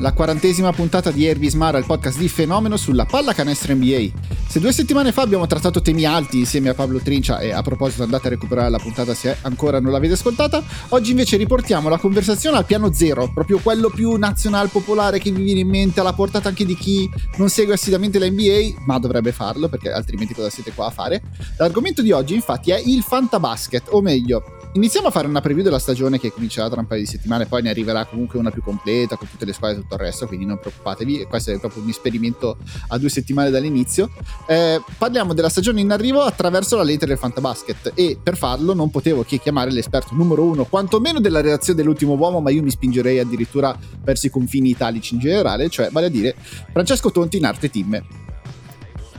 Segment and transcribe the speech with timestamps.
[0.00, 4.08] la quarantesima puntata di Herbie Smara, il podcast di Fenomeno sulla pallacanestro NBA.
[4.48, 8.02] Se due settimane fa abbiamo trattato temi alti insieme a Pablo Trincia e a proposito
[8.02, 12.56] andate a recuperare la puntata se ancora non l'avete ascoltata, oggi invece riportiamo la conversazione
[12.56, 16.48] al piano zero, proprio quello più nazional popolare che vi viene in mente alla portata
[16.48, 20.72] anche di chi non segue assiduamente la NBA, ma dovrebbe farlo perché altrimenti cosa siete
[20.72, 21.22] qua a fare.
[21.58, 25.78] L'argomento di oggi infatti è il fantabasket, o meglio, iniziamo a fare una preview della
[25.78, 29.16] stagione che comincerà tra un paio di settimane, poi ne arriverà comunque una più completa
[29.16, 31.88] con tutte le squadre e tutto il resto, quindi non preoccupatevi, questo è proprio un
[31.88, 32.56] esperimento
[32.88, 34.10] a due settimane dall'inizio.
[34.46, 38.90] Eh, parliamo della stagione in arrivo attraverso la lente del fantabasket e per farlo non
[38.90, 43.18] potevo che chiamare l'esperto numero uno, quantomeno della redazione dell'ultimo uomo, ma io mi spingerei
[43.18, 46.36] addirittura verso i confini italici in generale, cioè vale a dire
[46.72, 48.02] Francesco Tonti in arte team.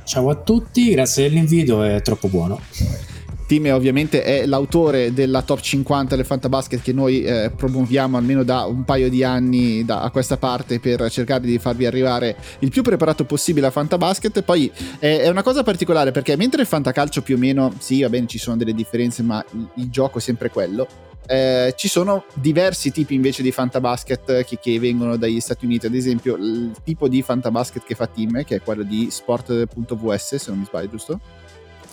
[0.04, 2.60] Ciao a tutti, grazie dell'invito, è troppo buono.
[3.52, 8.64] Tim ovviamente è l'autore della top 50 del Fantabasket che noi eh, promuoviamo almeno da
[8.64, 12.82] un paio di anni da, a questa parte per cercare di farvi arrivare il più
[12.82, 14.44] preparato possibile a Fantabasket.
[14.44, 18.08] Poi eh, è una cosa particolare perché mentre il Fantacalcio più o meno, sì va
[18.08, 20.88] bene ci sono delle differenze ma il, il gioco è sempre quello,
[21.28, 25.88] eh, ci sono diversi tipi invece di fantabasket che, che vengono dagli Stati Uniti.
[25.88, 30.50] Ad esempio, il tipo di fantabasket che fa Team, che è quello di sport.vs, se
[30.52, 31.20] non mi sbaglio, giusto?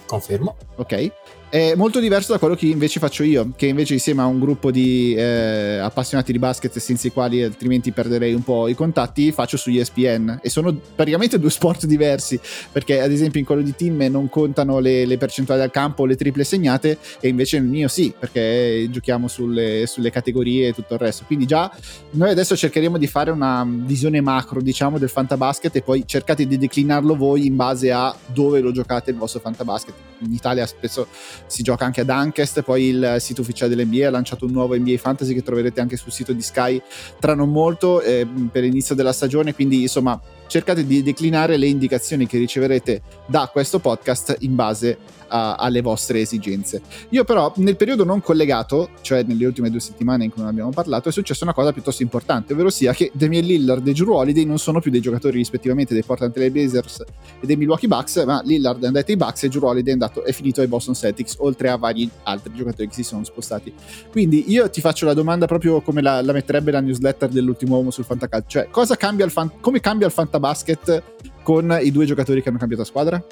[0.07, 0.57] Confermo.
[0.77, 1.11] Ok.
[1.51, 4.71] È molto diverso da quello che invece faccio io, che invece insieme a un gruppo
[4.71, 9.57] di eh, appassionati di basket senza i quali altrimenti perderei un po' i contatti, faccio
[9.57, 12.39] su ESPN e sono praticamente due sport diversi,
[12.71, 16.17] perché ad esempio in quello di team non contano le, le percentuali al campo, le
[16.17, 21.01] triple segnate e invece nel mio sì, perché giochiamo sulle, sulle categorie e tutto il
[21.01, 21.25] resto.
[21.25, 21.75] Quindi già
[22.11, 26.59] noi adesso cercheremo di fare una visione macro, diciamo, del fantabasket e poi cercate di
[26.59, 29.95] declinarlo voi in base a dove lo giocate il vostro fantabasket.
[30.19, 31.07] In Italia spesso
[31.47, 34.97] si gioca anche ad Ankest, poi il sito ufficiale dell'NBA ha lanciato un nuovo NBA
[34.99, 36.81] Fantasy che troverete anche sul sito di Sky
[37.19, 42.27] tra non molto eh, per l'inizio della stagione, quindi insomma cercate di declinare le indicazioni
[42.27, 44.99] che riceverete da questo podcast in base
[45.29, 46.81] a, alle vostre esigenze.
[47.11, 50.71] Io però nel periodo non collegato, cioè nelle ultime due settimane in cui non abbiamo
[50.71, 54.45] parlato, è successa una cosa piuttosto importante, ovvero sia che Damian Lillard e Drew Holiday
[54.45, 57.05] non sono più dei giocatori rispettivamente dei Portland Trail Blazers
[57.41, 60.25] e dei Milwaukee Bucks, ma Lillard è andato ai Bucks e Drew Holiday è, andato,
[60.25, 63.73] è finito ai Boston Celtics, oltre a vari altri giocatori che si sono spostati.
[64.11, 67.91] Quindi io ti faccio la domanda proprio come la, la metterebbe la newsletter dell'ultimo uomo
[67.91, 71.03] sul Fantacalcio, cioè cosa cambia il fan, come cambia il Fantabasket
[71.43, 73.23] con i due giocatori che hanno cambiato squadra?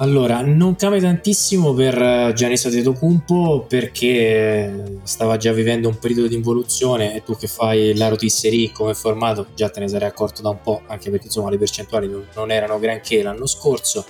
[0.00, 6.36] Allora, non cambia tantissimo per eh, Giannis Antetokounmpo perché stava già vivendo un periodo di
[6.36, 10.50] involuzione e tu che fai la rotisserie come formato già te ne sarei accorto da
[10.50, 14.04] un po', anche perché insomma le percentuali non erano granché l'anno scorso,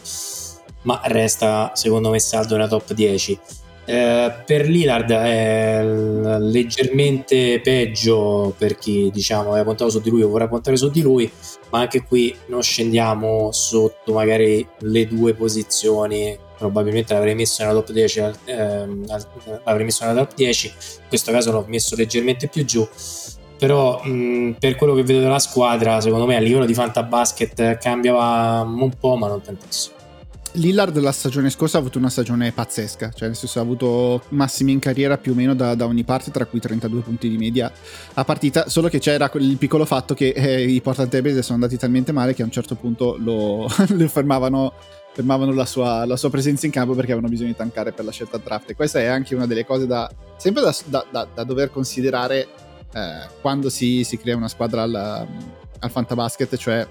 [0.83, 3.41] ma resta secondo me saldo nella top 10.
[3.91, 10.29] Eh, per Lillard è leggermente peggio per chi diciamo aveva puntato su di lui o
[10.29, 11.33] vorrà puntare su di lui
[11.71, 16.39] ma anche qui non scendiamo sotto magari le due posizioni.
[16.59, 19.07] Probabilmente l'avrei messo nella top 10 ehm,
[19.65, 22.87] l'avrei messo nella top 10 in questo caso l'ho messo leggermente più giù.
[23.57, 28.61] Però mh, per quello che vedo della squadra secondo me a livello di fantabasket cambiava
[28.69, 29.98] un po' ma non tantissimo
[30.59, 34.73] Lillard la stagione scorsa ha avuto una stagione pazzesca, cioè nel senso ha avuto massimi
[34.73, 37.73] in carriera più o meno da, da ogni parte, tra cui 32 punti di media
[38.15, 41.77] a partita, solo che c'era il piccolo fatto che eh, i Portland Trailblazers sono andati
[41.77, 44.75] talmente male che a un certo punto lo, lo fermavano,
[45.13, 48.13] fermavano la, sua, la, sua, presenza in campo perché avevano bisogno di tankare per la
[48.13, 48.71] scelta draft.
[48.71, 52.49] E questa è anche una delle cose da, sempre da, da, da dover considerare
[52.93, 56.87] eh, quando si, si, crea una squadra al, al fantabasket, cioè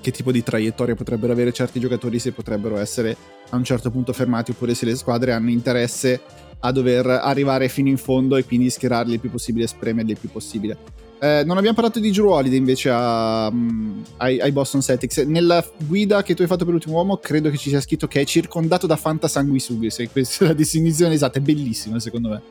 [0.00, 3.16] che tipo di traiettoria potrebbero avere certi giocatori se potrebbero essere
[3.50, 6.20] a un certo punto fermati oppure se le squadre hanno interesse
[6.60, 10.30] a dover arrivare fino in fondo e quindi schierarli il più possibile, spremerli il più
[10.30, 10.76] possibile.
[11.22, 15.18] Eh, non abbiamo parlato di Drew invece a, um, ai, ai, Boston Celtics.
[15.18, 18.22] Nella guida che tu hai fatto per l'ultimo uomo, credo che ci sia scritto che
[18.22, 19.90] è circondato da fantasanguisughe.
[19.90, 22.42] Se questa è la definizione esatta, è bellissima secondo me.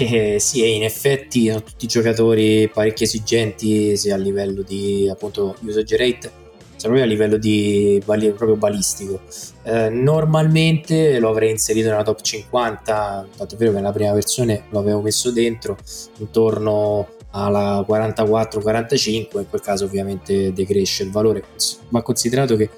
[0.00, 5.56] Eh, sì, e in effetti sono tutti giocatori parecchio esigenti sia a livello di appunto
[5.62, 6.30] usage rate
[6.82, 9.20] proprio a livello di proprio balistico.
[9.62, 14.64] Eh, normalmente lo avrei inserito nella top 50, tanto è vero che nella prima versione
[14.70, 15.76] lo avevo messo dentro
[16.18, 21.44] intorno alla 44-45, in quel caso ovviamente decresce il valore.
[21.88, 22.70] Va considerato che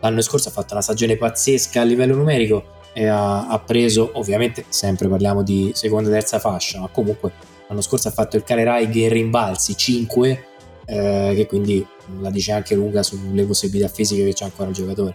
[0.00, 4.64] l'anno scorso ha fatto una stagione pazzesca a livello numerico e ha, ha preso, ovviamente
[4.68, 7.32] sempre parliamo di seconda e terza fascia, ma comunque
[7.68, 10.46] l'anno scorso ha fatto il Caleraig in rimbalzi 5,
[10.86, 11.86] eh, che quindi
[12.20, 15.14] la dice anche lunga sulle possibilità fisiche che c'è ancora il giocatore.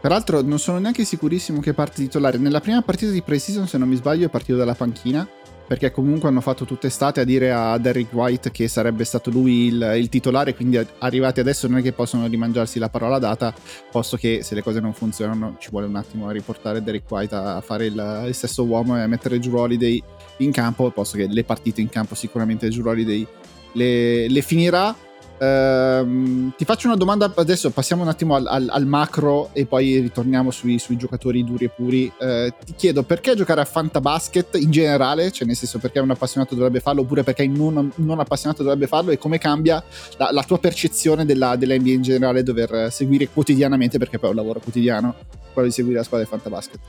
[0.00, 2.38] Peraltro non sono neanche sicurissimo che parte titolare.
[2.38, 5.28] Nella prima partita di pre-season, se non mi sbaglio, è partito dalla panchina
[5.70, 9.66] perché comunque hanno fatto tutta estate a dire a Derrick White che sarebbe stato lui
[9.66, 13.54] il, il, titolare, quindi arrivati adesso non è che possono rimangiarsi la parola data,
[13.88, 17.36] posto che se le cose non funzionano ci vuole un attimo a riportare Derrick White
[17.36, 20.02] a fare il, il stesso uomo e a mettere giù Holiday
[20.38, 23.24] in campo, posto che le partite in campo sicuramente giù Holiday
[23.72, 24.94] le, le finirà
[25.42, 29.98] Ehm, ti faccio una domanda adesso, passiamo un attimo al, al, al macro e poi
[29.98, 32.12] ritorniamo sui, sui giocatori duri e puri.
[32.18, 36.54] Uh, ti chiedo perché giocare a Fantabasket in generale, cioè nel senso perché un appassionato
[36.54, 39.82] dovrebbe farlo oppure perché non, non appassionato dovrebbe farlo e come cambia
[40.18, 44.32] la, la tua percezione della, della, NBA in generale dover seguire quotidianamente, perché poi è
[44.32, 45.14] un lavoro quotidiano,
[45.54, 46.80] quello di seguire la squadra di Fantabasket.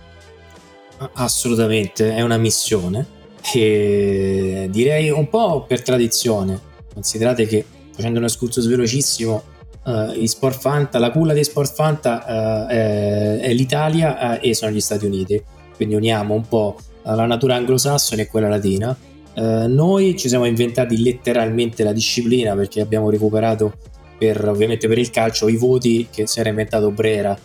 [1.13, 3.19] Assolutamente, è una missione
[3.53, 6.69] e direi un po' per tradizione.
[6.93, 9.43] Considerate che facendo un escursus velocissimo,
[9.85, 14.71] uh, Sport Fanta, la culla di Sport Fanta uh, è, è, l'Italia uh, e sono
[14.71, 15.41] gli Stati Uniti,
[15.75, 18.95] quindi uniamo un po' la natura anglosassone e quella latina.
[19.33, 23.73] noi ci siamo inventati letteralmente la disciplina perché abbiamo recuperato
[24.19, 27.35] per, ovviamente per il calcio i voti che si era inventato Brera.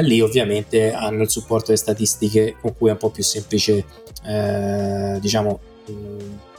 [0.00, 3.84] lì ovviamente hanno il supporto delle statistiche con cui è un po' più semplice
[5.18, 5.58] diciamo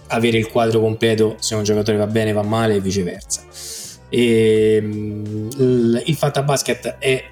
[0.10, 3.42] avere il quadro completo se un giocatore va bene va male e viceversa.
[4.10, 7.24] E, mm, il Fantabasket è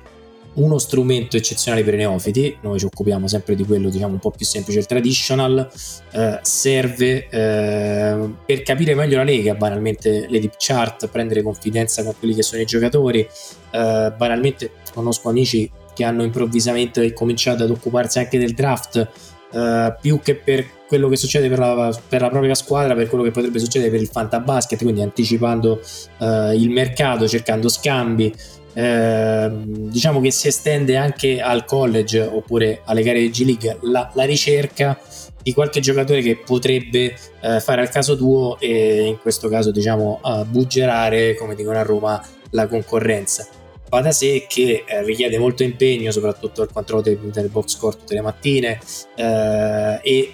[0.58, 4.32] uno strumento eccezionale per i neofiti, noi ci occupiamo sempre di quello diciamo un po'
[4.32, 5.70] più semplice, il traditional,
[6.12, 12.16] eh, serve eh, per capire meglio la lega, banalmente le deep chart, prendere confidenza con
[12.18, 18.20] quelli che sono i giocatori, eh, banalmente conosco amici che hanno improvvisamente cominciato ad occuparsi
[18.20, 19.10] anche del draft,
[19.52, 23.24] eh, più che per quello che succede per la, per la, propria squadra, per quello
[23.24, 25.82] che potrebbe succedere per il fantabasket, quindi anticipando
[26.20, 28.34] uh, il mercato, cercando scambi.
[28.74, 34.12] Eh, diciamo che si estende anche al college oppure alle gare di G League la,
[34.14, 35.00] la ricerca
[35.42, 40.20] di qualche giocatore che potrebbe eh, fare al caso tuo e in questo caso diciamo
[40.22, 43.48] uh, buggerare come dicono a Roma la concorrenza
[43.90, 47.98] va da sé che eh, richiede molto impegno, soprattutto il controllo del, del box score
[47.98, 48.80] tutte le mattine
[49.16, 50.34] eh, e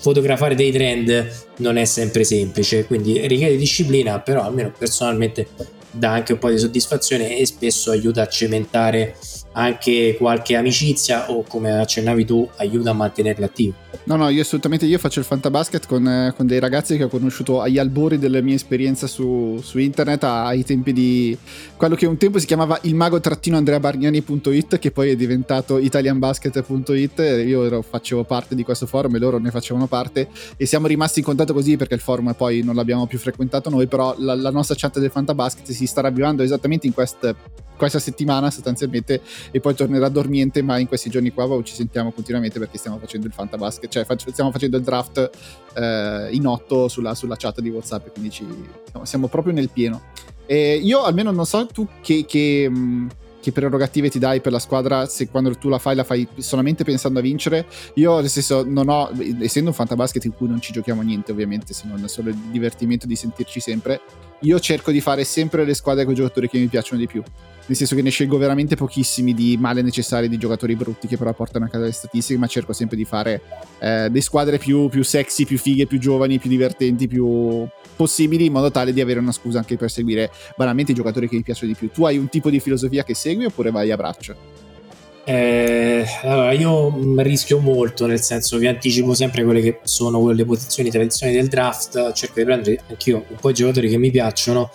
[0.00, 5.48] fotografare dei trend non è sempre semplice, quindi richiede disciplina, però almeno personalmente
[5.90, 9.16] dà anche un po' di soddisfazione e spesso aiuta a cementare
[9.52, 13.74] anche qualche amicizia o come accennavi tu aiuta a mantenerli attivi.
[14.04, 17.08] No, no, io assolutamente io faccio il fantabasket con, eh, con dei ragazzi che ho
[17.08, 21.36] conosciuto agli albori della mia esperienza su, su internet ai tempi di
[21.76, 27.82] quello che un tempo si chiamava il mago-andreabargnani.it che poi è diventato italianbasket.it io ero,
[27.82, 31.52] facevo parte di questo forum e loro ne facevano parte e siamo rimasti in contatto
[31.52, 34.98] così perché il forum poi non l'abbiamo più frequentato noi però la, la nostra chat
[34.98, 37.34] del fantabasket si sta ravvivando esattamente in quest,
[37.76, 39.20] questa settimana sostanzialmente
[39.50, 43.26] e poi tornerà dormiente, ma in questi giorni qua ci sentiamo continuamente perché stiamo facendo
[43.26, 45.30] il fantabasket, cioè fac- stiamo facendo il draft
[45.74, 48.46] eh, in otto sulla, sulla, chat di WhatsApp, quindi ci,
[49.02, 50.02] siamo, proprio nel pieno.
[50.46, 53.08] E io almeno non so tu che, che, mm,
[53.40, 56.84] che, prerogative ti dai per la squadra se quando tu la fai la fai solamente
[56.84, 57.66] pensando a vincere.
[57.94, 61.72] Io nel senso non ho, essendo un fantabasket in cui non ci giochiamo niente ovviamente,
[61.74, 64.00] se non solo il divertimento di sentirci sempre,
[64.40, 67.22] io cerco di fare sempre le squadre con i giocatori che mi piacciono di più
[67.70, 71.32] nel senso che ne scelgo veramente pochissimi di male necessari di giocatori brutti che però
[71.32, 73.42] portano a casa le statistiche, ma cerco sempre di fare
[73.78, 77.64] eh, le squadre più, più, sexy, più fighe, più giovani, più divertenti, più
[78.00, 81.36] possibili, in modo tale di avere una scusa anche per seguire banalmente i giocatori che
[81.36, 81.90] mi piacciono di più.
[81.90, 84.34] Tu hai un tipo di filosofia che segui oppure vai a braccio?
[85.24, 90.88] Eh, allora io rischio molto nel senso che anticipo sempre quelle che sono le posizioni
[90.88, 94.70] tradizionali del draft cerco di prendere anch'io un po' i giocatori che mi piacciono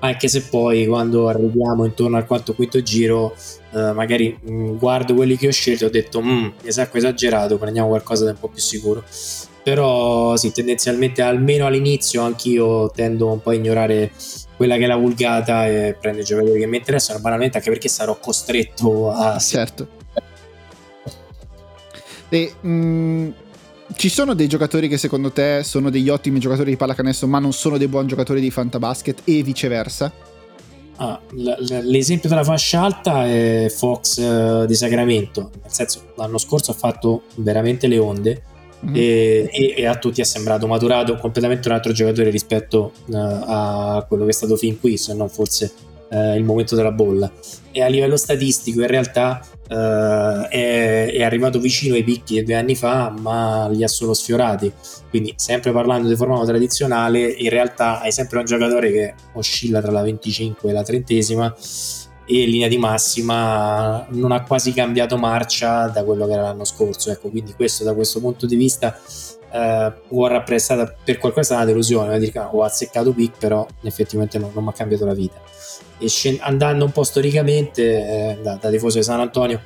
[0.00, 3.36] anche se poi quando arriviamo intorno al quarto quinto giro
[3.72, 7.56] eh, magari mh, mm, guardo quelli che ho scelto e ho detto mm, esatto esagerato
[7.56, 9.04] prendiamo qualcosa di un po' più sicuro
[9.64, 14.12] però sì tendenzialmente almeno all'inizio anch'io tendo un po' a ignorare
[14.56, 17.88] quella che è la vulgata e prendere i giocatori che mi interessano banalmente anche perché
[17.88, 19.88] sarò costretto a certo.
[22.28, 23.30] E mh, mm,
[23.96, 27.52] ci sono dei giocatori che secondo te sono degli ottimi giocatori di pallacanestro, ma non
[27.52, 30.12] sono dei buoni giocatori di fantabasket e viceversa?
[30.96, 36.74] ah, l'esempio della fascia alta è Fox uh, di Sacramento, nel senso l'anno scorso ha
[36.74, 38.42] fatto veramente le onde
[38.84, 38.94] mm-hmm.
[38.94, 44.04] e, e, e, a tutti è sembrato maturato completamente un altro giocatore rispetto uh, a
[44.06, 45.72] quello che è stato fin qui, se non forse
[46.10, 47.30] uh, il momento della bolla.
[47.70, 52.54] E a livello statistico in realtà Uh, è, è, arrivato vicino ai picchi di due
[52.54, 54.70] anni fa, ma li ha solo sfiorati.
[55.08, 59.90] Quindi, sempre parlando di formato tradizionale, in realtà hai sempre un giocatore che oscilla tra
[59.90, 61.54] la 25 e la trentesima
[62.26, 66.64] e in linea di massima non ha quasi cambiato marcia da quello che era l'anno
[66.64, 67.10] scorso.
[67.10, 68.98] Ecco, quindi questo da questo punto di vista
[69.52, 74.64] uh, può rappresentare per qualcosa una delusione, dire ho azzeccato pick, però effettivamente non, non
[74.64, 75.40] mi ha cambiato la vita
[75.98, 79.60] e scend- andando un po' storicamente eh, da, da, tifoso di San Antonio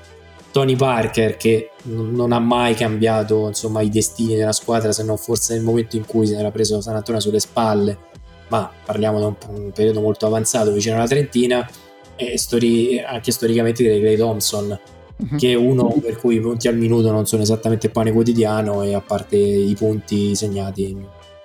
[0.51, 5.55] Tony Parker che non ha mai cambiato insomma, i destini della squadra se non forse
[5.55, 8.07] nel momento in cui si era preso San Antonio sulle spalle
[8.49, 11.69] ma parliamo da un, un periodo molto avanzato vicino alla Trentina
[12.37, 14.79] stori- anche storicamente direi Clay Thompson
[15.17, 15.37] uh-huh.
[15.37, 18.95] che è uno per cui i punti al minuto non sono esattamente pane quotidiano e
[18.95, 20.97] a parte i punti segnati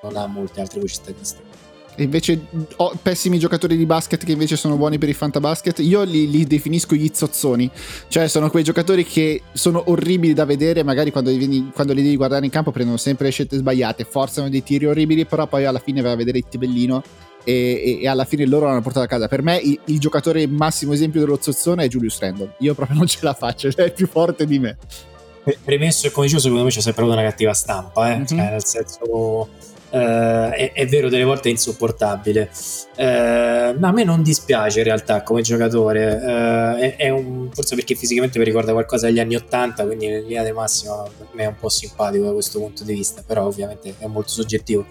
[0.01, 1.53] non ha molte altre voci statistiche
[1.95, 5.79] e invece ho pessimi giocatori di basket che invece sono buoni per il fantabasket.
[5.79, 7.69] Io li, li, definisco gli zozzoni.
[8.07, 10.81] Cioè, sono quei giocatori che sono orribili da vedere.
[10.81, 14.49] Magari quando li, quando li devi guardare in campo prendono sempre le scelte sbagliate, forzano
[14.49, 15.25] dei tiri orribili.
[15.25, 17.03] Però poi alla fine vai a vedere il tibellino.
[17.43, 19.27] E, e, alla fine loro l'hanno portato a casa.
[19.27, 22.55] Per me il, il, giocatore massimo esempio dello zozzone è Julius Randle.
[22.59, 24.77] Io proprio non ce la faccio, cioè è più forte di me.
[25.63, 28.15] Premesso e come dicevo, secondo me c'è sempre avuto una cattiva stampa, eh?
[28.15, 28.25] mm-hmm.
[28.25, 29.49] cioè, nel senso
[29.93, 32.49] Uh, è, è, vero, delle volte è insopportabile.
[32.97, 36.15] Uh, ma a me non dispiace in realtà come giocatore.
[36.15, 40.23] Uh, è, è un, forse perché fisicamente mi ricorda qualcosa degli anni 80, quindi in
[40.23, 43.45] linea di massima per me è un po' simpatico da questo punto di vista, però
[43.45, 44.83] ovviamente è molto soggettivo.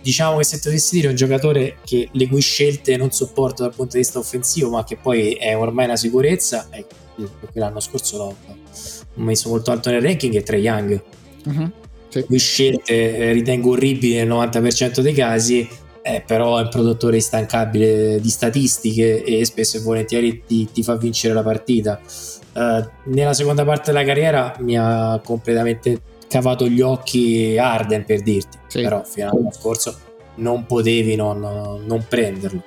[0.00, 3.92] Diciamo che se dovessi dire un giocatore che le cui scelte non sopporto dal punto
[3.92, 6.94] di vista offensivo, ma che poi è ormai una sicurezza, ecco,
[7.54, 8.36] l'anno scorso l'ho,
[9.14, 11.02] messo molto alto nel ranking, è Trey Young.
[11.44, 11.72] Uh-huh
[12.08, 12.24] sì.
[12.24, 15.68] cui scelte eh, ritengo orribili nel 90% dei casi,
[16.02, 20.96] eh, però è un produttore instancabile di statistiche e spesso e volentieri ti, ti fa
[20.96, 22.00] vincere la partita.
[22.54, 28.58] Uh, nella seconda parte della carriera mi ha completamente cavato gli occhi Arden per dirti,
[28.66, 28.82] sì.
[28.82, 29.98] però fino all'anno scorso
[30.36, 31.40] non potevi non,
[31.84, 32.62] non prenderlo.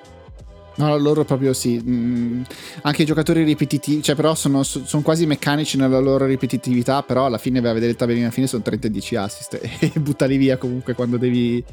[0.76, 1.82] No, loro proprio sì.
[1.84, 2.42] Mm,
[2.82, 7.38] anche i giocatori ripetitivi, cioè però sono, sono, quasi meccanici nella loro ripetitività, però alla
[7.38, 10.38] fine vai a vedere il tabellino alla fine sono 30 e 10 assist e buttali
[10.38, 11.64] via comunque quando devi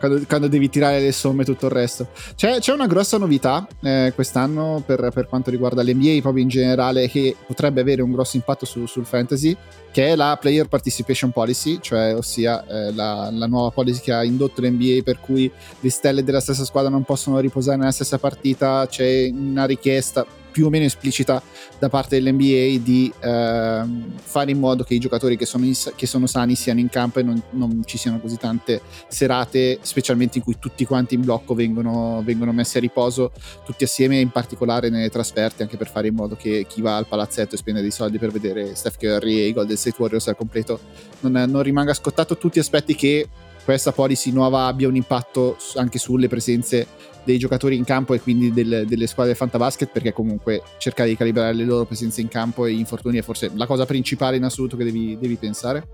[0.00, 2.08] quando, quando, devi tirare le somme e tutto il resto.
[2.34, 7.06] C'è, c'è una grossa novità eh, quest'anno per, per, quanto riguarda l'NBA, proprio in generale,
[7.08, 9.54] che potrebbe avere un grosso impatto su, sul fantasy,
[9.92, 14.24] che è la Player Participation Policy, cioè ossia eh, la, la, nuova policy che ha
[14.24, 18.86] indotto l'NBA per cui le stelle della stessa squadra non possono riposare nella stessa partita,
[18.88, 21.42] c'è una richiesta più o meno esplicita
[21.78, 23.82] da parte dell'NBA di eh,
[24.22, 27.20] fare in modo che i giocatori che sono, in, che sono sani siano in campo
[27.20, 31.54] e non, non, ci siano così tante serate, specialmente in cui tutti quanti in blocco
[31.54, 33.32] vengono, vengono, messi a riposo,
[33.64, 37.06] tutti assieme, in particolare nelle trasferte, anche per fare in modo che chi va al
[37.06, 40.36] palazzetto e spende dei soldi per vedere Steph Curry e i Golden State Warriors al
[40.36, 40.80] completo
[41.20, 42.36] non, non rimanga scottato.
[42.36, 43.28] Tutti aspetti che
[43.64, 46.86] questa policy nuova abbia un impatto anche sulle presenze
[47.24, 51.54] dei giocatori in campo e quindi del, delle squadre fantabasket perché comunque cercare di calibrare
[51.54, 54.76] le loro presenze in campo e gli infortuni è forse la cosa principale in assoluto
[54.76, 55.86] che devi, devi pensare?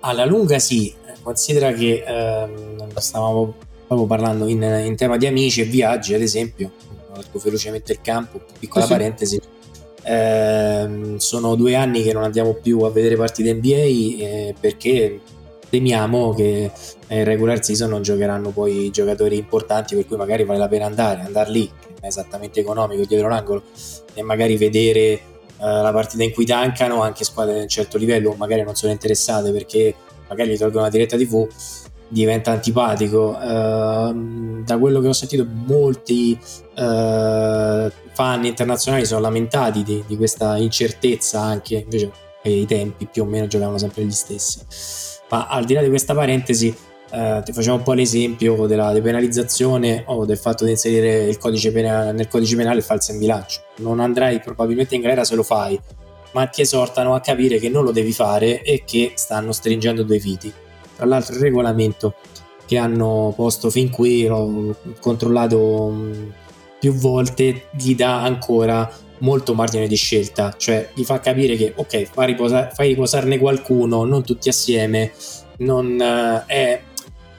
[0.00, 0.92] Alla lunga sì,
[1.22, 3.54] considera che ehm, stavamo
[3.86, 6.72] proprio parlando in, in, tema di amici e viaggi ad esempio,
[7.14, 9.40] leggo velocemente il campo, piccola sì, parentesi.
[9.40, 9.52] Sì.
[10.06, 15.20] Eh, sono due anni che non andiamo più a vedere partite NBA eh, perché
[15.74, 16.70] temiamo che
[17.08, 21.22] in regular season non giocheranno poi giocatori importanti per cui magari vale la pena andare,
[21.22, 21.68] andare lì,
[22.00, 23.62] è esattamente economico dietro l'angolo,
[24.14, 25.20] e magari vedere
[25.58, 28.76] uh, la partita in cui tancano anche squadre di un certo livello, o magari non
[28.76, 29.94] sono interessate perché
[30.28, 31.48] magari gli tolgono la diretta TV,
[32.06, 33.36] diventa antipatico.
[33.36, 40.56] Uh, da quello che ho sentito, molti uh, fan internazionali sono lamentati di, di questa
[40.56, 42.12] incertezza anche, invece
[42.42, 45.13] i tempi più o meno giocavano sempre gli stessi.
[45.34, 46.72] Ma al di là di questa parentesi,
[47.10, 52.12] eh, ti facciamo un po' l'esempio della depenalizzazione o del fatto di inserire codice penale,
[52.12, 53.62] nel codice penale il falso in bilancio.
[53.78, 55.76] Non andrai probabilmente in galera se lo fai,
[56.34, 60.18] ma ti esortano a capire che non lo devi fare e che stanno stringendo due
[60.18, 60.52] viti.
[60.94, 62.14] Tra l'altro il regolamento
[62.64, 66.28] che hanno posto fin qui, l'ho controllato mm,
[66.78, 68.88] più volte, gli dà ancora
[69.24, 74.04] molto margine di scelta, cioè gli fa capire che ok, fai, riposa- fai riposarne qualcuno,
[74.04, 75.12] non tutti assieme,
[75.58, 76.80] non uh, è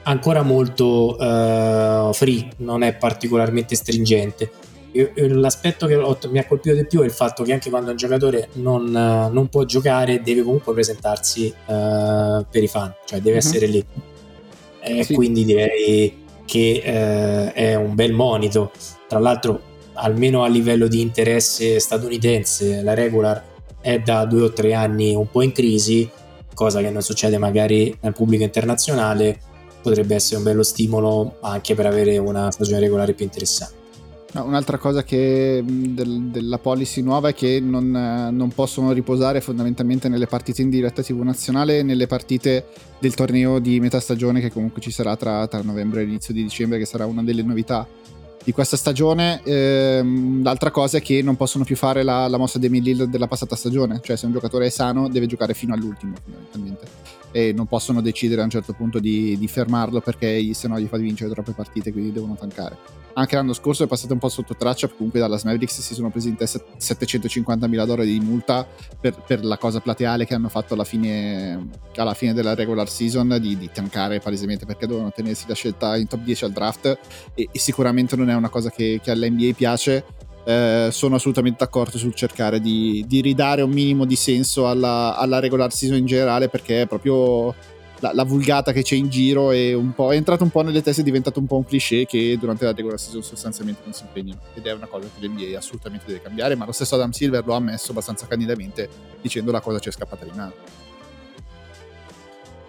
[0.02, 4.50] ancora molto uh, free, non è particolarmente stringente.
[4.96, 7.90] io, l'aspetto che ho, mi ha colpito di più è il fatto che anche quando
[7.90, 13.38] un giocatore non, non può giocare deve comunque presentarsi uh, per i fan, cioè deve
[13.38, 13.46] uh-huh.
[13.46, 13.84] essere lì.
[14.80, 15.14] E sì.
[15.14, 18.72] quindi direi che uh, è un bel monito.
[19.08, 19.60] Tra l'altro,
[19.96, 23.42] almeno a livello di interesse statunitense, la regular
[23.80, 26.08] è da due o tre anni un po' in crisi,
[26.54, 29.38] cosa che non succede magari nel pubblico internazionale.
[29.82, 33.84] Potrebbe essere un bello stimolo anche per avere una stagione regolare più interessante.
[34.32, 40.08] No, un'altra cosa che, del, della policy nuova è che non, non, possono riposare fondamentalmente
[40.08, 42.66] nelle partite in diretta TV nazionale e nelle partite
[42.98, 46.42] del torneo di metà stagione che comunque ci sarà tra, tra novembre e inizio di
[46.42, 47.86] dicembre, che sarà una delle novità
[48.46, 49.42] di questa stagione.
[49.42, 53.26] Ehm, l'altra cosa è che non possono più fare la, la mossa di Emil della
[53.26, 57.66] passata stagione, cioè se un giocatore è sano deve giocare fino all'ultimo fondamentalmente e non
[57.66, 61.30] possono decidere a un certo punto di, di fermarlo perché se no gli fa vincere
[61.30, 62.78] troppe partite, quindi devono tankare.
[63.12, 66.30] Anche l'anno scorso è passato un po' sotto traccia, comunque dalla Mavericks si sono presi
[66.30, 68.66] in testa 750 mila dollari di multa
[68.98, 73.36] per, per, la cosa plateale che hanno fatto alla fine, alla fine della regular season
[73.38, 76.98] di, di, tankare palesemente perché dovevano tenersi la scelta in top 10 al draft
[77.34, 80.04] e, e sicuramente non è una cosa che, che all'NBA piace
[80.46, 85.40] eh, sono assolutamente d'accordo sul cercare di, di ridare un minimo di senso alla, alla,
[85.40, 87.52] regular season in generale perché è proprio
[87.98, 91.04] la, la, vulgata che c'è in giro è, è entrato un po' nelle teste, è
[91.04, 94.64] diventato un po' un cliché che durante la regular season sostanzialmente non si impegnano ed
[94.64, 97.56] è una cosa che l'NBA assolutamente deve cambiare ma lo stesso Adam Silver lo ha
[97.56, 98.88] ammesso abbastanza candidamente
[99.20, 100.85] dicendo la cosa ci è scappata di mano.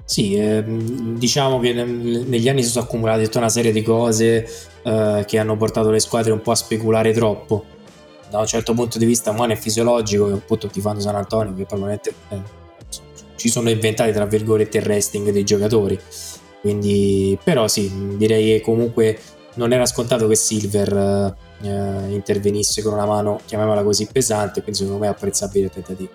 [0.09, 4.47] Sì, eh, diciamo che negli anni si sono accumulate tutta una serie di cose
[4.81, 7.65] eh, che hanno portato le squadre un po' a speculare troppo.
[8.29, 12.13] Da un certo punto di vista umano e fisiologico, appunto tifando San Antonio, che probabilmente
[12.29, 12.41] eh,
[13.35, 15.99] ci sono inventati tra virgolette il resting dei giocatori.
[16.61, 19.19] Quindi, però sì, direi che comunque
[19.55, 21.67] non era scontato che Silver eh,
[22.11, 26.11] intervenisse con una mano, chiamiamola così, pesante, quindi secondo me è apprezzabile il tentativo.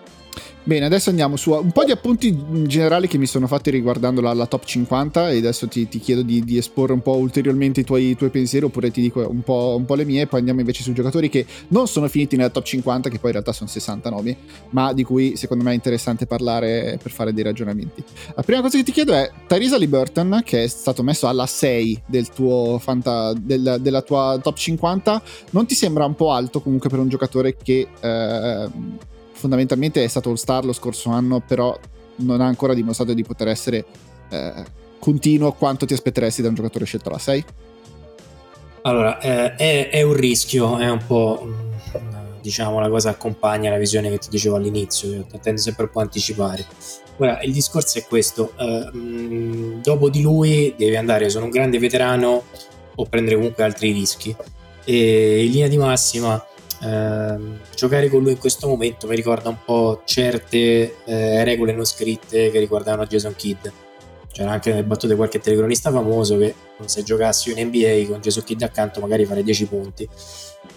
[0.64, 2.37] Bene, adesso andiamo su un po' di appunti
[2.68, 6.22] generali che mi sono fatti riguardando la, la top 50 e adesso ti, ti chiedo
[6.22, 9.42] di, di, esporre un po' ulteriormente i tuoi, i tuoi, pensieri oppure ti dico un
[9.42, 12.37] po', un po', le mie e poi andiamo invece sui giocatori che non sono finiti
[12.37, 14.37] nella top 50 che poi in realtà sono 69
[14.70, 18.05] ma di cui secondo me è interessante parlare per fare dei ragionamenti.
[18.37, 22.03] La prima cosa che ti chiedo è Tyrese Liberton che è stato messo alla 6
[22.07, 22.29] del
[22.79, 27.09] fanta, del, della tua top 50 non ti sembra un po' alto comunque per un
[27.09, 27.88] giocatore che...
[28.01, 29.11] Eh,
[29.42, 31.76] fondamentalmente è stato All Star lo scorso anno, però
[32.16, 33.85] non ha ancora dimostrato di poter essere
[34.31, 34.64] eh,
[35.00, 37.44] continuo quanto ti aspetteresti da un giocatore scelto alla 6?
[38.83, 41.70] Allora, eh, è, è, un rischio, è un po'
[42.40, 46.02] diciamo la cosa accompagna la visione che ti dicevo all'inizio, tendo sempre un po' a
[46.02, 46.64] anticipare.
[47.16, 51.81] Ora, il discorso è questo, eh, mh, dopo di lui devi andare, sono un grande
[51.81, 52.44] veterano
[52.94, 54.35] o prendere comunque altri rischi
[54.85, 56.44] e in linea di massima
[56.83, 57.38] eh,
[57.75, 62.51] giocare con lui in questo momento mi ricorda un po' certe eh, regole non scritte
[62.51, 63.66] che riguardavano Jason Kidd.
[64.33, 66.55] C'era anche nelle battute qualche telecronista famoso che
[66.87, 70.09] se giocassi in NBA con Jason Kidd accanto magari farei 10 punti.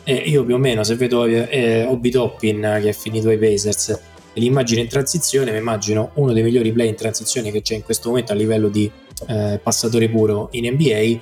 [0.04, 4.00] E io più o meno se vedo eh, Obi Toppin che è finito ai Pacers
[4.38, 7.84] e l'immagine in transizione, mi immagino uno dei migliori play in transizione che c'è in
[7.84, 8.92] questo momento a livello di
[9.28, 11.18] eh, passatore puro in NBA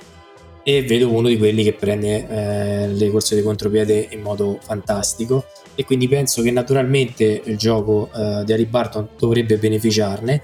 [0.64, 5.44] e vedo uno di quelli che prende eh, le corse di contropiede in modo fantastico.
[5.74, 10.42] E quindi penso che naturalmente il gioco eh, di Harry Barton dovrebbe beneficiarne.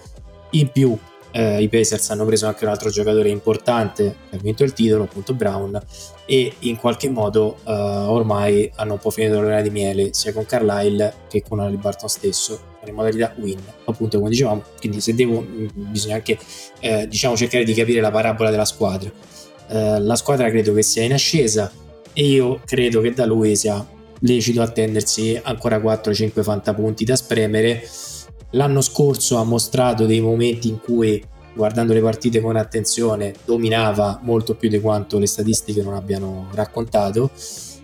[0.51, 0.97] In più
[1.31, 5.05] eh, i Pacers hanno preso anche un altro giocatore importante che ha vinto il titolo
[5.05, 5.81] appunto Brown
[6.27, 10.45] e in qualche modo eh, ormai hanno un po' finito l'ora di miele sia con
[10.45, 14.63] Carlisle che con Harry Barton stesso in modalità win appunto come dicevamo.
[14.79, 16.37] Quindi se devo bisogna anche
[16.81, 19.11] eh, diciamo cercare di capire la parabola della squadra
[19.71, 21.71] eh, la squadra credo che sia in ascesa
[22.13, 23.87] e io credo che da lui sia
[24.21, 27.83] lecito attendersi ancora 4-5 fantapunti da spremere.
[28.51, 31.23] L'anno scorso ha mostrato dei momenti in cui,
[31.55, 37.31] guardando le partite con attenzione, dominava molto più di quanto le statistiche non abbiano raccontato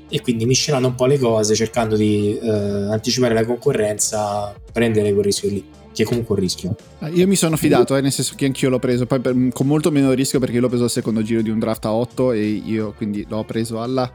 [0.09, 5.25] e quindi miscelando un po' le cose, cercando di eh, anticipare la concorrenza, prendere quel
[5.25, 5.64] rischio lì
[5.97, 6.77] che è comunque un rischio.
[6.99, 9.67] Ah, io mi sono fidato, eh, nel senso che anch'io l'ho preso, poi per, con
[9.67, 12.33] molto meno rischio perché io l'ho preso al secondo giro di un draft a 8
[12.33, 14.13] e io quindi l'ho preso alla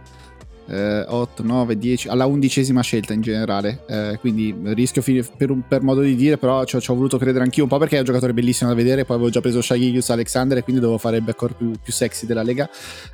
[0.67, 3.83] eh, 8, 9, 10, alla undicesima scelta in generale.
[3.87, 5.01] Eh, quindi rischio
[5.35, 7.99] per, per, modo di dire, però ci ho voluto credere anch'io un po' perché è
[7.99, 9.03] un giocatore bellissimo da vedere.
[9.03, 12.27] Poi avevo già preso Shaggy Alexander e quindi dovevo fare il backcourt più, più sexy
[12.27, 12.69] della Lega,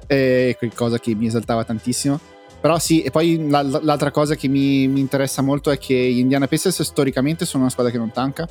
[0.08, 2.36] eh, cosa che mi esaltava tantissimo.
[2.60, 6.48] Però sì, e poi l'altra cosa che mi, mi, interessa molto è che gli Indiana
[6.48, 8.48] Pacers storicamente sono una squadra che non tanca.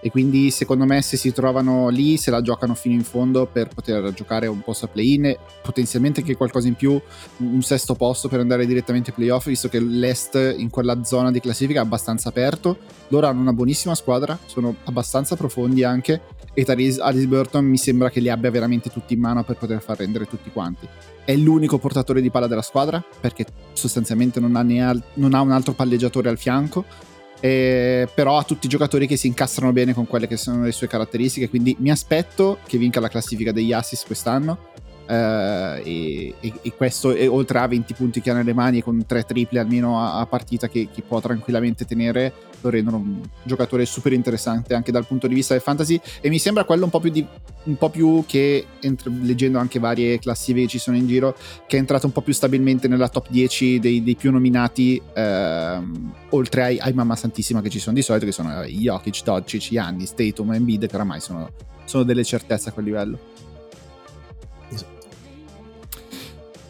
[0.00, 3.68] e quindi secondo me se si trovano lì se la giocano fino in fondo per
[3.68, 7.00] poter giocare un posto a play-in potenzialmente anche qualcosa in più
[7.38, 11.40] un sesto posto per andare direttamente ai playoff visto che l'est in quella zona di
[11.40, 12.76] classifica è abbastanza aperto
[13.08, 16.20] loro hanno una buonissima squadra sono abbastanza profondi anche
[16.52, 19.80] e Therese Alice Burton mi sembra che li abbia veramente tutti in mano per poter
[19.80, 20.86] far rendere tutti quanti
[21.26, 25.50] è l'unico portatore di palla della squadra perché sostanzialmente non ha, al- non ha un
[25.50, 26.86] altro palleggiatore al fianco
[27.40, 30.72] eh, però ha tutti i giocatori che si incastrano bene con quelle che sono le
[30.72, 34.70] sue caratteristiche, quindi mi aspetto che vinca la classifica degli assist quest'anno.
[35.06, 38.82] Uh, e, e, e, questo e oltre a 20 punti che ha nelle mani e
[38.82, 43.20] con 3 triple almeno a, a partita che, che, può tranquillamente tenere lo rendono un
[43.42, 46.00] giocatore super interessante anche dal punto di vista del fantasy.
[46.20, 47.26] E mi sembra quello un po' più, di,
[47.64, 51.76] un po più che entro, leggendo anche varie classifiche che ci sono in giro che
[51.76, 56.62] è entrato un po' più stabilmente nella top 10 dei, dei più nominati ehm, oltre
[56.62, 60.52] ai, ai, mamma santissima che ci sono di solito che sono Jokic, Doncic, Gianni, Statum
[60.52, 61.50] Embiid che oramai sono,
[61.84, 63.34] sono delle certezze a quel livello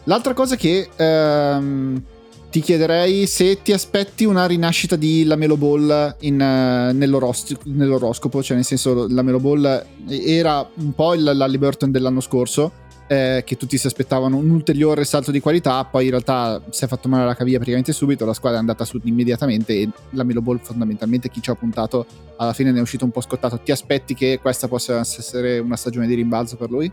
[0.07, 2.01] L'altra cosa che ehm,
[2.49, 8.55] ti chiederei se ti aspetti una rinascita di Lamelo Ball in, uh, nell'oros- nell'oroscopo, cioè
[8.55, 12.71] nel senso Lamelo Ball era un po' il Liberton dell'anno scorso,
[13.07, 16.87] eh, che tutti si aspettavano un ulteriore salto di qualità, poi in realtà si è
[16.87, 20.41] fatto male la caviglia praticamente subito, la squadra è andata su immediatamente e la Melo
[20.41, 22.05] Ball fondamentalmente chi ci ha puntato
[22.37, 23.59] alla fine ne è uscito un po' scottato.
[23.59, 26.89] Ti aspetti che questa possa essere una stagione di rimbalzo per lui?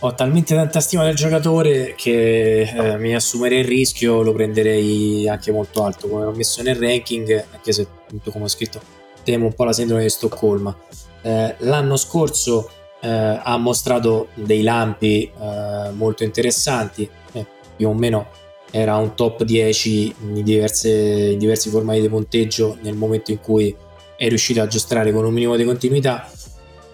[0.00, 5.50] Ho talmente tanta stima del giocatore che eh, mi assumerei il rischio, lo prenderei anche
[5.50, 8.80] molto alto, come l'ho messo nel ranking, anche se appunto come ho scritto
[9.24, 10.74] temo un po' la sindrome di Stoccolma.
[11.20, 18.28] Eh, l'anno scorso eh, ha mostrato dei lampi eh, molto interessanti, eh, più o meno
[18.70, 23.74] era un top 10 in, diverse, in diversi formati di punteggio nel momento in cui
[24.16, 26.30] è riuscito a giostrare con un minimo di continuità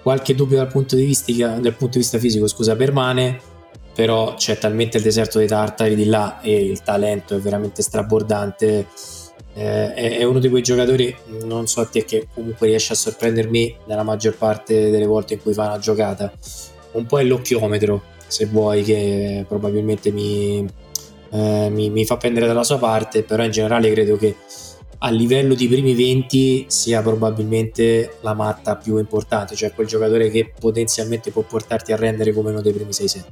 [0.04, 3.40] qualche dubbio dal punto di vista, dal punto di vista fisico scusa, permane,
[3.94, 8.86] però c'è talmente il deserto dei tartari di là e il talento è veramente strabordante.
[9.54, 13.76] Eh, è, uno di quei giocatori, non so a te, che comunque riesce a sorprendermi
[13.86, 16.30] nella maggior parte delle volte in cui fa una giocata.
[16.92, 20.68] Un po' è l'occhiometro, se vuoi, che probabilmente mi,
[21.30, 24.36] eh, mi, mi fa prendere dalla sua parte, però in generale credo che
[25.04, 30.50] a livello di primi 20 sia probabilmente la matta più importante, cioè quel giocatore che
[30.58, 33.22] potenzialmente può portarti a rendere come uno dei primi 6-7.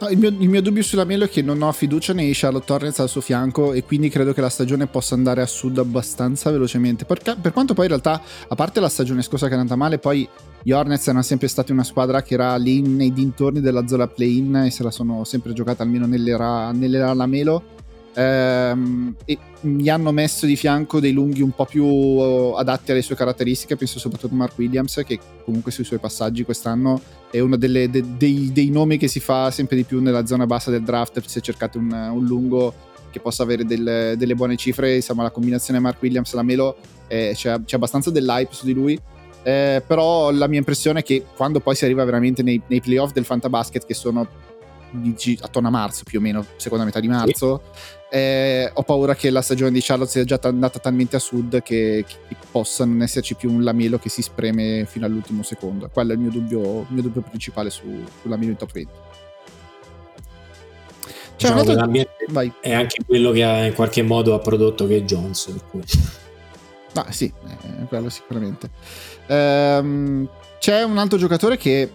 [0.00, 2.70] No, il, mio, il, mio, dubbio sulla Melo è che non ho fiducia nei Charlotte
[2.70, 6.50] Hornets al suo fianco e quindi credo che la stagione possa andare a sud abbastanza
[6.50, 7.06] velocemente.
[7.06, 9.98] Perché, per quanto poi in realtà, a parte la stagione scorsa che è andata male,
[9.98, 10.28] poi
[10.62, 14.56] gli Hornets erano sempre stati una squadra che era lì nei dintorni della zona play-in
[14.56, 17.76] e se la sono sempre giocata almeno nell'era, nell'era la Melo
[18.14, 23.16] ehm, e mi hanno messo di fianco dei lunghi un po' più adatti alle sue
[23.16, 27.90] caratteristiche, penso soprattutto a Mark Williams che comunque sui suoi passaggi quest'anno è uno delle,
[27.90, 31.20] de, dei, dei, nomi che si fa sempre di più nella zona bassa del draft,
[31.26, 32.72] se cercate un, un lungo
[33.10, 36.76] che possa avere del, delle buone cifre, insomma la combinazione Mark Williams la Melo
[37.08, 39.00] eh, c'è, c'è, abbastanza dell'hype su di lui.
[39.42, 43.12] Eh, però la mia impressione è che quando poi si arriva veramente nei, nei playoff
[43.12, 44.26] del Fantabasket che sono
[45.40, 49.28] attorno a marzo più o meno, seconda metà di marzo, sì eh, ho paura che
[49.28, 53.34] la stagione di Charlotte sia già andata talmente a sud che, che, possa non esserci
[53.34, 55.90] più un lamelo che si spreme fino all'ultimo secondo.
[55.92, 57.84] Quello è il mio dubbio, il mio dubbio principale su,
[58.22, 58.92] sull'lamelo in top 20.
[61.36, 62.54] Cioè, diciamo altro...
[62.60, 65.44] è anche quello che ha in qualche modo ha prodotto che Jones.
[65.44, 65.82] Per cui.
[66.94, 68.70] Ah, sì, eh, quello sicuramente.
[69.26, 71.88] Ehm, c'è un altro giocatore che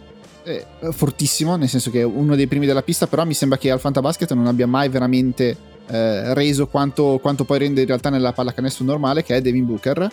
[0.43, 3.71] è fortissimo, nel senso che è uno dei primi della pista, però mi sembra che
[3.71, 8.33] al Fantabasket non abbia mai veramente eh, reso quanto, quanto, poi rende in realtà nella
[8.33, 10.09] pallacanestro normale, che è Devin Booker.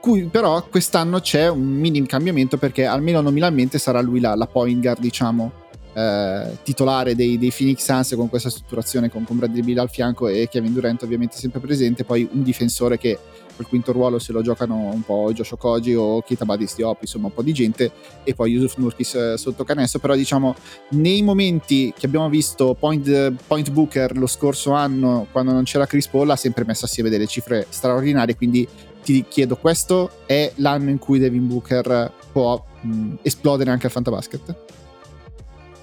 [0.00, 4.80] Cui però quest'anno c'è un minimo cambiamento perché almeno nominalmente sarà lui la, la point
[4.80, 5.52] guard, diciamo,
[5.92, 10.28] eh, titolare dei, dei, Phoenix Suns con questa strutturazione con, con Bradley Bill al fianco
[10.28, 13.18] e Kevin Durant ovviamente sempre presente, poi un difensore che
[13.60, 17.26] quel quinto ruolo se lo giocano un po' Josh Okoji o Kita Badis Diop, insomma
[17.26, 17.92] un po' di gente,
[18.24, 20.54] e poi Yusuf Nurkis eh, sotto canestro, però diciamo
[20.90, 26.08] nei momenti che abbiamo visto Point, Point Booker lo scorso anno, quando non c'era Chris
[26.08, 28.66] Paul, ha sempre messo assieme delle cifre straordinarie, quindi
[29.02, 34.54] ti chiedo, questo è l'anno in cui Devin Booker può mh, esplodere anche al Fantabasket?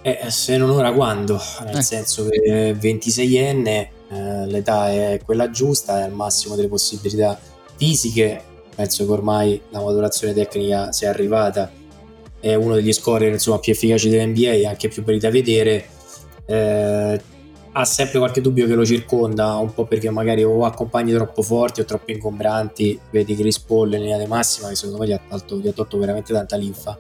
[0.02, 1.40] Eh, se non ora quando?
[1.66, 1.82] Nel eh.
[1.82, 7.38] senso che 26enne, eh, l'età è quella giusta, è al massimo delle possibilità
[7.78, 8.42] fisiche,
[8.76, 11.72] penso che ormai la maturazione tecnica sia arrivata,
[12.40, 15.86] è uno degli scorer insomma, più efficaci dell'NBA, anche più belli da vedere.
[16.46, 17.22] Eh,
[17.80, 21.44] ha sempre qualche dubbio che lo circonda, un po' perché magari o ha compagni troppo
[21.44, 25.12] forti o troppo ingombranti, vedi Chris Paul in linea di massima che secondo me gli
[25.12, 26.98] ha, tolto, gli ha tolto veramente tanta linfa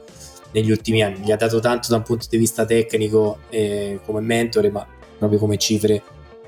[0.52, 4.22] negli ultimi anni, gli ha dato tanto da un punto di vista tecnico eh, come
[4.22, 4.86] mentore, ma
[5.18, 6.04] proprio come cifre,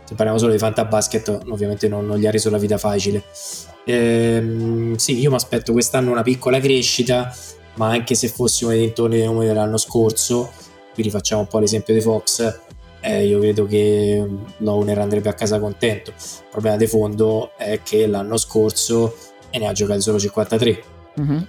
[0.09, 3.21] se parliamo solo di fantabasket ovviamente non, non gli ha reso la vita facile.
[3.85, 7.31] Ehm, sì, io mi aspetto quest'anno una piccola crescita,
[7.75, 10.51] ma anche se fossimo nei dintorni dell'anno scorso,
[10.95, 12.59] qui rifacciamo un po' l'esempio di Fox,
[13.01, 16.09] eh, io credo che l'owner andrebbe a casa contento.
[16.09, 19.15] Il problema di fondo è che l'anno scorso
[19.51, 20.83] ne ha giocati solo 53.
[21.21, 21.41] Mm-hmm.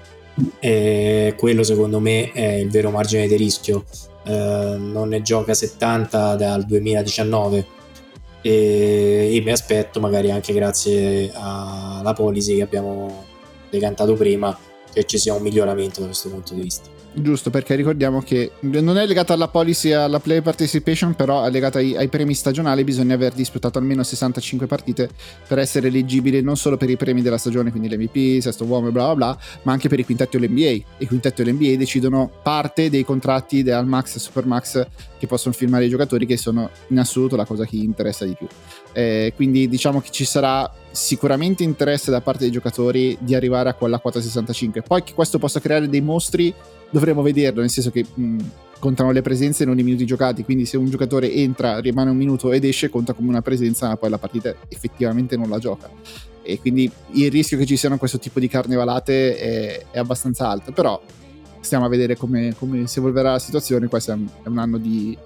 [0.58, 3.84] E quello secondo me è il vero margine di rischio.
[4.26, 7.78] Eh, non ne gioca 70 dal 2019
[8.42, 13.24] e, e mi aspetto magari anche grazie alla policy che abbiamo
[13.68, 14.56] decantato prima
[14.92, 16.99] che ci sia un miglioramento da questo punto di vista.
[17.12, 21.78] Giusto, perché ricordiamo che non è legata alla policy alla play participation, però è legata
[21.78, 25.10] ai, ai, premi stagionali, bisogna aver disputato almeno 65 partite
[25.48, 28.90] per essere eleggibile non solo per i premi della stagione, quindi l'MVP, sesto uomo e
[28.92, 30.60] bla bla bla, ma anche per i quintetti all'NBA.
[30.62, 34.86] E i quintetti all'NBA decidono parte dei contratti del Max e Supermax
[35.18, 38.46] che possono firmare i giocatori, che sono in assoluto la cosa che interessa di più.
[38.92, 43.74] Eh, quindi diciamo che ci sarà sicuramente interesse da parte dei giocatori di arrivare a
[43.74, 44.82] quella quota 65.
[44.82, 46.54] Poi che questo possa creare dei mostri
[46.90, 48.38] dovremo vederlo, nel senso che mh,
[48.78, 52.50] contano le presenze non i minuti giocati, quindi se un giocatore entra, rimane un minuto
[52.52, 55.90] ed esce, conta come una presenza, ma poi la partita effettivamente non la gioca.
[56.42, 60.72] E quindi il rischio che ci siano questo tipo di carnevalate è, è abbastanza alto,
[60.72, 61.00] però
[61.60, 64.78] stiamo a vedere come, come si evolverà la situazione, questo è un, è un anno
[64.78, 65.16] di,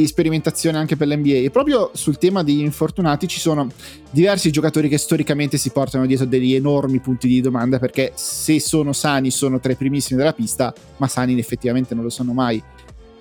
[0.00, 1.36] di sperimentazione anche per l'NBA.
[1.36, 3.68] E proprio sul tema degli infortunati ci sono
[4.10, 8.92] diversi giocatori che storicamente si portano dietro degli enormi punti di domanda perché se sono
[8.92, 12.60] sani sono tra i primissimi della pista, ma sani effettivamente non lo sono mai.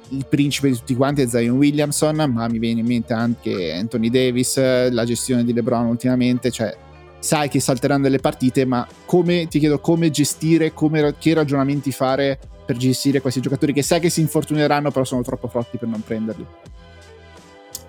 [0.09, 4.09] Il principe di tutti quanti è Zion Williamson, ma mi viene in mente anche Anthony
[4.09, 6.75] Davis, la gestione di LeBron ultimamente, cioè
[7.19, 12.39] sai che salteranno delle partite, ma come ti chiedo come gestire, come, che ragionamenti fare
[12.65, 16.01] per gestire questi giocatori che sai che si infortuneranno, però sono troppo forti per non
[16.01, 16.45] prenderli.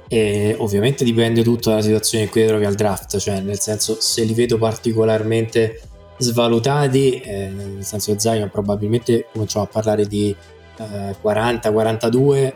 [0.08, 4.22] E ovviamente dipende tutto dalla situazione in cui trovi al draft, cioè nel senso se
[4.24, 5.80] li vedo particolarmente
[6.18, 10.34] svalutati, eh, nel senso che Zion probabilmente cominciamo a parlare di
[10.78, 12.52] eh, 40-42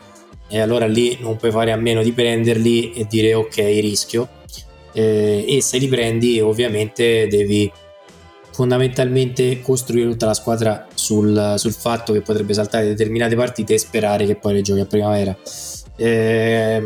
[0.49, 4.29] e allora lì non puoi fare a meno di prenderli e dire ok rischio
[4.93, 7.71] eh, e se li prendi ovviamente devi
[8.59, 14.27] fondamentalmente costruire tutta la squadra sul, sul, fatto che potrebbe saltare determinate partite e sperare
[14.27, 15.39] che poi le giochi a primavera.
[15.95, 16.83] Eh,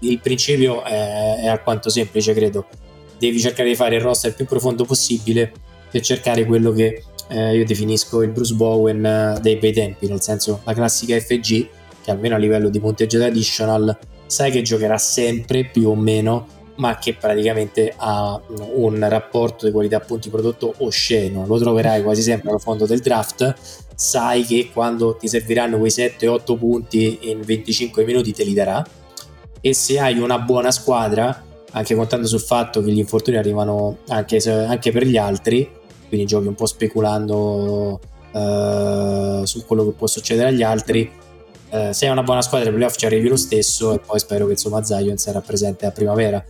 [0.00, 2.66] il principio è, è, alquanto semplice, credo.
[3.20, 5.52] Devi cercare di fare il roster il più profondo possibile
[5.88, 10.62] per cercare quello che eh, io definisco il Bruce Bowen dei bei tempi, nel senso
[10.64, 11.68] la classica FG,
[12.02, 16.98] che almeno a livello di punteggio traditional sai che giocherà sempre più o meno ma
[16.98, 18.40] che praticamente ha
[18.74, 23.54] un rapporto di qualità punti prodotto osceno, lo troverai quasi sempre allo fondo del draft,
[23.94, 28.84] sai che quando ti serviranno quei 7-8 punti in 25 minuti te li darà.
[29.60, 34.38] E se hai una buona squadra, anche contando sul fatto che gli infortuni arrivano anche,
[34.38, 35.70] anche per gli altri,
[36.08, 38.00] quindi giochi un po' speculando
[38.32, 41.08] uh, su quello che può succedere agli altri,
[41.70, 44.46] uh, se hai una buona squadra ai playoff ci arrivi lo stesso e poi spero
[44.46, 46.44] che insomma Zion sarà presente a primavera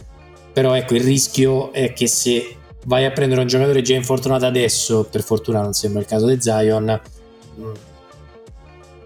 [0.52, 5.04] però ecco, il rischio è che se vai a prendere un giocatore già infortunato adesso,
[5.10, 7.00] per fortuna non sembra il caso di Zion,
[7.60, 7.72] mm,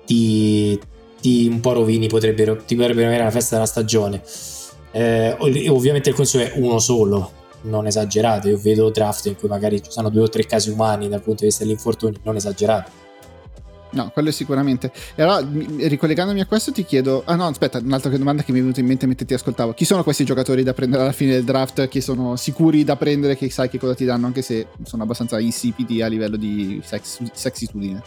[0.05, 0.81] ti,
[1.21, 4.23] ti un po' rovini, potrebbero, ti potrebbero avere la festa della stagione.
[4.93, 5.37] Eh,
[5.69, 7.31] ovviamente il consiglio è uno solo,
[7.63, 8.49] non esagerato.
[8.49, 11.41] Io vedo draft in cui magari ci sono due o tre casi umani dal punto
[11.41, 13.05] di vista dell'infortunio, non esagerato.
[13.97, 14.93] No, quello sicuramente.
[15.15, 15.43] E allora,
[15.89, 17.23] ricollegandomi a questo, ti chiedo.
[17.25, 19.73] Ah, no, aspetta, un'altra domanda che mi è venuta in mente mentre ti ascoltavo.
[19.73, 21.89] Chi sono questi giocatori da prendere alla fine del draft?
[21.89, 25.41] Che sono sicuri da prendere, che sai che cosa ti danno, anche se sono abbastanza
[25.41, 28.03] insipidi a livello di sex, sexitudine?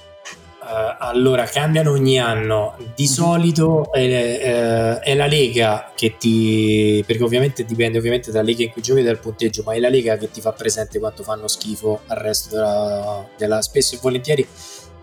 [0.62, 2.76] Uh, allora, cambiano ogni anno.
[2.78, 3.12] Di mm-hmm.
[3.12, 7.04] solito è, uh, è, la Lega che ti.
[7.08, 9.90] perché ovviamente dipende ovviamente dalla Lega in cui giochi e dal punteggio, ma è la
[9.90, 14.48] Lega che ti fa presente quanto fanno schifo al resto della, della spesso e volentieri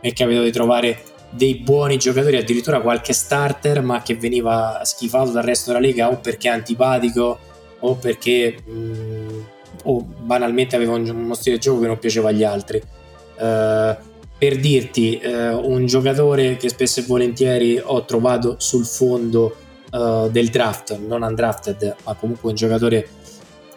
[0.02, 5.30] mi è capitato di trovare dei buoni giocatori, addirittura qualche starter, ma che veniva schifato
[5.30, 7.38] dal resto della lega o perché è antipatico
[7.80, 9.40] o perché mh, mm,
[9.84, 12.82] o banalmente aveva un, uno stile di gioco che non piaceva agli altri.
[13.38, 13.94] Uh,
[14.38, 19.56] per dirti, uh, un giocatore che spesso e volentieri ho trovato sul fondo
[19.92, 23.08] uh, del draft, non undrafted, ma comunque un giocatore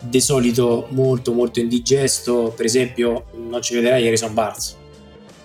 [0.02, 4.79] di solito molto molto indigesto, per esempio non ci vedrai Harrison Barnes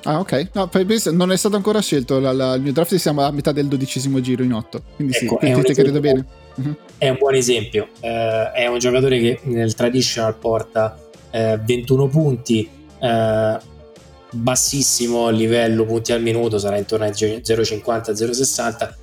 [0.05, 0.51] Ah, ok.
[0.53, 0.71] No,
[1.13, 2.21] non è stato ancora scelto.
[2.21, 4.83] La, la, il mio draft siamo a metà del dodicesimo giro in otto.
[4.97, 6.25] Quindi ecco, sì, ti credo bene.
[6.55, 6.75] uh-huh.
[6.99, 7.89] è un buon esempio.
[8.01, 10.99] Uh, è un giocatore che nel traditional porta
[11.31, 12.69] uh, 21 punti,
[13.01, 13.57] uh,
[14.31, 18.95] bassissimo livello punti al minuto, sarà intorno ai 0,50-0,60,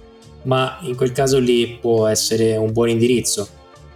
[0.44, 3.48] ma in quel caso lì può essere un buon indirizzo.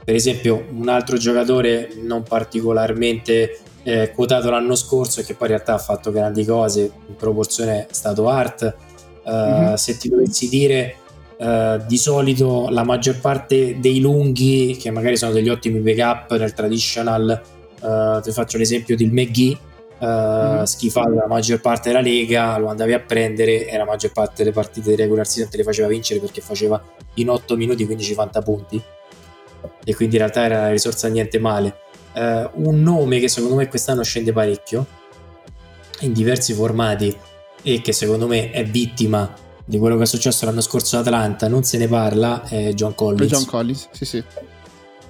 [0.04, 5.54] Per esempio, un altro giocatore non particolarmente eh, quotato l'anno scorso e che poi in
[5.54, 8.76] realtà ha fatto grandi cose, in proporzione stato Art.
[9.24, 9.74] Uh, mm-hmm.
[9.76, 10.96] Se ti dovessi dire,
[11.38, 16.54] uh, di solito la maggior parte dei lunghi, che magari sono degli ottimi backup nel
[16.54, 17.42] traditional,
[17.82, 19.58] uh, ti faccio l'esempio del McGee,
[20.00, 20.64] uh, mm-hmm.
[20.64, 24.52] schifato la maggior parte della lega, lo andavi a prendere e la maggior parte delle
[24.52, 26.82] partite di regular season te le faceva vincere perché faceva
[27.16, 28.82] in 8 minuti 15-50 punti
[29.84, 31.84] e quindi in realtà era una risorsa niente male.
[32.16, 34.86] Uh, un nome che secondo me quest'anno scende parecchio
[36.02, 37.14] in diversi formati
[37.62, 39.34] e che secondo me è vittima
[39.66, 42.96] di quello che è successo l'anno scorso ad Atlanta, non se ne parla, è John
[42.96, 43.32] Collins.
[43.32, 44.24] John Collins, sì sì.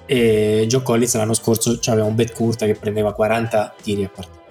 [0.06, 4.45] E John Collins l'anno scorso aveva un bet curta che prendeva 40 tiri a partita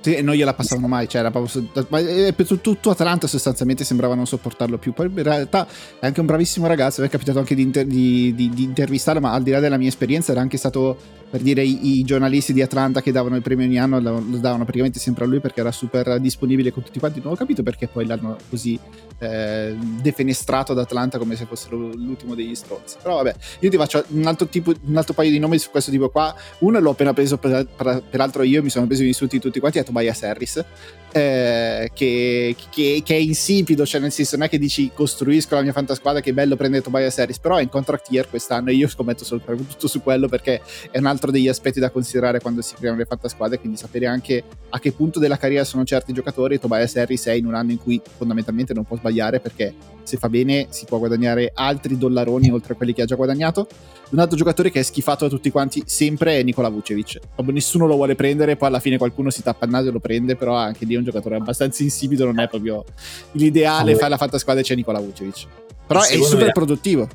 [0.00, 4.26] sì, e non gliela passavano mai, cioè era proprio, eh, tutto Atlanta sostanzialmente sembrava non
[4.26, 4.92] sopportarlo più.
[4.92, 5.66] Poi in realtà
[5.98, 9.20] è anche un bravissimo ragazzo, mi è capitato anche di, inter- di, di, di intervistarlo,
[9.20, 12.52] ma al di là della mia esperienza era anche stato per dire i, i, giornalisti
[12.52, 15.60] di Atlanta che davano il premio ogni anno lo, davano praticamente sempre a lui perché
[15.60, 17.20] era super disponibile con tutti quanti.
[17.22, 18.78] Non ho capito perché poi l'hanno così
[19.20, 22.96] eh, defenestrato ad Atlanta come se fosse l'ultimo degli stronzi.
[23.00, 25.92] Però vabbè, io ti faccio un altro, tipo, un altro paio di nomi su questo
[25.92, 26.34] tipo qua.
[26.60, 29.78] Uno l'ho appena preso, per, per, peraltro io mi sono preso gli insulti tutti quanti,
[29.90, 30.64] Tobias Harris
[31.12, 35.62] eh, che, che, che, è insipido, cioè nel senso non è che dici costruisco la
[35.62, 38.88] mia fantasquadra che bello prendere Tobias Harris, però è in contract year quest'anno e io
[38.88, 42.98] scommetto soprattutto su quello perché è un altro degli aspetti da considerare quando si creano
[42.98, 47.26] le fantasquadre, quindi sapere anche a che punto della carriera sono certi giocatori, Tobias Harris
[47.26, 50.86] è in un anno in cui fondamentalmente non può sbagliare perché se fa bene si
[50.86, 53.68] può guadagnare altri dollaroni oltre a quelli che ha già guadagnato.
[54.10, 57.20] Un altro giocatore che è schifato da tutti quanti sempre è Nikola Vucevic.
[57.44, 60.54] Nessuno lo vuole prendere, poi alla fine qualcuno si tappa il e lo prende, però
[60.54, 62.84] anche lì è un giocatore abbastanza insipido, non è proprio
[63.32, 65.46] l'ideale fare la fatta squadra c'è Nikola Vucevic.
[65.86, 66.52] Però è super da...
[66.52, 67.08] produttivo.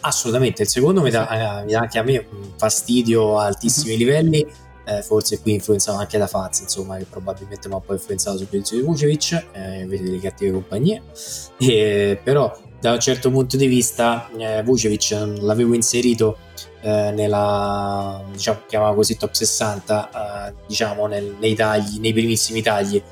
[0.00, 3.92] Assolutamente, il secondo mi dà, eh, mi dà anche a me un fastidio a altissimi
[3.92, 3.98] uh-huh.
[3.98, 4.46] livelli
[4.84, 8.48] eh, forse qui influenzato anche da Faz, insomma, che probabilmente mi ha poi influenzato sul
[8.50, 11.02] giudizio di Vucevic, eh, invece delle cattive compagnie.
[11.58, 16.38] E, però, da un certo punto di vista, eh, Vucevic l'avevo inserito
[16.84, 20.10] eh, nella, diciamo, chiamava così top 60,
[20.48, 23.02] eh, diciamo, nel, nei tagli, nei primissimi tagli.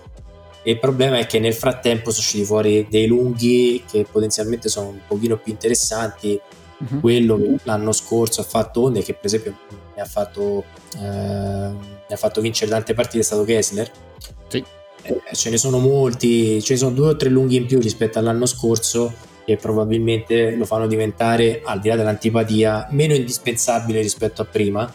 [0.64, 5.00] Il problema è che nel frattempo sono usciti fuori dei lunghi che potenzialmente sono un
[5.06, 6.38] pochino più interessanti.
[6.76, 7.00] Uh-huh.
[7.00, 9.56] Quello che l'anno scorso ha fatto Onde, che per esempio
[9.94, 10.64] mi ha fatto,
[10.98, 13.90] eh, mi ha fatto vincere tante partite è stato Kessler.
[14.48, 14.62] Sì.
[15.04, 18.18] Eh, ce ne sono molti, ce ne sono due o tre lunghi in più rispetto
[18.18, 24.44] all'anno scorso che probabilmente lo fanno diventare, al di là dell'antipatia, meno indispensabile rispetto a
[24.44, 24.92] prima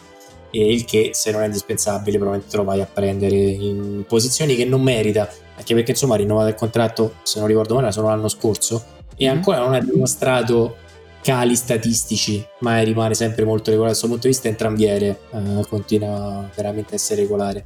[0.50, 4.56] e il che se non è indispensabile probabilmente te lo vai a prendere in posizioni
[4.56, 8.08] che non merita anche perché insomma ha rinnovato il contratto se non ricordo male solo
[8.08, 8.82] l'anno scorso
[9.14, 9.36] e mm-hmm.
[9.36, 10.76] ancora non ha dimostrato
[11.20, 13.92] cali statistici, ma rimane sempre molto regolare.
[13.92, 17.64] Dal suo punto di vista, entrambiere eh, continua veramente a essere regolare.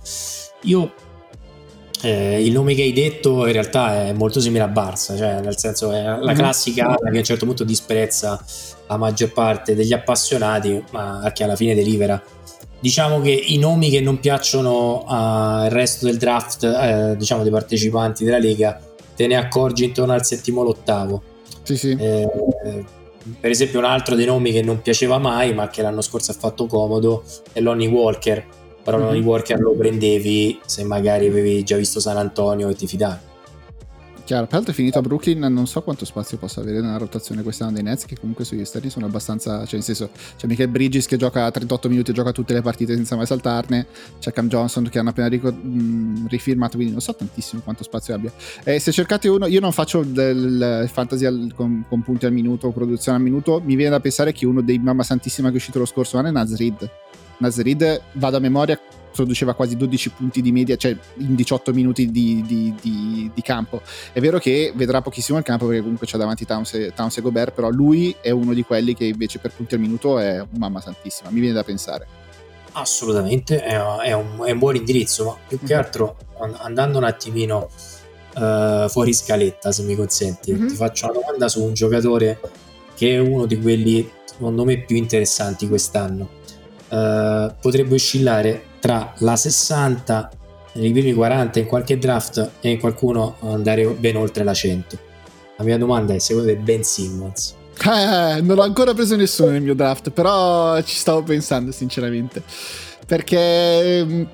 [0.62, 0.92] Io
[2.03, 5.57] eh, il nome che hai detto in realtà è molto simile a Barça, cioè nel
[5.57, 6.35] senso è la mhm.
[6.35, 8.43] classica ala che a un certo punto disprezza
[8.88, 12.21] la maggior parte degli appassionati, ma che alla fine delivera.
[12.81, 18.25] Diciamo che i nomi che non piacciono al resto del draft, eh, diciamo dei partecipanti
[18.25, 18.81] della Lega,
[19.15, 21.23] te ne accorgi intorno al settimo o l'ottavo.
[21.62, 21.97] Sì, sì.
[21.97, 22.29] Eh,
[23.38, 26.35] per esempio un altro dei nomi che non piaceva mai ma che l'anno scorso ha
[26.35, 28.45] fatto comodo è Lonnie Walker
[28.83, 29.07] però mm-hmm.
[29.07, 33.31] Lonnie Walker lo prendevi se magari avevi già visto San Antonio e ti fidavi
[34.25, 37.73] Chiaro, peraltro è finito a Brooklyn, non so quanto spazio possa avere nella rotazione quest'anno
[37.73, 41.16] dei Nets, che comunque sugli esterni sono abbastanza, cioè nel senso, c'è Michael Bridges che
[41.16, 43.87] gioca 38 minuti e gioca tutte le partite senza mai saltarne,
[44.21, 48.14] c'è Cam Johnson che hanno appena ric- mh, rifirmato, quindi non so tantissimo quanto spazio
[48.14, 48.33] abbia.
[48.62, 52.68] Eh, se cercate uno, io non faccio del fantasy al, con, con, punti al minuto
[52.68, 55.57] o produzione al minuto, mi viene da pensare che uno dei mamma santissima che è
[55.57, 56.90] uscito lo scorso anno è Nazrid.
[57.38, 58.79] Nazrid, vado a memoria,
[59.12, 63.83] produceva quasi 12 punti di media, cioè in 18 minuti di, di, di, di, campo.
[64.12, 67.21] È vero che vedrà pochissimo il campo perché comunque c'è davanti Towns e, Towns e
[67.21, 70.80] Gobert, però lui è uno di quelli che invece per punti al minuto è mamma
[70.80, 72.07] santissima, mi viene da pensare.
[72.72, 75.80] Assolutamente, è, è, un, è un, buon indirizzo, ma più che mhm.
[75.80, 76.16] altro
[76.62, 77.68] andando un attimino
[78.35, 80.68] uh, fuori scaletta, se mi consenti, mm-hmm.
[80.68, 82.41] ti faccio una domanda su un giocatore
[82.95, 86.41] che è uno di quelli secondo me più interessanti quest'anno.
[86.93, 90.30] Uh, potrebbe oscillare tra la 60
[90.74, 94.99] i primi 40 in qualche draft e in qualcuno andare ben oltre la 100
[95.57, 99.62] la mia domanda è secondo te Ben Simmons Eh, non ho ancora preso nessuno nel
[99.62, 102.43] mio draft, però ci stavo pensando sinceramente.
[103.07, 104.28] Perché...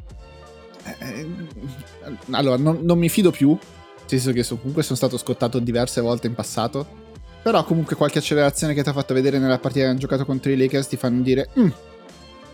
[1.00, 1.26] Eh,
[2.30, 3.58] allora, non, non, mi fido più, nel
[4.06, 6.86] senso che so, comunque sono stato scottato diverse volte in passato,
[7.42, 10.50] però comunque qualche accelerazione che ti ha fatto vedere nella partita che hanno giocato contro
[10.50, 11.48] i Lakers ti fanno dire...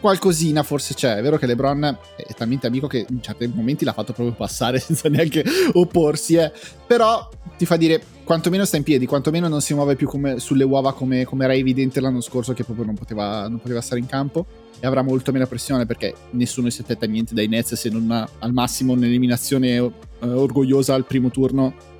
[0.04, 1.16] Qualcosina forse c'è.
[1.16, 4.76] È vero che LeBron è talmente amico che in certi momenti l'ha fatto proprio passare
[4.78, 5.42] senza neanche
[5.72, 6.52] opporsi, eh.
[6.86, 7.26] però
[7.56, 10.92] ti fa dire quantomeno sta in piedi, quantomeno non si muove più come, sulle uova
[10.92, 14.44] come, come, era evidente l'anno scorso che proprio non poteva, non poteva, stare in campo
[14.78, 18.52] e avrà molto meno pressione perché nessuno si aspetta niente dai Nets se non al
[18.52, 19.90] massimo un'eliminazione eh,
[20.20, 21.93] orgogliosa al primo turno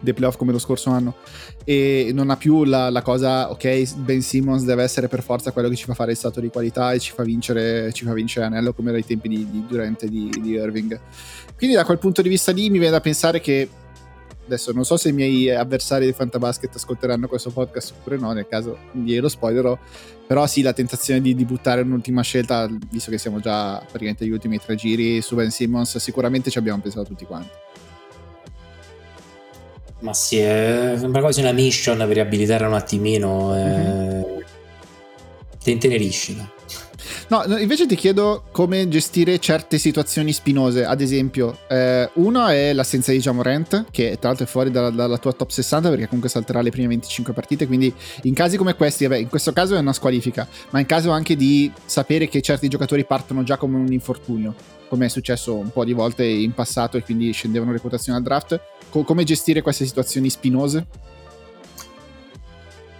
[0.00, 1.16] dei playoff come lo scorso anno
[1.64, 5.68] e non ha più la, la, cosa ok Ben Simmons deve essere per forza quello
[5.68, 8.46] che ci fa fare il stato di qualità e ci fa vincere, ci fa vincere
[8.46, 11.00] anello come era ai tempi di, di Durant di, di Irving
[11.56, 13.68] quindi da quel punto di vista lì mi viene da pensare che
[14.48, 18.48] adesso non so se i miei avversari di Fantabasket ascolteranno questo podcast oppure no, nel
[18.48, 19.78] caso glielo spoilerò,
[20.26, 24.30] però sì, la tentazione di, di, buttare un'ultima scelta, visto che siamo già praticamente agli
[24.30, 27.67] ultimi tre giri su Ben Simmons, sicuramente ci abbiamo pensato tutti quanti.
[30.00, 33.52] Ma sì, è, sembra quasi una mission per riabilitare un attimino.
[33.52, 34.20] Mm-hmm.
[34.20, 34.44] Eh,
[35.62, 36.56] te intenerisci.
[37.28, 40.84] No, invece ti chiedo come gestire certe situazioni spinose.
[40.84, 45.18] Ad esempio, eh, uno è l'assenza di Jamorant, che tra l'altro è fuori dalla, dalla,
[45.18, 47.66] tua top 60 perché comunque salterà le prime 25 partite.
[47.66, 47.92] Quindi
[48.22, 51.36] in casi come questi, vabbè, in questo caso è una squalifica, ma in caso anche
[51.36, 54.54] di sapere che certi giocatori partono già come un infortunio,
[54.88, 58.60] come è successo un po' di volte in passato e quindi scendevano reputazioni al draft
[58.90, 60.86] Co- come gestire queste situazioni spinose?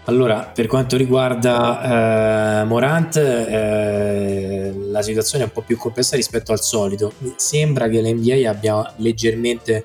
[0.04, 6.52] Allora, per quanto riguarda eh, Morant, eh, la situazione è un po' più complessa rispetto
[6.52, 7.12] al solito.
[7.36, 9.84] Sembra che l'NBA abbia leggermente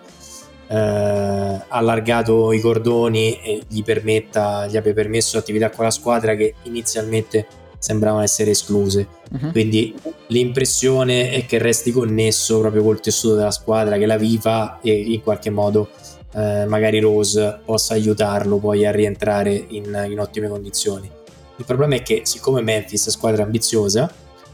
[0.68, 6.56] eh, allargato i cordoni e gli, permetta, gli abbia permesso attività con la squadra che
[6.64, 7.47] inizialmente
[7.84, 9.06] sembravano essere escluse.
[9.30, 9.52] Uh-huh.
[9.52, 9.94] Quindi
[10.28, 15.22] l'impressione è che resti connesso proprio col tessuto della squadra, che la viva e in
[15.22, 15.90] qualche modo
[16.34, 21.12] eh, magari Rose possa aiutarlo poi a rientrare in, in, ottime condizioni.
[21.58, 24.10] Il problema è che siccome Memphis è squadra ambiziosa,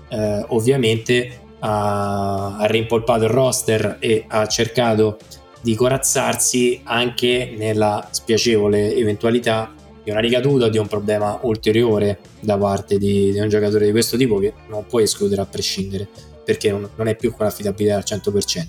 [0.10, 5.20] eh, ovviamente ha, ha rimpolpato il roster e ha cercato
[5.62, 9.72] di corazzarsi anche nella spiacevole eventualità
[10.10, 13.92] di una ricaduta o di un problema ulteriore da parte di, di, un giocatore di
[13.92, 16.08] questo tipo che non puoi escludere a prescindere
[16.44, 18.68] perché non, non è più con affidabilità al 100%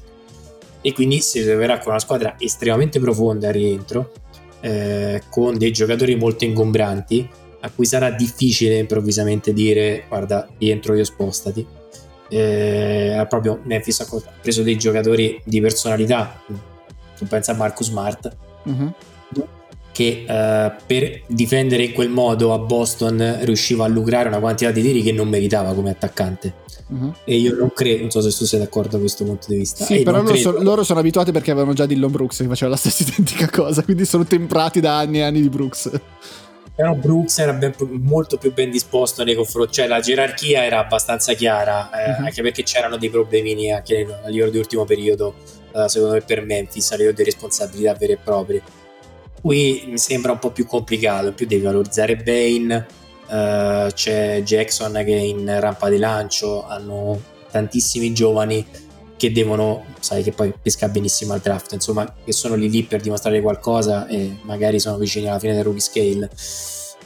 [0.82, 4.12] e quindi si troverà con una squadra estremamente profonda a rientro
[4.60, 7.28] eh, con dei giocatori molto ingombranti
[7.60, 11.66] a cui sarà difficile improvvisamente dire guarda rientro io spostati.
[12.32, 14.06] Eh, proprio Memphis ha
[14.40, 16.42] preso dei giocatori di personalità.
[17.18, 18.36] Tu pensa a Marcus Smart.
[18.62, 18.92] Uh-huh
[20.00, 24.80] che eh, per difendere in quel modo a Boston riusciva a lucrare una quantità di
[24.80, 26.54] tiri che non meritava come attaccante.
[26.86, 27.12] Uh-huh.
[27.24, 29.84] E io non credo, non so se tu sei d'accordo da questo punto di vista.
[29.84, 32.70] Sì, e però loro, so, loro, sono abituati perché avevano già Dillon Brooks che faceva
[32.70, 35.90] la stessa identica cosa, quindi sono temprati da anni e anni di Brooks.
[36.74, 41.34] Però Brooks era ben, molto più ben disposto nei confronti, cioè la gerarchia era abbastanza
[41.34, 42.24] chiara, eh, uh-huh.
[42.24, 45.34] anche perché c'erano dei problemini anche a livello di ultimo periodo,
[45.74, 48.62] eh, secondo me per Memphis, a livello di responsabilità vere e proprie
[49.40, 52.86] Qui mi sembra un po' più complicato, in più devi valorizzare Bane,
[53.28, 57.20] uh, c'è Jackson che è in rampa di lancio, hanno
[57.50, 58.66] tantissimi giovani
[59.16, 63.00] che devono, sai che poi pesca benissimo al draft, insomma, che sono lì lì per
[63.00, 66.30] dimostrare qualcosa e magari sono vicini alla fine del rookie scale.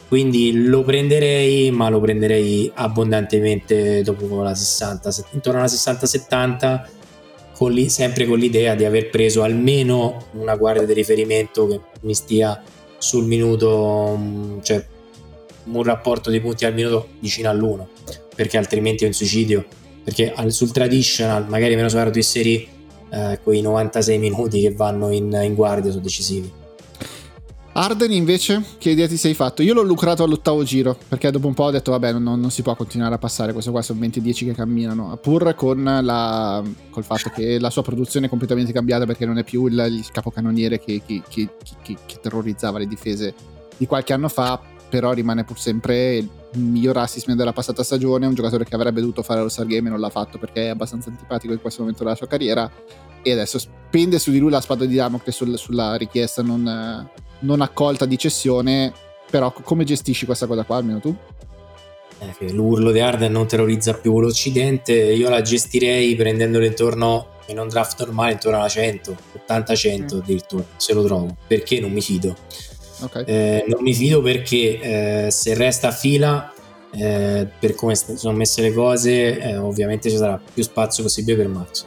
[0.07, 6.87] Quindi lo prenderei, ma lo prenderei abbondantemente dopo la 60, intorno alla 60-70
[7.55, 12.15] con li, sempre con l'idea di aver preso almeno una guardia di riferimento che mi
[12.15, 12.63] stia
[12.99, 14.85] sul minuto, mm, cioè
[15.65, 17.89] un rapporto di punti al minuto vicino all'uno,
[18.35, 19.65] perché altrimenti è un suicidio.
[20.03, 22.67] Perché sul traditional, magari meno su di serie,
[23.11, 26.53] eh, quei 96 minuti che vanno in, in guardia sono decisivi.
[27.77, 29.61] Arden invece, che idea ti sei fatto?
[29.63, 32.63] Io l'ho lucrato all'ottavo giro, perché dopo un po' ho detto vabbè non, non si
[32.63, 37.31] può continuare a passare, questo qua sono 20-10 che camminano, pur con la, col fatto
[37.31, 41.03] che la sua produzione è completamente cambiata perché non è più il, il capocannoniere che,
[41.05, 41.49] che, che,
[41.83, 43.35] che, terrorizzava le difese
[43.77, 44.61] di qualche anno fa,
[44.95, 49.25] però rimane pur sempre il miglior assist della passata stagione, un giocatore che avrebbe dovuto
[49.25, 52.05] fare lo Star Game e non l'ha fatto perché è abbastanza antipatico in questo momento
[52.05, 52.71] della sua carriera
[53.21, 57.09] e adesso spende su di lui la spada di Damocle sul, sulla richiesta non
[57.41, 58.93] non accolta di cessione,
[59.29, 61.13] però come gestisci questa cosa qua almeno tu?
[62.21, 67.67] Eh, l'urlo di Arden non terrorizza più l'Occidente, io la gestirei prendendolo intorno in un
[67.67, 69.17] draft normale intorno alla 100,
[69.49, 70.19] 80-100 mm.
[70.19, 72.37] addirittura, se lo trovo, perché non mi fido.
[73.05, 73.25] Okay.
[73.27, 76.53] Eh, non mi fido perché eh, se resta a fila,
[76.93, 81.49] eh, per come sono messe le cose, eh, ovviamente ci sarà più spazio possibile per
[81.49, 81.85] Max.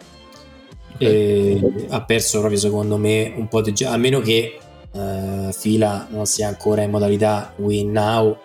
[0.99, 1.85] Okay.
[1.89, 4.57] ha perso proprio secondo me un po' di a meno che
[4.91, 8.35] eh, fila non sia ancora in modalità win now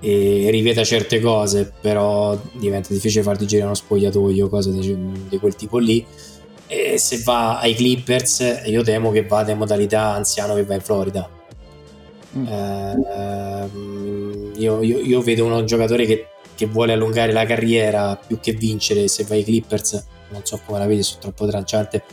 [0.00, 4.96] e ripeta certe cose, però diventa difficile farti girare uno spogliatoio, cose di,
[5.28, 6.04] di quel tipo lì.
[6.66, 10.80] E se va ai Clippers, io temo che vada in modalità anziano che va in
[10.80, 11.28] Florida.
[12.32, 13.68] Eh,
[14.56, 19.08] io, io, io, vedo un giocatore che, che, vuole allungare la carriera più che vincere.
[19.08, 22.04] Se vai ai Clippers, non so come la vedi, sono troppo tranciante.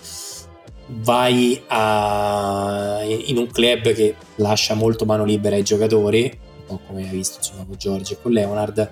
[0.88, 7.04] Vai a, in un club che lascia molto mano libera ai giocatori, un po' come
[7.04, 8.90] hai visto insomma, con Giorgio e con Leonard.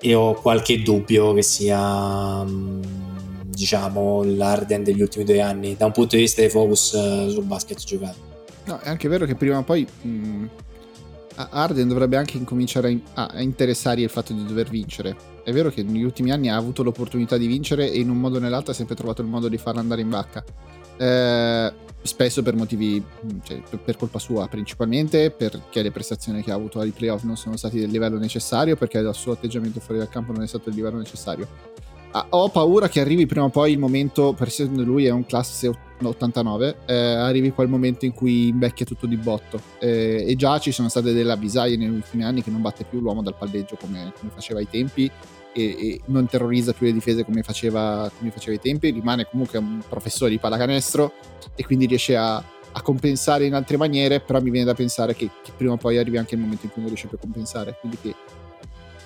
[0.00, 2.44] E ho qualche dubbio che sia
[3.52, 7.44] diciamo l'Arden degli ultimi due anni da un punto di vista di focus uh, sul
[7.44, 8.31] basket giocato.
[8.64, 10.46] No, è anche vero che prima o poi mh,
[11.34, 15.16] Arden dovrebbe anche incominciare a, a, interessare il fatto di dover vincere.
[15.42, 18.36] È vero che negli ultimi anni ha avuto l'opportunità di vincere e in un modo
[18.36, 20.44] o nell'altro ha sempre trovato il modo di farla andare in vacca.
[20.96, 23.02] Eh, spesso per motivi,
[23.42, 27.56] cioè, per colpa sua principalmente, perché le prestazioni che ha avuto ai playoff non sono
[27.56, 30.74] state del livello necessario, perché il suo atteggiamento fuori dal campo non è stato del
[30.74, 31.48] livello necessario
[32.30, 35.70] ho paura che arrivi prima o poi il momento, per essendo lui è un classe
[36.00, 39.60] 89, eh, arrivi quel momento in cui invecchia tutto di botto.
[39.78, 43.00] Eh, e già ci sono state delle avvisaglie negli ultimi anni che non batte più
[43.00, 45.10] l'uomo dal palleggio come, come faceva ai tempi
[45.52, 49.58] e, e, non terrorizza più le difese come faceva, come faceva ai tempi, rimane comunque
[49.58, 51.12] un professore di pallacanestro
[51.54, 55.30] e quindi riesce a, a compensare in altre maniere, però mi viene da pensare che,
[55.42, 57.76] che, prima o poi arrivi anche il momento in cui non riesce più a compensare,
[57.80, 58.14] quindi che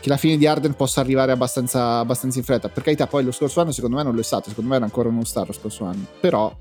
[0.07, 2.69] che la fine di Arden possa arrivare abbastanza, abbastanza in fretta.
[2.69, 4.85] Per carità, poi lo scorso anno secondo me non lo è stato, secondo me era
[4.85, 6.57] ancora uno star lo scorso anno, però...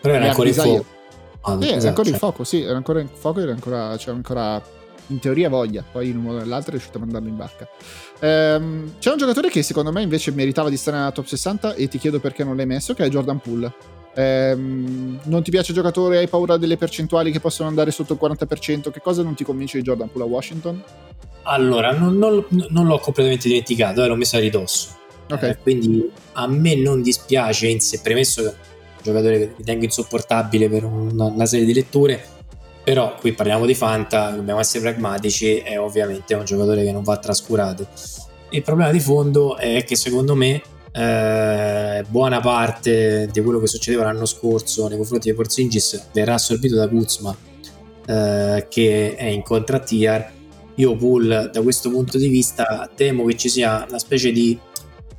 [0.00, 0.86] Però era ancora in fuoco.
[1.40, 4.12] Ah, sì, esatto, era ancora in fuoco, sì, era ancora in fuoco, era ancora, c'era
[4.12, 4.62] ancora
[5.08, 7.68] in teoria voglia, poi in un modo o nell'altro è riuscito a mandarlo in barca.
[8.20, 11.88] Ehm, c'è un giocatore che secondo me invece meritava di stare nella top 60 e
[11.88, 13.72] ti chiedo perché non l'hai messo, che è Jordan Poole.
[14.18, 18.18] Ehm, non ti piace il giocatore, hai paura delle percentuali che possono andare sotto il
[18.20, 20.82] 40%, che cosa non ti convince di Jordan Poole a Washington?
[21.42, 24.96] Allora, non, non, non l'ho completamente dimenticato, eh, l'ho messo a ridosso.
[25.28, 25.50] Okay.
[25.50, 29.84] Eh, quindi a me non dispiace, in sé, premesso che è un giocatore che ritengo
[29.84, 32.24] insopportabile per una, una, serie di letture,
[32.82, 37.18] però qui parliamo di Fanta, dobbiamo essere pragmatici, è ovviamente un giocatore che non va
[37.18, 37.86] trascurato.
[38.50, 40.62] Il problema di fondo è che secondo me
[40.96, 46.74] eh, buona parte di quello che succedeva l'anno scorso nei confronti di Porzingis verrà assorbito
[46.74, 47.36] da Kuzma,
[48.06, 50.32] eh, che è in contract year
[50.76, 54.58] io Pool da questo punto di vista temo che ci sia una specie di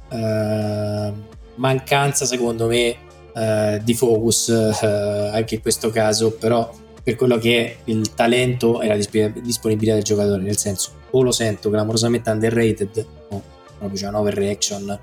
[0.09, 1.13] eh,
[1.55, 2.95] mancanza secondo me
[3.36, 6.71] eh, di focus eh, anche in questo caso però
[7.03, 10.41] per quello che è il talento e la disponibilità del giocatore.
[10.41, 13.41] Nel senso o lo sento clamorosamente underrated o
[13.78, 13.97] proprio
[14.57, 14.99] c'è una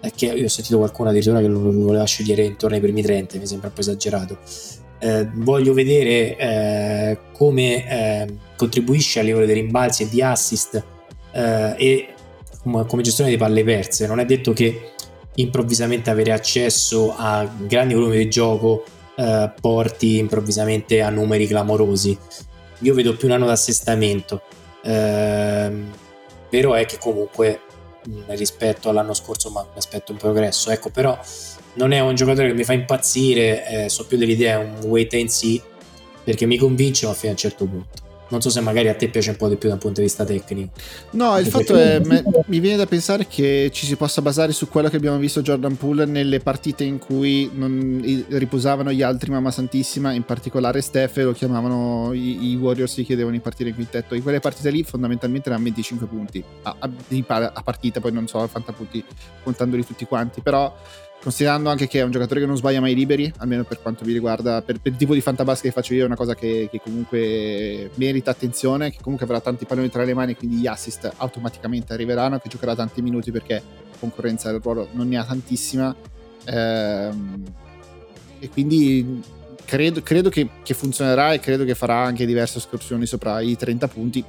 [0.00, 3.38] overreaction che io ho sentito qualcuno addirittura che lo voleva scegliere intorno ai primi 30
[3.38, 4.38] mi sembra un po' esagerato
[5.02, 10.82] eh, voglio vedere eh, come eh, contribuisce a livello di rimbalzi e di assist
[11.32, 12.08] eh, e
[12.62, 14.06] come, come, gestione di palle perse.
[14.06, 14.92] Non è detto che
[15.36, 18.84] improvvisamente avere accesso a grandi volumi di gioco
[19.16, 22.16] eh, porti improvvisamente a numeri clamorosi.
[22.80, 24.42] Io vedo più un anno d'assestamento.
[24.84, 25.90] Ehm,
[26.50, 27.60] vero è che comunque
[28.28, 31.18] rispetto all'anno scorso ma aspetto un progresso ecco però
[31.74, 35.14] non è un giocatore che mi fa impazzire, eh, so più dell'idea, è un wait
[35.14, 35.62] and see,
[36.24, 38.08] perché mi convince ma fino a un certo punto.
[38.30, 40.24] Non so se magari a te piace un po' di più dal punto di vista
[40.24, 40.72] tecnico.
[41.12, 44.68] No, il fatto è, me, mi viene da pensare che ci si possa basare su
[44.68, 49.50] quello che abbiamo visto Jordan Poole nelle partite in cui non riposavano gli altri, mamma
[49.50, 54.14] santissima, in particolare Steph, lo chiamavano i, i Warriors, si chiedevano di partire in quintetto.
[54.14, 58.38] In quelle partite lì fondamentalmente erano 25 punti a, a, a partita, poi non so
[58.40, 59.04] a punti
[59.42, 60.74] contandoli tutti quanti, però
[61.22, 64.12] considerando anche che è un giocatore che non sbaglia mai liberi, almeno per quanto mi
[64.12, 66.80] riguarda, per, per il tipo di fantabasket che faccio io è una cosa che, che,
[66.82, 71.92] comunque merita attenzione, che comunque avrà tanti palloni tra le mani, quindi gli assist automaticamente
[71.92, 73.62] arriveranno, che giocherà tanti minuti perché
[73.98, 75.94] concorrenza del ruolo non ne ha tantissima.
[76.46, 77.44] Ehm,
[78.38, 79.22] e quindi
[79.66, 83.88] credo, credo che, che funzionerà e credo che farà anche diverse escursioni sopra i 30
[83.88, 84.24] punti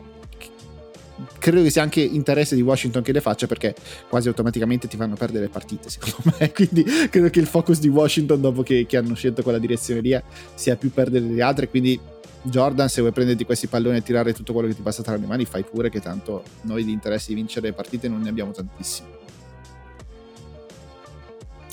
[1.39, 3.76] credo che sia anche interesse di Washington che le faccia perché
[4.09, 6.51] quasi automaticamente ti fanno perdere le partite secondo me.
[6.53, 10.19] Quindi credo che il focus di Washington dopo che, che hanno scelto quella direzione lì
[10.55, 11.69] sia più perdere le altre.
[11.69, 11.99] Quindi
[12.43, 15.26] Jordan se vuoi prenderti questi palloni e tirare tutto quello che ti passa tra le
[15.26, 18.51] mani fai pure che tanto noi di interesse di vincere le partite non ne abbiamo
[18.51, 19.19] tantissimi.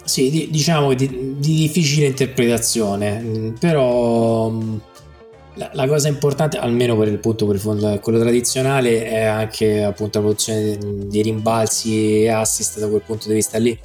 [0.05, 4.51] Sì, diciamo di, di difficile interpretazione, però
[5.59, 9.83] la, la, cosa importante, almeno per il punto per il fondo, quello tradizionale, è anche
[9.83, 13.79] appunto la produzione di rimbalzi e assist da quel punto di vista lì.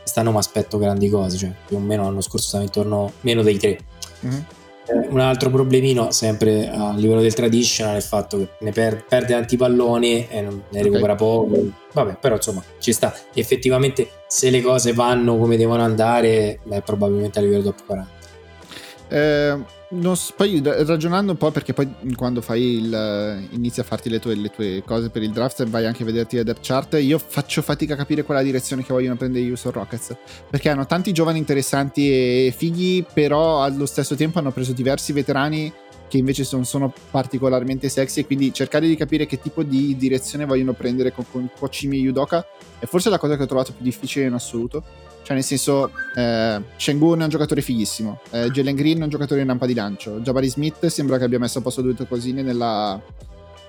[0.00, 3.58] Quest'anno mi aspetto grandi cose, cioè più o meno l'anno scorso stava intorno meno dei
[3.58, 3.78] tre.
[4.26, 4.40] Mm-hmm.
[4.86, 9.04] Eh, un altro problemino, sempre a livello del traditional, è il fatto che ne per,
[9.08, 11.16] perde tanti palloni e non ne recupera okay.
[11.16, 11.70] poco.
[11.92, 13.14] Vabbè, però insomma ci sta.
[13.34, 18.18] Effettivamente, se le cose vanno come devono andare, beh, probabilmente a livello top 40.
[19.10, 24.20] Eh non, poi ragionando un po' perché poi quando fai il, inizi a farti le
[24.20, 26.94] tue, le tue, cose per il draft e vai anche a vederti le depth chart
[27.00, 30.16] io faccio fatica a capire qual è la direzione che vogliono prendere gli Houston Rockets.
[30.48, 35.72] Perché hanno tanti giovani interessanti e fighi però allo stesso tempo hanno preso diversi veterani
[36.06, 40.44] che invece non sono particolarmente sexy e quindi cercare di capire che tipo di direzione
[40.44, 42.46] vogliono prendere con, con Kochimi e Yudoka
[42.78, 44.84] è forse la cosa che ho trovato più difficile in assoluto
[45.30, 48.20] cioè, nel senso, eh, Shengun è un giocatore fighissimo.
[48.30, 50.18] Eh, Jalen Green è un giocatore in rampa di lancio.
[50.18, 53.00] Jabari Smith sembra che abbia messo a posto due o tre cosine nella,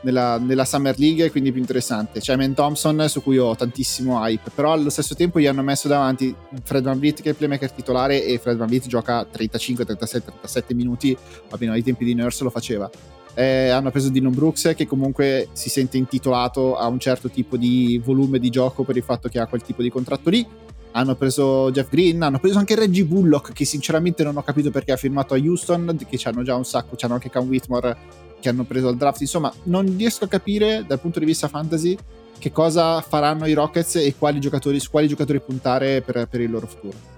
[0.01, 2.19] nella, nella, Summer League, quindi più interessante.
[2.19, 4.49] C'è Man Thompson, su cui ho tantissimo hype.
[4.55, 7.71] Però allo stesso tempo gli hanno messo davanti Fred Van Vliet, che è il playmaker
[7.71, 11.15] titolare, e Fred Van Vliet gioca 35, 37, 37 minuti.
[11.55, 12.89] Bene, ai tempi di Nurse lo faceva.
[13.35, 18.01] Eh, hanno preso Dylan Brooks che comunque si sente intitolato a un certo tipo di
[18.03, 20.45] volume di gioco per il fatto che ha quel tipo di contratto lì
[20.91, 24.91] hanno preso Jeff Green, hanno preso anche Reggie Bullock, che sinceramente non ho capito perché
[24.91, 27.97] ha firmato a Houston, che hanno già un sacco, c'hanno anche Cam Whitmore
[28.39, 29.21] che hanno preso al draft.
[29.21, 31.97] Insomma, non riesco a capire dal punto di vista fantasy
[32.37, 36.49] che cosa faranno i Rockets e quali giocatori, su quali giocatori puntare per, per il
[36.49, 37.09] loro futuro.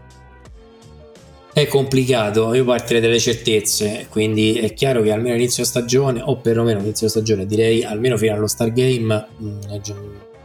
[1.53, 6.79] È complicato, io partirei dalle certezze, quindi è chiaro che almeno inizio stagione, o perlomeno
[6.79, 9.59] inizio stagione, direi almeno fino allo Star Game, mm,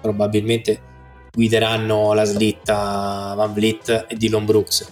[0.03, 0.81] probabilmente
[1.33, 4.89] guideranno la slitta Van Vliet e Dylan Brooks.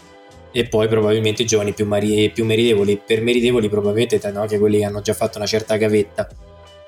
[0.53, 3.01] E poi probabilmente i giovani più, mari- più meritevoli.
[3.05, 6.28] Per meritevoli probabilmente intendono anche quelli che hanno già fatto una certa gavetta.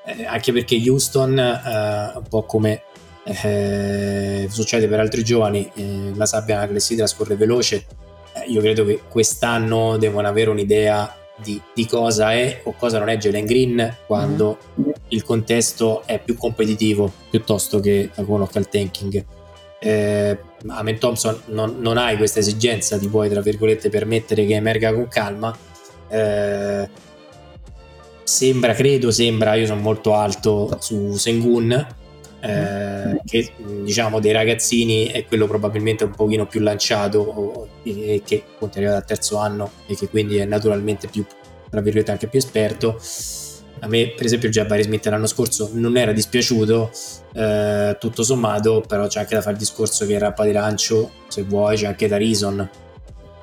[0.05, 2.83] Eh, anche perché Houston eh, un po' come
[3.23, 7.85] eh, succede per altri giovani eh, la sabbia la classifica scorre veloce.
[8.33, 13.09] Eh, io credo che quest'anno devono avere un'idea di, di, cosa è o cosa non
[13.09, 14.91] è Jalen Green quando mm-hmm.
[15.09, 19.25] il contesto è più competitivo piuttosto che con occhio al tanking
[19.79, 24.93] eh, Amen Thompson non, non, hai questa esigenza, ti puoi tra virgolette permettere che emerga
[24.93, 25.55] con calma.
[26.09, 26.89] Eh,
[28.23, 31.71] sembra, credo, sembra, io sono molto alto su Sengun,
[32.41, 33.51] eh, che
[33.83, 38.99] diciamo dei ragazzini è quello probabilmente un pochino più lanciato e che appunto è arrivato
[38.99, 41.25] al terzo anno e che quindi è naturalmente più,
[41.69, 42.99] tra virgolette, anche più esperto
[43.79, 46.91] a me per esempio già Barry Smith l'anno scorso non era dispiaciuto
[47.33, 51.11] eh, tutto sommato però c'è anche da fare il discorso che il rappa di lancio
[51.27, 52.69] se vuoi c'è anche da Reason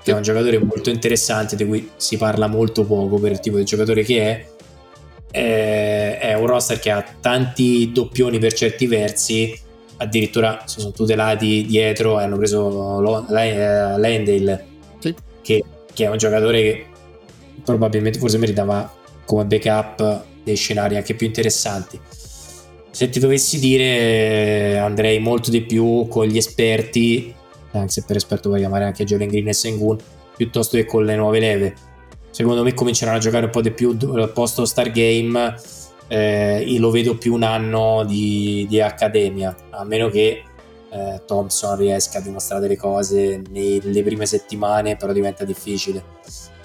[0.03, 3.57] che è un giocatore molto interessante di cui si parla molto poco per il tipo
[3.57, 4.47] di giocatore che è
[5.31, 9.59] eh, è un roster che ha tanti doppioni per certi versi
[9.99, 14.65] addirittura si sono tutelati dietro e hanno preso Landale
[14.99, 15.15] sì.
[15.43, 16.87] che, che è un giocatore che
[17.65, 18.96] probabilmente forse meritava
[19.27, 22.01] come backup dei scenari anche più interessanti.
[22.91, 27.35] Se ti dovessi dire andrei molto di più con gli esperti,
[27.73, 29.99] anche se per esperto puoi chiamare anche Jalen Green e Sengun,
[30.35, 31.75] piuttosto che con le nuove leve.
[32.31, 33.97] Secondo me cominceranno a giocare un po' di più
[34.33, 35.55] posto Stargame,
[36.09, 40.43] eh, lo vedo più un anno di, di accademia, a meno che
[40.91, 46.03] eh, Thompson riesca a dimostrare delle cose nelle prime settimane, però diventa difficile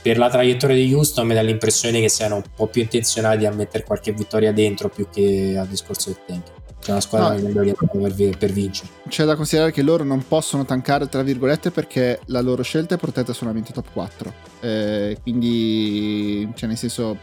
[0.02, 3.52] per la traiettoria di Houston mi dà l'impressione che siano un po' più intenzionati a
[3.52, 6.60] mettere qualche vittoria dentro più che al discorso del tank.
[6.82, 7.60] C'è una squadra no.
[7.60, 8.90] orientata per, per vincere.
[9.08, 12.98] C'è da considerare che loro non possono tankare, tra virgolette, perché la loro scelta è
[12.98, 14.34] protetta solamente top 4.
[14.62, 17.18] Eh, quindi, cioè, nel senso,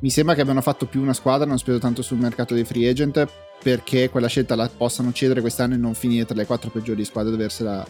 [0.00, 2.86] mi sembra che abbiano fatto più una squadra, non speso tanto sul mercato dei free
[2.90, 3.26] agent,
[3.62, 7.32] perché quella scelta la possano cedere quest'anno e non finire tra le quattro peggiori squadre
[7.32, 7.86] a doversela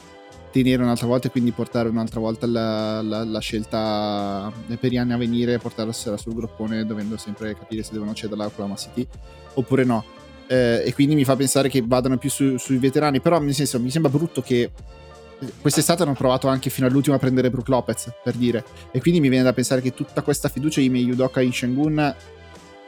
[0.53, 5.15] tenere un'altra volta e quindi portare un'altra volta la, la, la scelta per gli anni
[5.15, 9.07] a venire, portarsela sul groppone dovendo sempre capire se devono cederla a Oklahoma City
[9.55, 10.05] oppure no.
[10.47, 13.81] Eh, e quindi mi fa pensare che vadano più su, sui veterani, però nel senso
[13.81, 14.71] mi sembra brutto che
[15.61, 19.29] quest'estate hanno provato anche fino all'ultimo a prendere Brook Lopez per dire e quindi mi
[19.29, 22.15] viene da pensare che tutta questa fiducia in Yudoka e in Shengun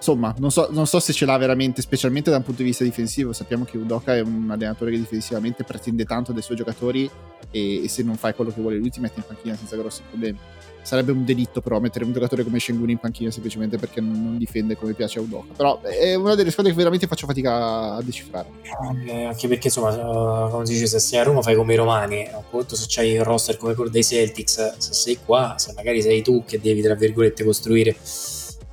[0.05, 2.85] insomma, non so, non so, se ce l'ha veramente, specialmente da un punto di vista
[2.85, 3.33] difensivo.
[3.33, 7.11] Sappiamo che Udoka è un allenatore che difensivamente pretende tanto dai suoi giocatori
[7.51, 10.03] e, e se non fai quello che vuole lui ti metti in panchina senza grossi
[10.07, 10.39] problemi.
[10.83, 14.77] Sarebbe un delitto però mettere un giocatore come Shengun in panchina semplicemente perché non difende
[14.77, 15.55] come piace a Udoka.
[15.57, 18.49] Però è una delle squadre che veramente faccio fatica a decifrare.
[19.07, 21.77] Eh, anche perché insomma, uh, come si dice, se sei a Roma fai come i
[21.77, 22.29] romani.
[22.31, 26.03] Un conto se c'hai il roster come quello dei Celtics, se sei qua, se magari
[26.03, 27.97] sei tu che devi tra virgolette costruire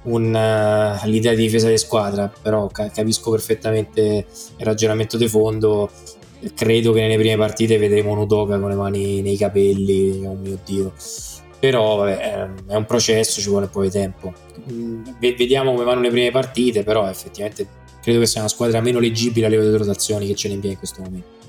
[0.03, 4.25] un, uh, l'idea di difesa di squadra, però ca- capisco perfettamente
[4.57, 5.89] il ragionamento di fondo.
[6.55, 10.93] Credo che nelle prime partite vedremo Nudoka con le mani nei capelli, oh mio dio.
[11.59, 12.17] Però vabbè,
[12.67, 14.33] è un processo, ci vuole un po' di tempo.
[14.71, 17.67] Mm, vediamo come vanno le prime partite, però effettivamente
[18.01, 20.77] credo che sia una squadra meno leggibile a livello di rotazioni che ce ne in
[20.77, 21.39] questo momento.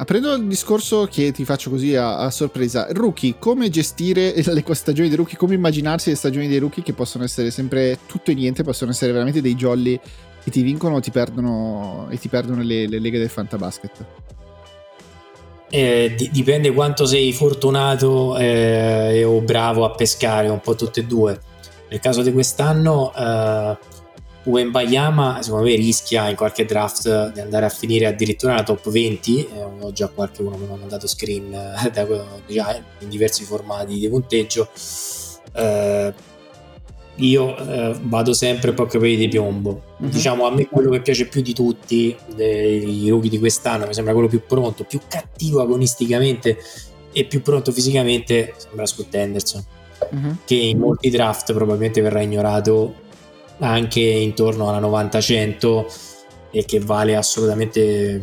[0.00, 5.08] Aprendo il discorso che ti faccio così a, a, sorpresa, rookie, come gestire le stagioni
[5.08, 8.62] dei rookie, come immaginarsi le stagioni dei rookie che possono essere sempre tutto e niente,
[8.62, 9.98] possono essere veramente dei jolly
[10.44, 14.04] che ti vincono o ti perdono, e ti perdono le, le leghe del fantabasket?
[15.68, 21.04] Eh, di, dipende quanto sei fortunato eh, o bravo a pescare, un po' tutte e
[21.06, 21.40] due.
[21.90, 23.76] Nel caso di quest'anno, eh,
[24.48, 29.46] Wembayama secondo me rischia in qualche draft di andare a finire addirittura nella top 20
[29.46, 32.06] eh, ho già qualche uno che mi ha mandato screen eh, da,
[32.46, 34.68] già in diversi formati di punteggio
[35.52, 36.14] eh,
[37.16, 40.10] io eh, vado sempre un po' capelli di piombo mm-hmm.
[40.10, 44.12] diciamo a me quello che piace più di tutti dei rookie di quest'anno mi sembra
[44.12, 46.58] quello più pronto più cattivo agonisticamente
[47.12, 49.64] e più pronto fisicamente sembra Scott Henderson
[50.14, 50.32] mm-hmm.
[50.44, 53.06] che in molti draft probabilmente verrà ignorato
[53.60, 55.84] anche intorno alla 90-100
[56.50, 58.20] e che vale assolutamente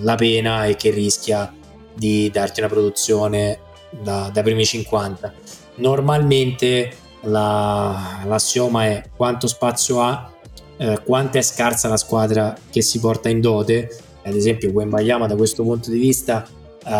[0.00, 1.52] la pena e che rischia
[1.94, 3.58] di darti una produzione
[3.90, 5.32] da, dai primi 50.
[5.76, 6.92] Normalmente
[7.22, 10.30] la, l'assioma è quanto spazio ha,
[10.76, 13.90] eh, quanto è scarsa la squadra che si porta in dote.
[14.22, 16.46] Ad esempio, Wembayama da questo punto di vista,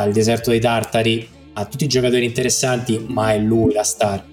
[0.07, 4.25] il deserto dei Tartari ha tutti i giocatori interessanti, ma è lui la star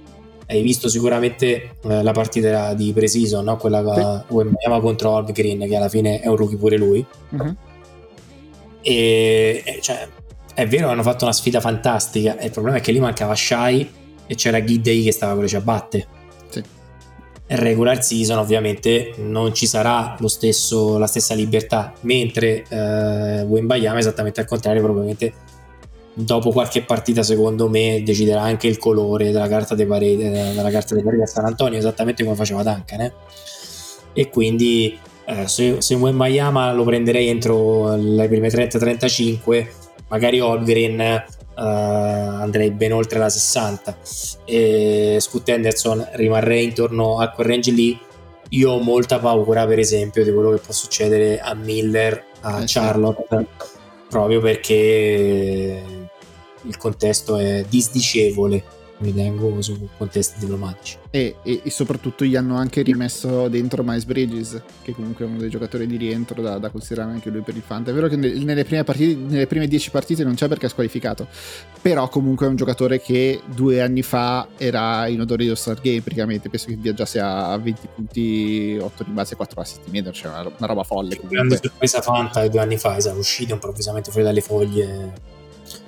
[0.47, 3.57] hai visto sicuramente eh, la partita di pre-season, no?
[3.57, 4.33] quella sì.
[4.33, 7.05] Wembanyama contro Holmgren, che alla fine è un rookie pure lui.
[7.29, 7.55] Uh-huh.
[8.81, 10.07] E, e cioè,
[10.53, 12.39] è vero, hanno fatto una sfida fantastica.
[12.39, 13.89] il problema è che lì mancava Shai
[14.27, 16.07] e c'era Giddey che stava con le ciabatte.
[16.49, 16.63] Sì.
[17.47, 24.47] Regular season, ovviamente, non ci sarà stesso, la stessa libertà, mentre eh, Wembayama, esattamente al
[24.47, 25.33] contrario, probabilmente
[26.15, 30.71] dopo qualche partita secondo me deciderà anche il colore della carta dei pareti, eh, della
[30.71, 33.13] carta dei pareti a San Antonio esattamente come faceva Duncan eh?
[34.13, 39.67] e quindi eh, se, se Wembayama lo prenderei entro le prime 30-35
[40.07, 41.23] magari Holgren
[41.57, 43.97] eh, andrei ben oltre la 60
[44.45, 47.99] e Scoot Henderson rimarrei intorno a quel range lì.
[48.49, 52.63] Io ho molta paura per esempio di quello che può succedere a Miller a eh,
[52.67, 53.47] Charlotte
[54.07, 56.04] proprio perché
[56.67, 60.97] il contesto è disdicevole ritengo su contesti diplomatici.
[61.09, 65.37] E, e, e, soprattutto gli hanno anche rimesso dentro Miles Bridges che comunque è uno
[65.37, 68.15] dei giocatori di rientro da, da considerare anche lui per il Fanta è vero che
[68.15, 71.27] nelle prime, partite, nelle prime 10 partite non c'è perché è squalificato
[71.81, 76.01] però comunque è un giocatore che due anni fa era in odore di All-Star Game
[76.01, 76.49] praticamente.
[76.49, 80.67] Penso che viaggiasse a 20 punti 8 di base 4 assist medio cioè una, una
[80.67, 85.33] roba folle grande sorpresa Fanta due anni fa è uscito improvvisamente fuori dalle foglie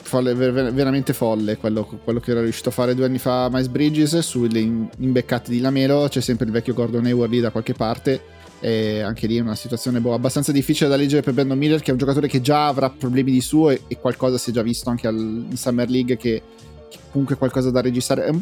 [0.08, 4.18] folle, veramente folle quello, quello, che era riuscito a fare due anni fa Miles Bridges
[4.20, 9.02] sulle imbeccate di Lamelo c'è sempre il vecchio Gordon Hayward lì da qualche parte e
[9.02, 11.92] anche lì è una situazione boh, abbastanza difficile da leggere per Brandon Miller che è
[11.92, 14.90] un giocatore che già avrà problemi di suo e, e qualcosa si è già visto
[14.90, 16.42] anche al, in Summer League che,
[16.90, 18.26] che comunque qualcosa da registrare.
[18.26, 18.36] È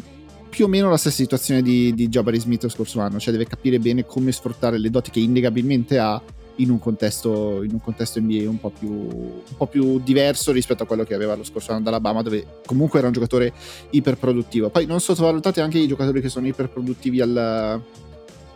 [0.48, 3.46] più o meno la stessa situazione di, di Jabari Smith lo scorso anno cioè deve
[3.46, 6.22] capire bene come sfruttare le doti che innegabilmente ha
[6.56, 10.82] in un contesto, in un contesto NBA un po, più, un po' più diverso rispetto
[10.82, 13.52] a quello che aveva lo scorso anno dall'Alabama, dove comunque era un giocatore
[13.90, 14.70] iperproduttivo.
[14.70, 17.82] Poi non sottovalutate anche i giocatori che sono iperproduttivi al,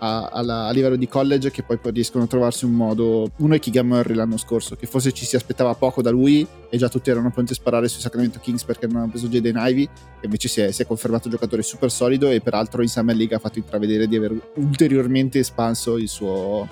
[0.01, 3.31] a, a, a, livello di college, che poi, poi, riescono a trovarsi un modo.
[3.37, 6.77] Uno è Keegan Murray l'anno scorso, che forse ci si aspettava poco da lui e
[6.79, 9.83] già tutti erano pronti a sparare sui Sacramento Kings perché non hanno preso Jaden Ivy,
[9.85, 13.15] e invece si è, si è confermato un giocatore super solido e peraltro in Summer
[13.15, 16.67] League ha fatto intravedere di aver ulteriormente espanso il suo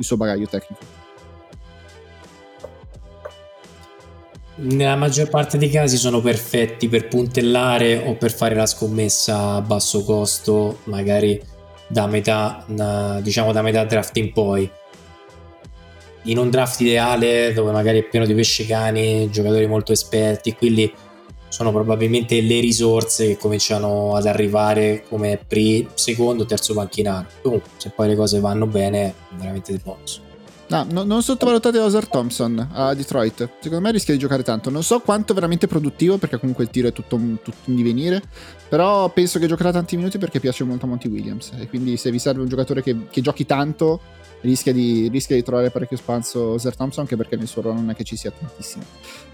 [0.00, 0.98] il suo bagaglio tecnico.
[4.62, 9.60] Nella maggior parte dei casi sono perfetti per puntellare o per fare la scommessa a
[9.62, 11.40] basso costo, magari
[11.86, 12.64] da metà,
[13.22, 14.70] diciamo da metà draft in poi.
[16.24, 20.92] In un draft ideale dove magari è pieno di pesce cani, giocatori molto esperti, quindi
[21.50, 27.28] sono probabilmente le risorse che cominciano ad arrivare come pre, secondo, terzo panchinario.
[27.42, 30.20] Comunque, se poi le cose vanno bene, veramente di bonus.
[30.68, 33.54] No, no, non sottovalutate Osar Thompson a Detroit.
[33.58, 34.70] Secondo me rischia di giocare tanto.
[34.70, 38.22] Non so quanto veramente produttivo, perché comunque il tiro è tutto, tutto in divenire.
[38.68, 41.50] Però penso che giocherà tanti minuti perché piace molto a Monty Williams.
[41.58, 44.00] E quindi se vi serve un giocatore che, che giochi tanto,
[44.42, 47.90] rischia di, rischia di trovare parecchio spazio Zer Thompson anche perché nel suo ruolo non
[47.90, 48.84] è che ci sia tantissimo.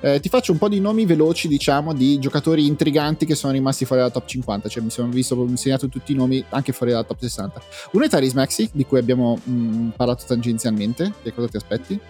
[0.01, 3.85] Eh, ti faccio un po' di nomi veloci, diciamo, di giocatori intriganti che sono rimasti
[3.85, 6.93] fuori dalla top 50, cioè mi sono visto mi segnato tutti i nomi anche fuori
[6.93, 7.63] dalla top 60.
[7.93, 12.01] Uno è Taris Maxi, di cui abbiamo mh, parlato tangenzialmente, che cosa ti aspetti?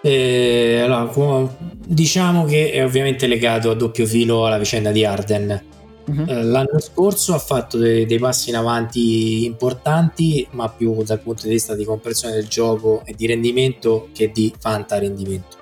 [0.00, 1.54] Eh, allora,
[1.84, 5.64] diciamo che è ovviamente legato a doppio filo alla vicenda di Arden.
[6.06, 6.24] Uh-huh.
[6.26, 11.50] L'anno scorso ha fatto dei, dei, passi in avanti importanti, ma più dal punto di
[11.50, 15.57] vista di comprensione del gioco e di rendimento che di fanta rendimento.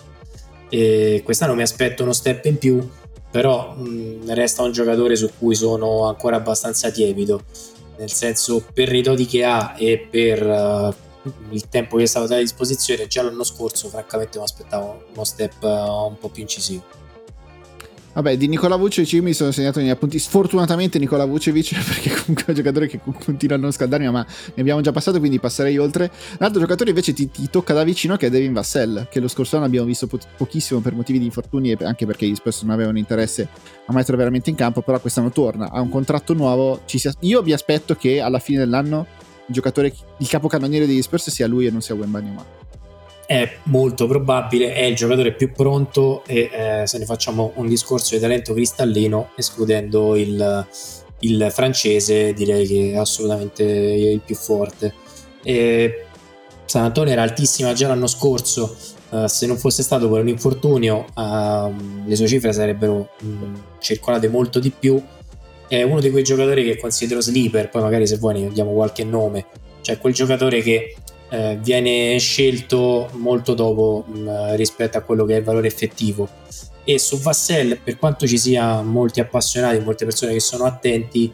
[0.69, 2.89] E quest'anno mi aspetto uno step in più,
[3.31, 7.43] però mh, resta un giocatore su cui sono ancora abbastanza tiepido,
[7.99, 10.95] nel senso per i doti che ha e per uh,
[11.51, 15.63] il tempo che è stato a disposizione già l'anno scorso francamente mi aspettavo uno step
[15.63, 17.05] uh, un po' più incisivo
[18.17, 20.19] Vabbè, di Nicola Vucevic mi sono segnato nei appunti.
[20.19, 24.61] Sfortunatamente Nicola Vucevic, perché comunque è un giocatore che continua a non scaldarmi, ma ne
[24.63, 26.11] abbiamo già passato, quindi passerei oltre.
[26.39, 29.29] Un altro giocatore invece ti, ti tocca da vicino che è Devin Vassell, che lo
[29.29, 32.63] scorso anno abbiamo visto po- pochissimo per motivi di infortuni e anche perché gli Spurs
[32.63, 33.49] non avevano interesse
[33.85, 36.81] a metterlo veramente in campo, però quest'anno torna, ha un contratto nuovo.
[36.87, 37.13] Sia...
[37.21, 39.07] Io vi aspetto che alla fine dell'anno
[39.47, 42.65] il giocatore, il capocannoniere degli Spurs sia lui e non sia Wembanyama
[43.27, 48.15] è molto probabile, è il giocatore più pronto e eh, se ne facciamo un discorso
[48.15, 50.67] di talento cristallino, escludendo il,
[51.21, 54.95] il francese, direi che è assolutamente il più forte.
[55.43, 56.07] E
[56.67, 58.77] San Antonio era altissima già l'anno scorso,
[59.11, 61.73] uh, se non fosse stato per un infortunio uh,
[62.07, 65.03] le sue cifre sarebbero um, circolate molto di più.
[65.69, 69.03] È uno di quei giocatori che considero sleeper, poi magari se vuoi ne diamo qualche
[69.03, 69.47] nome,
[69.81, 70.95] cioè quel giocatore che
[71.31, 76.29] eh, viene scelto molto dopo mh, mm, rispetto a quello che è il valore effettivo.
[76.85, 81.33] E su Vassell, per quanto ci sia molti appassionati, molte persone che sono attenti,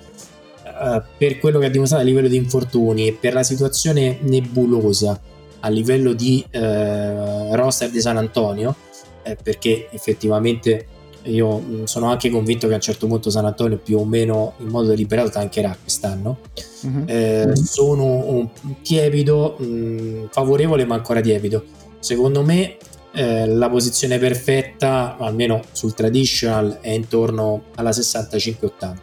[0.65, 5.21] eh, per quello che ha dimostrato a livello di infortuni e per la situazione nebulosa
[5.61, 8.75] a livello di eh, roster di San Antonio,
[9.23, 10.87] eh, perché effettivamente
[11.25, 14.55] io mm, sono anche convinto che a un certo punto San Antonio più o meno
[14.59, 16.39] in modo deliberato tancherà quest'anno.
[16.83, 17.05] Uh-huh.
[17.07, 18.49] Eh, sono un
[18.83, 21.65] tiepido, mh, mm, favorevole ma ancora tiepido.
[21.99, 22.77] Secondo me
[23.15, 28.95] eh, la posizione perfetta, almeno sul traditional, è intorno alla 65-80.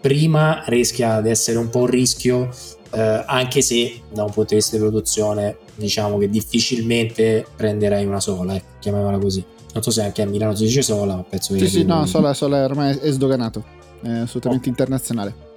[0.00, 2.48] Prima rischia di essere un po' un rischio,
[2.92, 8.20] eh, anche se da un punto di vista di produzione diciamo che difficilmente prenderai una
[8.20, 9.44] sola, eh, chiamiamola così.
[9.72, 11.60] Non so se anche a Milano si dice Sola, ma penso che...
[11.60, 13.64] Sì, sì, no, Sola, Sola ormai è sdoganato,
[14.02, 14.70] è assolutamente okay.
[14.70, 15.48] internazionale.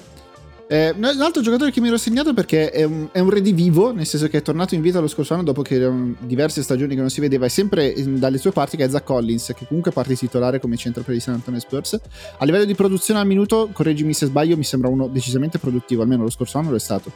[0.68, 4.06] Eh, un altro giocatore che mi ero segnato perché è un, è un redivivo, nel
[4.06, 7.02] senso che è tornato in vita lo scorso anno dopo che erano diverse stagioni che
[7.02, 10.16] non si vedeva, e sempre dalle sue parti, che è Zach Collins, che comunque parte
[10.16, 12.00] titolare come centro per i San Antonio Spurs.
[12.38, 16.24] A livello di produzione al minuto, correggimi se sbaglio, mi sembra uno decisamente produttivo, almeno
[16.24, 17.12] lo scorso anno lo è stato.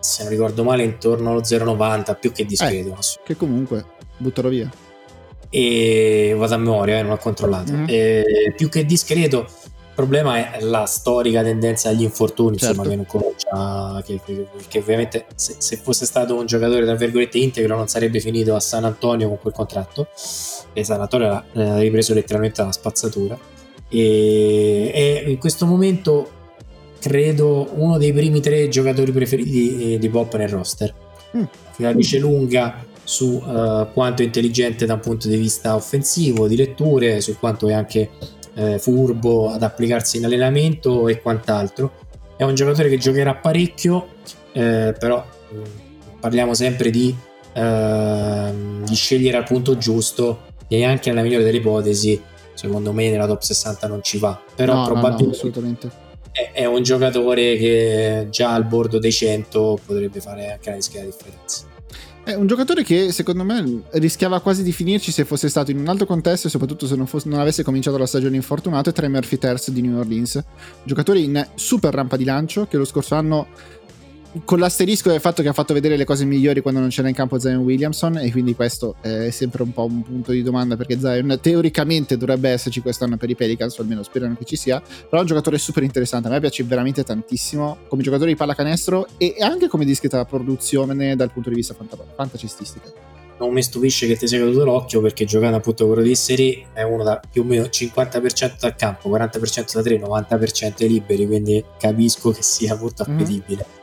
[0.00, 2.88] Se non ricordo male, intorno allo 0,90, più che discreto.
[2.88, 3.84] Eh, che comunque,
[4.16, 4.68] butterò via
[5.54, 7.72] e vado a memoria, eh, non ho controllato.
[7.72, 7.84] Mm-hmm.
[7.86, 12.80] E, più che discreto, il problema è la storica tendenza agli infortuni, certo.
[12.80, 14.02] insomma, che non comincia.
[14.02, 18.18] Che, che, che ovviamente se, se, fosse stato un giocatore tra virgolette integro, non sarebbe
[18.18, 20.08] finito a San Antonio con quel contratto.
[20.72, 23.38] E San Antonio l'ha, l'ha ripreso letteralmente alla spazzatura.
[23.90, 26.30] E, e, in questo momento
[26.98, 30.94] credo uno dei primi tre giocatori preferiti di, di Pop nel roster.
[31.36, 31.44] Mm.
[31.76, 36.56] La dice lunga su uh, quanto è intelligente da un punto di vista offensivo, di
[36.56, 38.10] letture, su quanto è anche
[38.54, 41.92] eh, furbo ad applicarsi in allenamento e quant'altro.
[42.36, 44.08] È un giocatore che giocherà parecchio,
[44.52, 45.24] eh, però
[45.54, 45.62] mm,
[46.20, 47.14] parliamo sempre di,
[47.52, 48.52] eh,
[48.84, 52.20] di, scegliere al punto giusto e anche nella migliore delle ipotesi,
[52.54, 55.90] secondo me nella top 60 non ci va, però no, probabilmente no, no,
[56.32, 61.04] è, è, un giocatore che già al bordo dei 100 potrebbe fare anche una discreta
[61.04, 61.71] differenza.
[62.24, 65.88] È un giocatore che secondo me rischiava quasi di finirci se fosse stato in un
[65.88, 69.06] altro contesto e soprattutto se non, fosse, non avesse cominciato la stagione infortunato è tra
[69.06, 70.40] i Murphy Terz di New Orleans.
[70.84, 73.48] Giocatore in super rampa di lancio che lo scorso anno
[74.44, 77.14] con l'asterisco del fatto che ha fatto vedere le cose migliori quando non c'era in
[77.14, 80.98] campo Zion Williamson e quindi questo è sempre un po' un punto di domanda perché
[80.98, 85.18] Zion teoricamente dovrebbe esserci quest'anno per i Pelicans o almeno sperano che ci sia però
[85.18, 89.36] è un giocatore super interessante a me piace veramente tantissimo come giocatore di pallacanestro e
[89.40, 92.80] anche come discreta produzione dal punto di vista fant- fantacistica
[93.38, 96.82] non mi stupisce che ti sia caduto l'occhio perché giocando appunto quello di serie è
[96.82, 102.30] uno da più o meno 50% dal campo 40% da 3 90% liberi quindi capisco
[102.30, 103.12] che sia molto mhm.
[103.12, 103.82] appetibile mm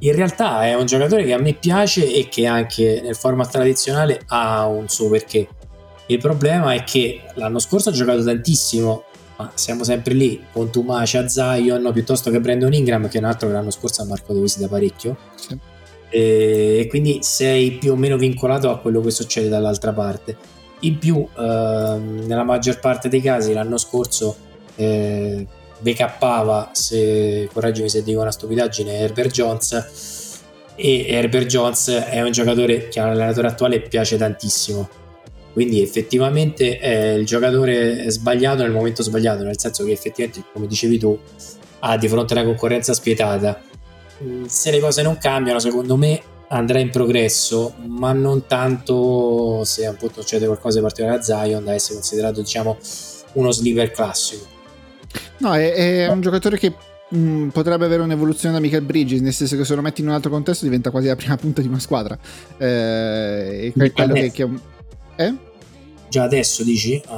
[0.00, 4.22] in realtà è un giocatore che a me piace e che anche nel format tradizionale
[4.28, 5.48] ha un suo perché.
[6.06, 9.04] Il problema è che l'anno scorso ha giocato tantissimo,
[9.36, 13.48] ma siamo sempre lì con Tumacia, Zion piuttosto che Brandon Ingram, che è un altro
[13.48, 15.16] che l'anno scorso ha marcato visita parecchio.
[15.36, 15.58] Sì.
[16.12, 20.36] e quindi sei più o meno vincolato a quello che succede dall'altra parte.
[20.80, 24.34] In più, ehm, nella maggior parte dei casi, l'anno scorso
[24.74, 25.46] eh,
[25.80, 30.38] backuppava, se correggimi se dico una stupidaggine, Herbert Jones
[30.74, 34.88] e Herbert Jones è un giocatore che all'allenatore attuale piace tantissimo.
[35.52, 40.98] Quindi effettivamente è il giocatore sbagliato nel momento sbagliato, nel senso che effettivamente, come dicevi
[40.98, 41.18] tu,
[41.80, 43.60] ha di fronte una concorrenza spietata
[44.46, 50.20] se le cose non cambiano, secondo me andrà in progresso, ma non tanto se appunto
[50.20, 52.76] succede qualcosa di particolare a Zion da essere considerato diciamo
[53.34, 54.58] uno sleeper classico.
[55.38, 56.74] No, è, è un giocatore che
[57.08, 60.08] mh, mm, potrebbe avere un'evoluzione da Michael Bridges, nel senso che se lo metti in
[60.08, 62.18] un altro contesto diventa quasi la prima punta di una squadra.
[62.58, 64.48] Eh, è quello che, che,
[65.16, 65.34] eh?
[66.10, 67.00] Già adesso dici?
[67.06, 67.12] Uh...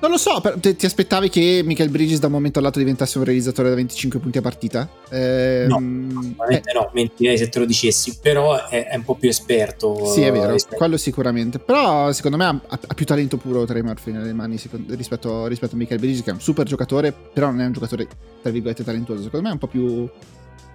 [0.00, 3.24] Non lo so, ti, ti, aspettavi che Michael Bridges da un momento all'altro diventasse un
[3.24, 4.88] realizzatore da 25 punti a partita?
[5.08, 6.74] Eh, no, assolutamente eh.
[6.74, 10.04] no, mentirei se te lo dicessi, però è, è un po' più esperto.
[10.06, 10.76] Sì, è vero, rispetto.
[10.76, 11.58] quello sicuramente.
[11.58, 15.74] Però secondo me ha, ha, più talento puro Trey Murphy nelle mani secondo, rispetto, rispetto,
[15.74, 18.06] a Michael Bridges, che è un super giocatore, però non è un giocatore,
[18.42, 19.22] tra virgolette, talentuoso.
[19.22, 20.08] Secondo me è un po' più...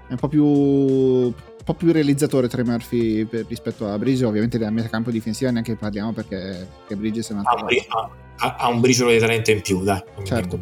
[0.08, 1.34] È un po' più
[1.68, 4.24] po' più realizzatore Trey Murphy per, rispetto a Bridges.
[4.24, 7.68] Ovviamente della metà campo difensiva neanche parliamo perché, perché Bridges è un altro.
[7.90, 10.02] Ah, ha, ha, un briciolo di talento in più, dai.
[10.24, 10.60] Certo.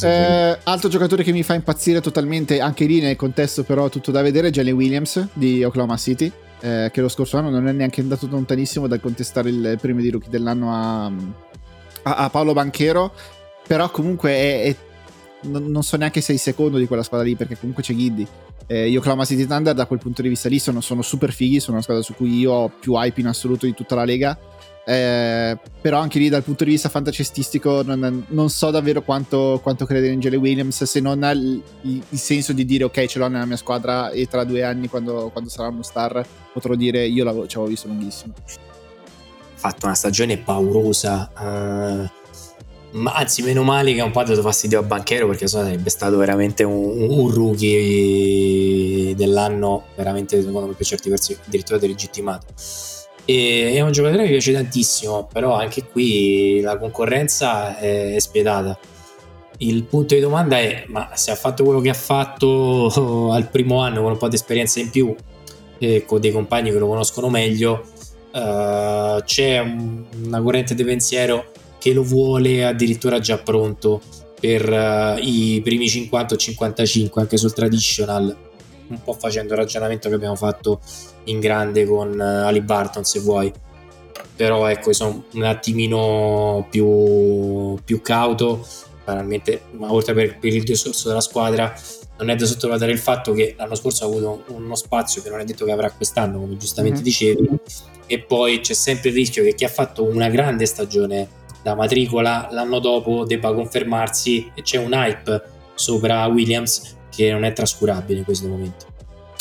[0.00, 4.22] Eh, altro giocatore che mi fa impazzire totalmente, anche lì nel contesto, però tutto da
[4.22, 6.32] vedere, è Jalen Williams di Oklahoma City.
[6.62, 10.10] Eh, che lo scorso anno non è neanche andato lontanissimo dal contestare il premio di
[10.10, 13.12] rookie dell'anno a, a, a Paolo Banchero.
[13.66, 14.76] Però comunque è, è
[15.42, 18.26] non, so neanche se è il secondo di quella squadra lì, perché comunque c'è Giddy.
[18.66, 21.58] Eh, io Oklahoma City Thunder da quel punto di vista lì sono, sono, super fighi,
[21.58, 24.38] sono una squadra su cui io ho più hype in assoluto di tutta la lega.
[24.86, 29.84] Eh, però anche lì dal punto di vista fantascistico non, non so davvero quanto, quanto
[29.84, 33.28] credere in Jelly Williams se non ha il, il, senso di dire ok ce l'ho
[33.28, 37.46] nella mia squadra e tra due anni quando, quando sarà uno star potrò dire io
[37.46, 38.58] ci avevo visto lunghissimo ha
[39.54, 42.19] fatto una stagione paurosa uh
[42.92, 45.90] ma anzi, meno male che un po' ha dato fastidio a Banchero perché sennò sarebbe
[45.90, 52.46] stato veramente un, un, rookie dell'anno, veramente secondo me per certi versi addirittura delegittimato.
[53.24, 58.76] E è un giocatore che mi piace tantissimo, però anche qui la concorrenza è, spietata.
[59.58, 63.80] Il punto di domanda è: ma se ha fatto quello che ha fatto al primo
[63.80, 65.14] anno con un po' di esperienza in più
[65.78, 67.84] e con dei compagni che lo conoscono meglio,
[68.32, 74.00] uh, c'è un, una corrente di pensiero che lo vuole addirittura già pronto
[74.38, 78.36] per uh, i primi 50 o 55 anche sul traditional
[78.88, 80.80] un po' facendo il ragionamento che abbiamo fatto
[81.24, 83.52] in grande con uh, Ali Barton se vuoi
[84.36, 88.66] però ecco sono un attimino più, più cauto
[89.04, 91.74] banalmente ma oltre per, per il discorso della squadra
[92.18, 95.40] non è da sottovalutare il fatto che l'anno scorso ha avuto uno spazio che non
[95.40, 97.04] è detto che avrà quest'anno come giustamente mm-hmm.
[97.04, 97.48] dicevi
[98.06, 102.48] e poi c'è sempre il rischio che chi ha fatto una grande stagione da matricola
[102.50, 105.42] l'anno dopo debba confermarsi e c'è un hype
[105.74, 108.86] sopra Williams che non è trascurabile in questo momento.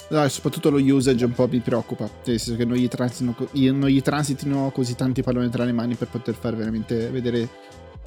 [0.10, 3.36] No, soprattutto lo usage un po' mi preoccupa, nel senso che non gli, transitino,
[3.72, 7.48] non gli transitino così tanti palloni tra le mani per poter fare veramente vedere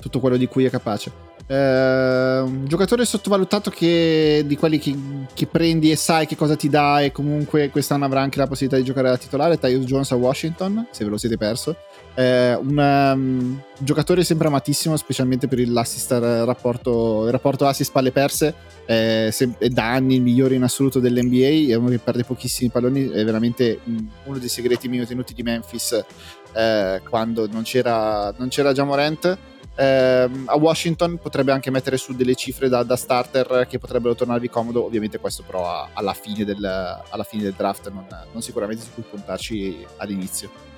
[0.01, 1.31] tutto quello di cui è capace.
[1.47, 4.97] Eh, un giocatore sottovalutato che, di quelli che,
[5.33, 8.79] che, prendi e sai che cosa ti dà e comunque quest'anno avrà anche la possibilità
[8.79, 11.77] di giocare da titolare, Tyus Jones a Washington, se ve lo siete perso.
[12.15, 18.55] Eh, un um, giocatore sempre amatissimo, specialmente per l'assist rapporto, il rapporto assist-palle perse.
[18.85, 21.73] Eh, se, è da anni il migliore in assoluto dell'NBA.
[21.73, 23.09] È uno che perde pochissimi palloni.
[23.09, 26.05] È veramente um, uno dei segreti meno tenuti di Memphis
[26.53, 29.39] eh, quando non c'era, non c'era Jamorant.
[29.75, 34.51] Eh, a Washington potrebbe anche mettere su delle cifre da, da starter che potrebbero tornarvi
[34.51, 34.85] comodo.
[34.85, 39.05] Ovviamente, questo però alla, fine del, alla, fine del, draft, non, non sicuramente su cui
[39.09, 40.72] puntarci all'inizio.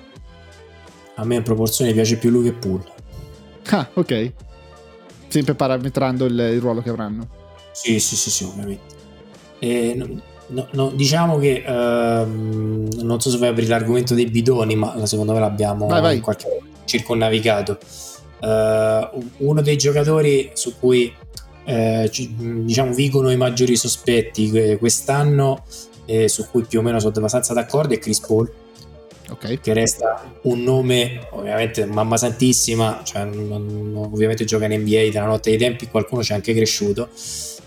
[1.15, 2.83] A me in proporzione piace più lui che Pool.
[3.69, 4.31] Ah, ok.
[5.27, 7.27] Sempre parametrando il, il ruolo che avranno.
[7.71, 8.93] Sì, sì, sì, sì, ovviamente.
[9.59, 15.05] E, no, no, diciamo che ehm, non so se vuoi aprire l'argomento dei bidoni, ma
[15.05, 16.15] secondo me l'abbiamo vai, vai.
[16.17, 17.77] in qualche modo circonnavigato.
[18.39, 21.11] Uh, uno dei giocatori su cui
[21.65, 25.63] eh, diciamo vigono i maggiori sospetti quest'anno
[26.05, 28.51] e su cui più o meno sono abbastanza d'accordo è Chris Paul
[29.29, 29.59] okay.
[29.59, 35.49] che resta un nome ovviamente mamma santissima, cioè, non, ovviamente gioca in NBA dalla notte
[35.49, 37.09] dei tempi, qualcuno ci è anche cresciuto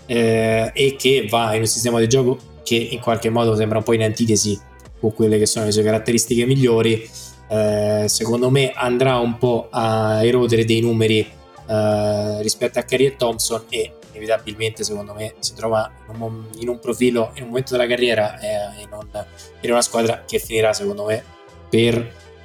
[0.05, 3.83] eh, e che va in un sistema di gioco che in qualche modo sembra un
[3.83, 4.59] po' in antitesi
[4.99, 7.09] con quelle che sono le sue caratteristiche migliori.
[7.51, 13.15] Eh, secondo me andrà un po' a erodere dei numeri eh, rispetto a Curry e
[13.15, 17.71] Thompson e inevitabilmente secondo me si trova in un, in un profilo, in un momento
[17.71, 19.25] della carriera eh, in, un,
[19.61, 21.23] in, una squadra che finirà secondo me
[21.69, 21.95] per,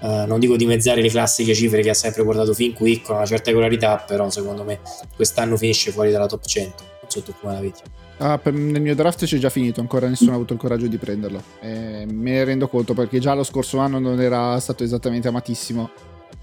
[0.00, 3.26] eh, non dico dimezzare le classiche cifre che ha sempre portato fin qui con una
[3.26, 4.80] certa regolarità, però secondo me
[5.14, 7.80] quest'anno finisce fuori dalla top 100, non so tu come la vedi.
[8.18, 11.42] Ah, nel mio draft c'è già finito, ancora nessuno ha avuto il coraggio di prenderlo.
[11.60, 15.90] Eh, me ne rendo conto perché già lo scorso anno non era stato esattamente amatissimo.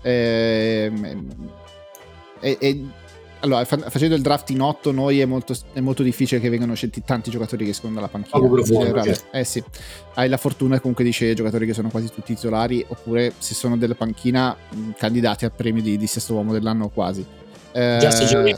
[0.01, 0.91] Eh,
[2.41, 2.83] e, e,
[3.41, 7.03] allora, facendo il draft in 8 noi è molto, è molto, difficile che vengano scelti
[7.03, 8.47] tanti giocatori che escono dalla panchina.
[8.47, 9.25] Profondo, certo.
[9.31, 9.63] Eh sì,
[10.15, 13.77] hai la fortuna comunque di scegliere giocatori che sono quasi tutti titolari oppure se sono
[13.77, 14.55] della panchina
[14.97, 17.25] candidati al premio di, di sesto uomo dell'anno quasi.
[17.71, 18.55] Eh, Già se giochi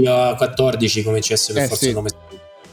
[0.00, 1.88] io a 14 come CS per eh, forza sì.
[1.88, 2.10] il nome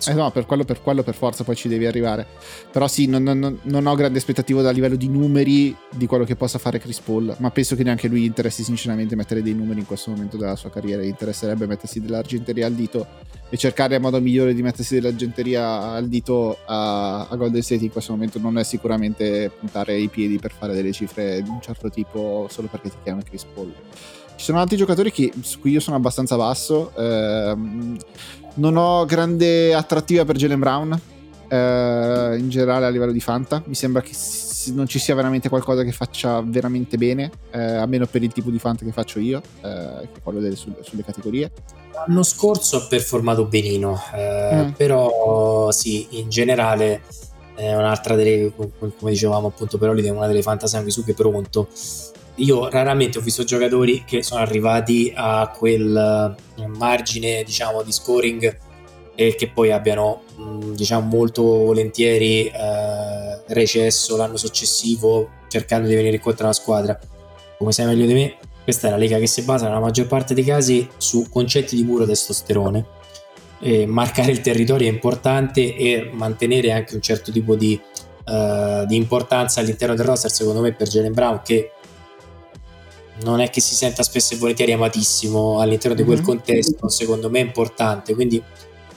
[0.08, 2.26] eh no, per quello, per quello, per forza poi ci devi arrivare.
[2.72, 6.36] Però sì, non, non, non, ho grande aspettativa a livello di numeri di quello che
[6.36, 9.86] possa fare Chris Paul, ma penso che neanche lui interessi sinceramente mettere dei numeri in
[9.86, 11.02] questo momento della sua carriera.
[11.02, 13.08] Gli interesserebbe mettersi dell'argenteria al dito
[13.50, 17.92] e cercare il modo migliore di mettersi dell'argenteria al dito a, a Golden State in
[17.92, 21.90] questo momento non è sicuramente puntare i piedi per fare delle cifre di un certo
[21.90, 23.74] tipo solo perché ti chiama Chris Paul.
[24.36, 26.92] Ci sono altri giocatori che, su cui io sono abbastanza basso.
[26.98, 27.98] Ehm,
[28.56, 31.02] non ho grande attrattiva per Jalen Brown.
[31.48, 33.62] Eh, in generale a livello di Fanta.
[33.66, 34.14] Mi sembra che
[34.74, 38.58] non ci sia veramente qualcosa che faccia veramente bene, eh, almeno per il tipo di
[38.58, 41.52] Fanta che faccio io, eh, che è quello delle, sulle, sulle categorie.
[41.94, 44.70] L'anno scorso ha performato benino, eh, mm.
[44.72, 47.02] però sì, in generale
[47.56, 51.68] è un'altra delle, come dicevamo appunto per Olide, una delle fantasy che pronto
[52.36, 58.58] io raramente ho visto giocatori che sono arrivati a quel eh, margine diciamo di scoring
[59.16, 66.16] e che poi abbiano mm, diciamo molto volentieri eh, recesso l'anno successivo cercando di venire
[66.16, 67.00] incontro alla squadra.
[67.58, 70.34] Come sai meglio di me questa è una lega che si basa nella maggior parte
[70.34, 72.86] dei casi su concetti di puro testosterone.
[73.60, 77.80] E marcare il territorio è importante e mantenere anche un certo tipo di,
[78.26, 81.72] uh, di importanza all'interno del roster secondo me per Jalen Brown che
[83.24, 86.26] non è che si senta spesso e volentieri amatissimo all'interno di quel mm-hmm.
[86.26, 88.42] contesto, secondo me è importante, quindi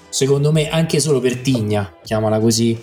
[0.09, 2.81] secondo me anche solo per Tigna, chiamala così,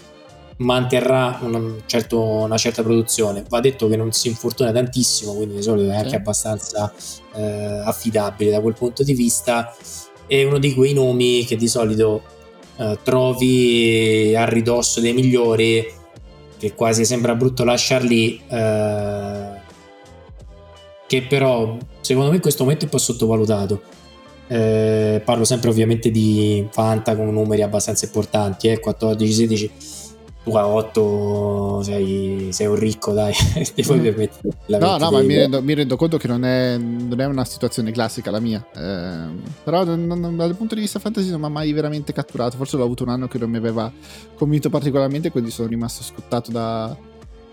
[0.58, 3.44] manterrà un certo, una certa produzione.
[3.50, 6.16] Va detto che non si infortuna tantissimo, quindi di solito è anche sì.
[6.16, 6.94] abbastanza
[7.34, 9.76] eh, affidabile da quel punto di vista.
[10.28, 12.24] È uno di quei nomi che di solito
[12.78, 15.86] eh, trovi a ridosso dei migliori,
[16.58, 18.42] che quasi sembra brutto lasciarli.
[18.48, 19.55] Eh,
[21.08, 23.82] che però secondo me in questo momento è un po' sottovalutato.
[24.47, 29.70] Eh, parlo sempre ovviamente di Fanta con numeri abbastanza importanti, eh, 14-16,
[30.43, 33.34] tu a 8 sei, sei, un ricco, dai,
[33.74, 34.03] ti puoi mm.
[34.03, 34.53] permettere.
[34.68, 37.91] No, no, ma mi rendo, mi rendo, conto che non è, non è, una situazione
[37.91, 39.28] classica la mia, eh,
[39.64, 42.78] però non, non, dal punto di vista fantasy non mi ha mai veramente catturato, forse
[42.78, 43.91] l'ho avuto un anno che non mi aveva
[44.36, 46.95] convinto particolarmente, quindi sono rimasto scottato da,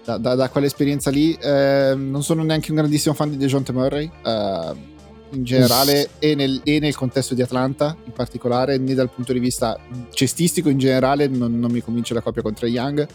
[0.04, 1.34] da, da, da quell'esperienza lì.
[1.34, 4.10] Eh, non sono neanche un grandissimo fan di DeJounte Murray.
[4.24, 4.90] Eh,
[5.34, 9.38] in generale e nel, e nel, contesto di Atlanta in particolare né dal punto di
[9.38, 9.78] vista
[10.10, 13.06] cestistico in generale non, non mi convince la coppia contro Young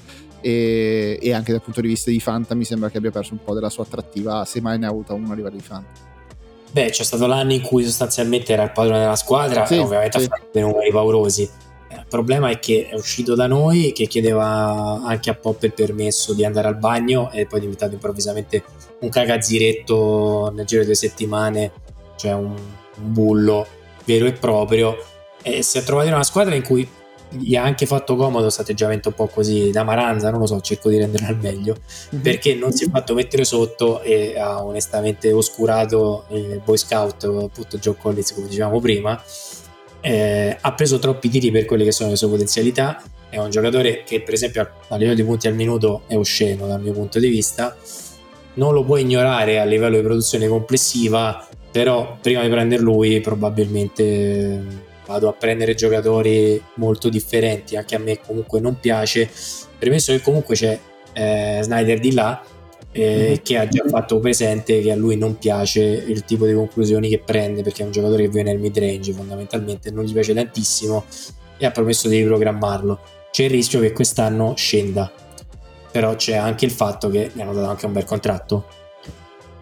[0.41, 3.43] e, e, anche dal punto di vista di Fanta mi sembra che abbia perso un
[3.43, 6.15] po' della sua attrattiva se mai ne ha avuta uno a livello di Fanta
[6.71, 10.19] Beh, c'è stato l'anno in cui sostanzialmente era il padrone della squadra sì, e ovviamente
[10.19, 10.25] sì.
[10.25, 11.49] ha fatto dei numeri paurosi
[11.99, 16.33] il problema è che è uscito da noi che chiedeva anche a Pop il permesso
[16.33, 18.63] di andare al bagno e poi è diventato improvvisamente
[18.99, 21.71] un cagazziretto nel giro di due settimane,
[22.15, 23.67] cioè un, un bullo
[24.05, 24.97] vero e proprio.
[25.41, 26.87] E si è trovato in una squadra in cui
[27.29, 30.59] gli ha anche fatto comodo questo atteggiamento un po' così da maranza, non lo so,
[30.61, 32.23] cerco di renderlo al meglio, mm-hmm.
[32.23, 37.77] perché non si è fatto mettere sotto e ha onestamente oscurato il Boy Scout, appunto
[37.77, 39.21] Joe Collins come dicevamo prima,
[40.07, 43.03] eh, ha preso troppi tiri per quelle che sono le sue potenzialità.
[43.29, 46.81] È un giocatore che, per esempio, a livello di punti al minuto è osceno dal
[46.81, 47.75] mio punto di vista.
[48.53, 54.85] Non lo puoi ignorare a livello di produzione complessiva, però prima di prendere lui, probabilmente
[55.05, 57.75] vado a prendere giocatori molto differenti.
[57.75, 59.29] Anche a me, comunque, non piace.
[59.77, 60.79] Premesso che comunque c'è
[61.11, 62.41] eh, Snyder di là
[62.97, 63.41] eh, mhm.
[63.43, 67.19] che ha già fatto presente che a lui non piace il tipo di conclusioni che
[67.19, 71.05] prende perché è un giocatore che viene nel mid range fondamentalmente non gli piace tantissimo
[71.57, 72.99] e ha promesso di riprogrammarlo
[73.31, 75.11] c'è il rischio che quest'anno scenda
[75.91, 78.65] però c'è anche il fatto che gli hanno dato anche un bel contratto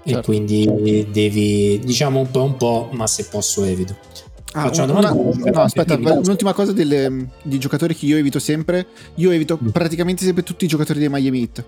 [0.03, 0.19] certo.
[0.19, 3.95] e quindi devi diciamo un po' un po' ma se posso evito
[4.57, 8.87] Ah, una, una, no, aspetta, un'ultima cosa delle, di giocatori che io evito sempre.
[9.15, 9.67] Io evito mm.
[9.67, 11.65] praticamente sempre tutti i giocatori dei Miami Heat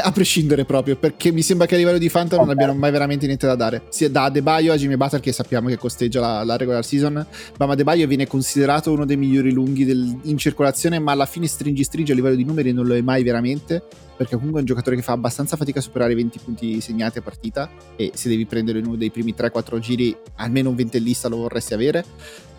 [0.04, 3.26] a prescindere proprio, perché mi sembra che a livello di Fanta non abbiano mai veramente
[3.26, 3.82] niente da dare.
[3.88, 7.24] Sia da Adebayo a Jimmy Butler, che sappiamo che costeggia la, la regular season,
[7.58, 11.84] ma Adebayo viene considerato uno dei migliori lunghi del, in circolazione, ma alla fine stringi
[11.84, 13.82] stringi a livello di numeri non lo è mai veramente
[14.20, 17.16] perché comunque è un giocatore che fa abbastanza fatica a superare i 20 punti segnati
[17.16, 21.38] a partita e se devi prendere uno dei primi 3-4 giri almeno un ventellista lo
[21.38, 22.04] vorresti avere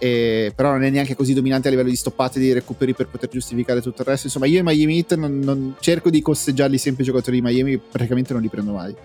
[0.02, 3.08] e, però non è neanche così dominante a livello di stoppate e di recuperi per
[3.08, 6.80] poter giustificare tutto il resto insomma io i Miami Heat non, non cerco di costeggiarli
[6.80, 8.96] sempre i giocatori di Miami praticamente non li prendo mai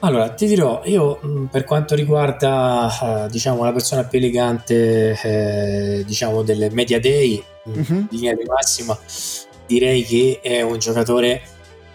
[0.00, 1.18] allora, ti dirò, io
[1.50, 7.96] per quanto riguarda eh, diciamo la persona più elegante eh, diciamo delle media day, mm-hmm.
[7.98, 8.96] in linea di massima,
[9.66, 11.42] direi che è un giocatore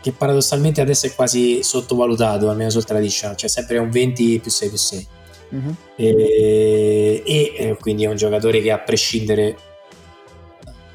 [0.01, 4.67] che paradossalmente adesso è quasi sottovalutato, almeno sul traditional, cioè sempre un 20 più 6
[4.67, 5.07] più 6.
[5.53, 5.75] Uh-huh.
[5.95, 9.55] E, e, eh, quindi è un giocatore che a prescindere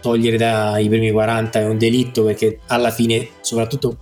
[0.01, 3.99] togliere dai primi 40 è un delitto perché alla fine, soprattutto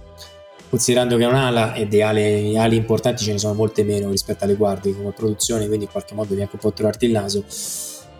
[0.68, 4.44] considerando che è un'ala e di ali, ali importanti ce ne sono molte meno rispetto
[4.44, 7.44] alle guardie come produzione, quindi in qualche modo devi anche un po' trovarti il naso,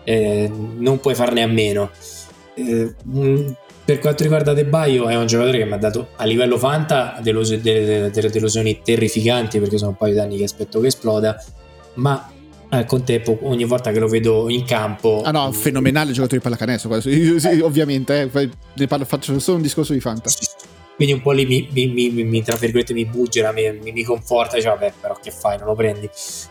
[0.03, 1.91] eh, non puoi farne a meno.
[2.53, 2.93] Eh,
[3.85, 7.19] per quanto riguarda De Baio, è un giocatore che mi ha dato a livello fanta
[7.21, 7.41] delle,
[8.11, 11.41] delle delusioni terrificanti perché sono un paio di anni che aspetto che esploda,
[11.97, 12.31] ma
[12.69, 15.21] al contempo ogni volta che lo vedo in campo...
[15.23, 19.63] Ah no, fenomenale giocatore di pallacanestro, sì, sì, ovviamente, eh, ne parlo, faccio solo un
[19.63, 20.29] discorso di fanta.
[20.95, 24.55] Quindi un po' lì mi, mi, mi, mi tra virgolette mi buggera, mi, mi, conforta,
[24.55, 26.09] dice vabbè però che fai, non lo prendi.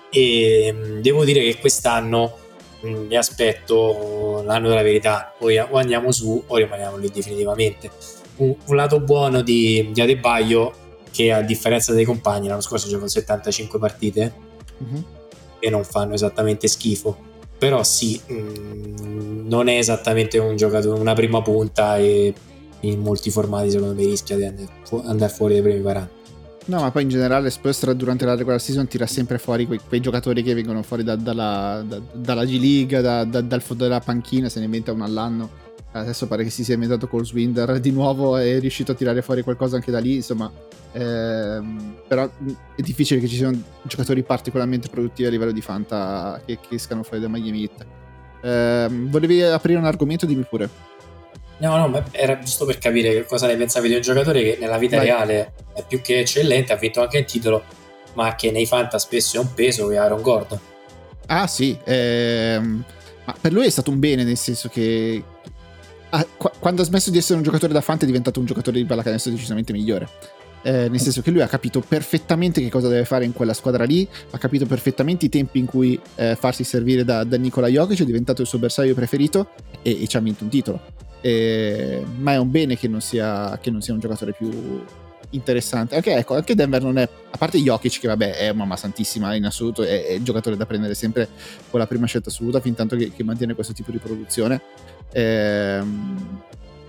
[0.09, 2.45] E devo dire che quest'anno
[2.85, 7.91] Mm, mi aspetto l'anno della verità, poi o andiamo su o rimaniamo lì definitivamente.
[8.37, 10.73] Un, un lato buono di, di, Adebaio
[11.11, 14.35] che a differenza dei compagni l'anno scorso giocò 75 partite
[14.77, 15.05] uh-huh.
[15.59, 17.17] E non fanno esattamente schifo,
[17.59, 22.35] però sì, mm, non è esattamente un giocatore, una prima punta e
[22.81, 26.15] in molti formati secondo me rischia di andare fuori dai primi 40.
[26.67, 30.01] No, ma poi in generale Spurs durante la regular season tira sempre fuori quei, quei
[30.01, 34.49] giocatori che vengono fuori da, dalla, da, dalla, G League, da, dal fondo della panchina,
[34.49, 35.65] se ne inventa uno all'anno.
[36.01, 39.23] Adesso pare che si sia inventato col Swinder di nuovo e è riuscito a tirare
[39.23, 40.51] fuori qualcosa anche da lì, insomma.
[40.93, 42.25] Ehm, però
[42.75, 47.03] è difficile che ci siano giocatori particolarmente produttivi a livello di Fanta che, che escano
[47.03, 47.87] fuori da Miami Heat.
[48.43, 50.27] Ehm, volevi aprire un argomento?
[50.27, 50.69] Dimmi pure.
[51.59, 54.77] No, no, ma era giusto per capire cosa ne pensavi di un giocatore che nella
[54.77, 55.07] vita Vai.
[55.07, 57.65] reale è più che eccellente, ha vinto anche il titolo,
[58.13, 60.59] ma che nei Fanta spesso è un peso, che Aaron Gordon.
[61.27, 62.85] Ah sì, ehm,
[63.25, 65.23] ma per lui è stato un bene, nel senso che
[66.17, 68.79] ah, qu- quando ha smesso di essere un giocatore da Fanta è diventato un giocatore
[68.79, 70.09] di pallacanestro decisamente migliore.
[70.63, 73.85] Eh, nel senso che lui ha capito perfettamente che cosa deve fare in quella squadra
[73.85, 78.01] lì, ha capito perfettamente i tempi in cui eh, farsi servire da, da Nikola Jokic,
[78.01, 79.51] è diventato il suo bersaglio preferito
[79.83, 80.81] e, e ci ha vinto un titolo.
[81.21, 84.85] Eh, ma è un bene che non, sia, che non sia un giocatore più
[85.31, 85.95] interessante.
[85.95, 89.45] Anche, ecco, anche Denver non è, a parte Jokic, che vabbè è mamma santissima in
[89.45, 91.29] assoluto, è, è il giocatore da prendere sempre
[91.71, 94.61] con la prima scelta assoluta, fin tanto che, che mantiene questo tipo di produzione.
[95.13, 95.83] Eh,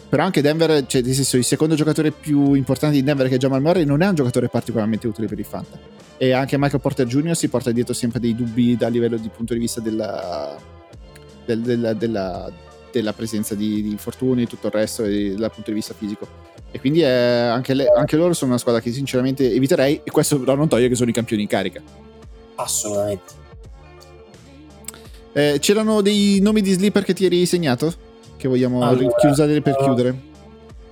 [0.10, 3.38] però anche Denver, cioè nel senso il secondo giocatore più importante di Denver che è
[3.38, 5.77] Jamal Murray non è un giocatore particolarmente utile per il Fanta
[6.18, 7.35] e anche Michael Porter Jr.
[7.35, 10.57] si porta dietro sempre dei dubbi dal livello di punto di vista della,
[11.45, 12.52] del, della, della
[12.98, 16.27] della presenza di, di, infortuni e tutto il resto dal punto di vista fisico.
[16.72, 20.39] E quindi è, anche, le, anche, loro sono una squadra che sinceramente eviterei e questo
[20.39, 21.81] però non toglie che sono i campioni in carica.
[22.56, 23.45] Assolutamente.
[25.34, 28.06] Eh, c'erano dei nomi di sleeper che ti eri segnato?
[28.38, 30.15] Che vogliamo allora, chiudere per chiudere?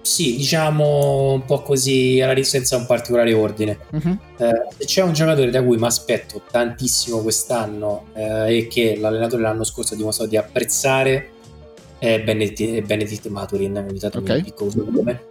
[0.01, 3.77] Sì, diciamo un po' così alla senza un particolare ordine.
[3.91, 4.17] Uh-huh.
[4.38, 9.63] Eh, c'è un giocatore da cui mi aspetto tantissimo quest'anno eh, e che l'allenatore l'anno
[9.63, 11.30] scorso ha dimostrato di apprezzare
[11.97, 14.38] è Benedict, Benedict Maturin, ogni tanto okay.
[14.38, 15.23] un piccolo nome.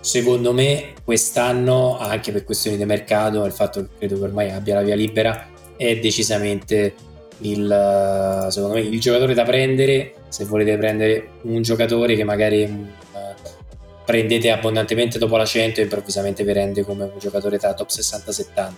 [0.00, 4.76] Secondo me quest'anno, anche per questioni di mercato, il fatto che credo che ormai abbia
[4.76, 6.94] la via libera, è decisamente
[7.38, 13.18] il, secondo me, il giocatore da prendere se volete prendere un giocatore che magari uh,
[14.04, 18.72] prendete abbondantemente dopo la 100 e improvvisamente vi rende come un giocatore tra top 60-70.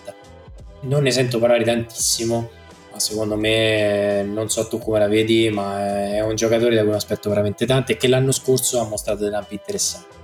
[0.80, 2.50] Non ne sento parlare tantissimo,
[2.90, 6.90] ma secondo me non so tu come la vedi, ma è un giocatore da cui
[6.90, 10.20] mi aspetto veramente tanto e che l'anno scorso ha mostrato delle lampi interessanti.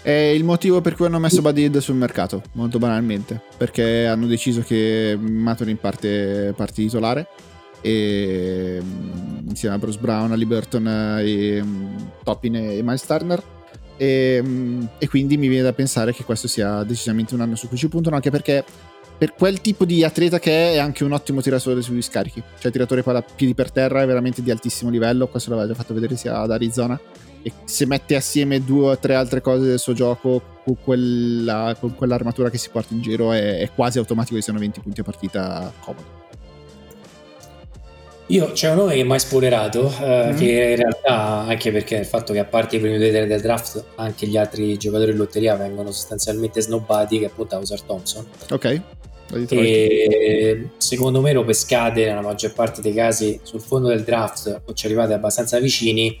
[0.00, 4.62] È il motivo per cui hanno messo Badid sul mercato, molto banalmente, perché hanno deciso
[4.62, 7.26] che Maturin parte, parte titolare
[7.80, 13.42] e mm, insieme a Bruce Brown, a Liberton e mm, Toppin e Miles Turner
[13.98, 17.68] e, mm, e, quindi mi viene da pensare che questo sia decisamente un anno su
[17.68, 18.64] cui ci puntano anche perché
[19.18, 22.40] per quel tipo di atleta che è, è anche un ottimo tiratore sugli scarichi.
[22.60, 25.26] Cioè, tiratore palla piedi per terra è veramente di altissimo livello.
[25.26, 26.98] Questo l'aveva già fatto vedere sia ad Arizona.
[27.42, 31.96] E se mette assieme due o tre altre cose del suo gioco con, quella, con
[31.96, 35.04] quell'armatura che si porta in giro, è, è quasi automatico che siano 20 punti a
[35.04, 36.17] partita comodo.
[38.30, 40.36] Io c'è un nome che mai spoilerato, eh, mm.
[40.36, 43.82] che in realtà, anche perché il fatto che a parte i primi due del draft,
[43.94, 48.26] anche gli altri giocatori in lotteria vengono sostanzialmente snobbati, che è appunto Hauser Thompson.
[48.50, 48.80] Ok.
[49.50, 54.72] E secondo me lo pescate nella maggior parte dei casi sul fondo del draft o
[54.72, 56.18] ci arrivate abbastanza vicini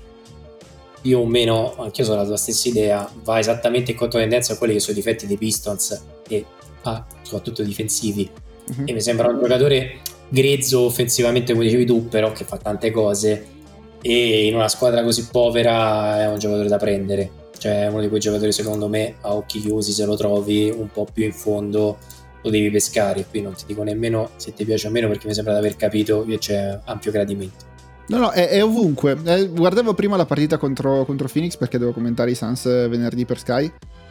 [1.00, 4.58] più o meno anche io sono la tua stessa idea va esattamente in controtendenza a
[4.58, 6.44] quelli che sono i difetti dei Pistons e
[6.82, 8.88] ah, soprattutto difensivi mm-hmm.
[8.88, 13.56] e mi sembra un giocatore grezzo offensivamente come dicevi tu però che fa tante cose.
[14.00, 17.30] E in una squadra così povera è un giocatore da prendere.
[17.58, 20.88] Cioè è uno di quei giocatori secondo me a occhi chiusi se lo trovi un
[20.92, 21.98] po' più in fondo
[22.42, 23.26] lo devi pescare.
[23.28, 25.76] Qui non ti dico nemmeno se ti piace o meno perché mi sembra di aver
[25.76, 27.66] capito che c'è ampio gradimento.
[28.08, 29.18] No, no, è, è ovunque.
[29.24, 33.38] Eh, guardavo prima la partita contro, contro, Phoenix perché devo commentare i Suns venerdì per
[33.38, 33.70] Sky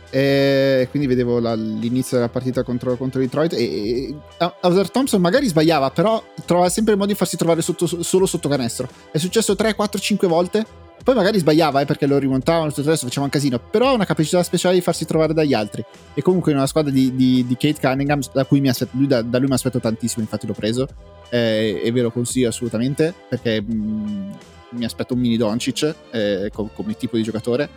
[0.10, 4.16] e quindi vedevo la, l'inizio della partita contro, contro Detroit e, e
[4.62, 8.48] Hauser Thompson magari sbagliava però trova sempre il modo di farsi trovare sotto, solo sotto
[8.48, 8.88] canestro.
[9.12, 10.66] È successo 3, 4, 5 volte
[11.08, 13.94] poi magari sbagliava eh, perché lo rimontavano tutto il resto faceva un casino però ha
[13.94, 15.82] una capacità speciale di farsi trovare dagli altri.
[16.14, 19.22] E comunque in una squadra di, di, di Kate Cunningham da cui aspetto, lui, da,
[19.22, 20.86] da, lui mi aspetto tantissimo infatti l'ho preso
[21.30, 24.32] eh, e ve lo consiglio assolutamente perché mh, mm,
[24.72, 27.70] mi aspetto un mini Doncic eh, come, come tipo di giocatore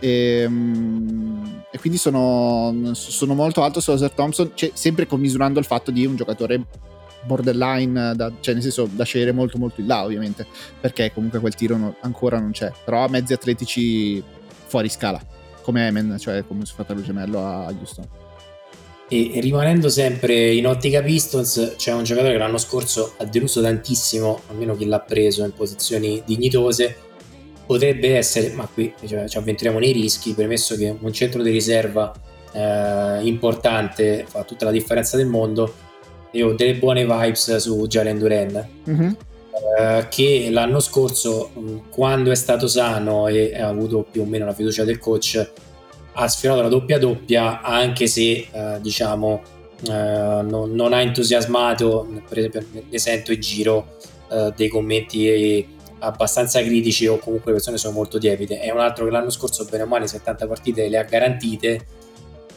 [0.00, 5.66] e, ehm, e, quindi sono, sono, molto alto su Ozer Thompson, cioè, sempre commisurando il
[5.66, 6.64] fatto di un giocatore
[7.22, 10.46] borderline, da, cioè nel senso da scegliere molto molto in là ovviamente,
[10.80, 14.22] perché comunque quel tiro no, ancora non c'è, però ha mezzi atletici
[14.66, 15.20] fuori scala,
[15.62, 18.08] come Emen, cioè come suo fratello gemello a Houston.
[19.12, 24.42] E rimanendo sempre in ottica Pistons, c'è un giocatore che l'anno scorso ha deluso tantissimo,
[24.48, 27.09] almeno chi l'ha preso in posizioni dignitose,
[27.70, 32.12] potrebbe essere, ma qui cioè, ci avventuriamo nei rischi, premesso che un centro di riserva
[32.50, 35.72] eh, importante fa tutta la differenza del mondo,
[36.32, 39.12] io ho delle buone vibes su Jalen Duren, mm-hmm.
[39.78, 41.52] eh, che l'anno scorso,
[41.90, 45.50] quando è stato sano e ha avuto più o meno la fiducia del coach,
[46.14, 49.42] ha sfiorato la doppia doppia, anche se eh, diciamo
[49.86, 49.92] eh,
[50.42, 53.96] non, non, ha entusiasmato, per esempio ne sento in giro
[54.28, 58.60] eh, dei commenti abbastanza critici o comunque le persone sono molto tiepide.
[58.60, 61.86] È un altro che l'anno scorso, bene o male, 70 partite le ha garantite.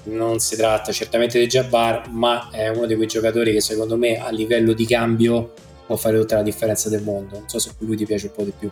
[0.05, 4.17] Non si tratta certamente di Jabbar, ma è uno di quei giocatori che secondo me
[4.17, 5.53] a livello di cambio
[5.85, 7.39] può fare tutta la differenza del mondo.
[7.39, 8.69] Non so se lui ti piace un po' di più.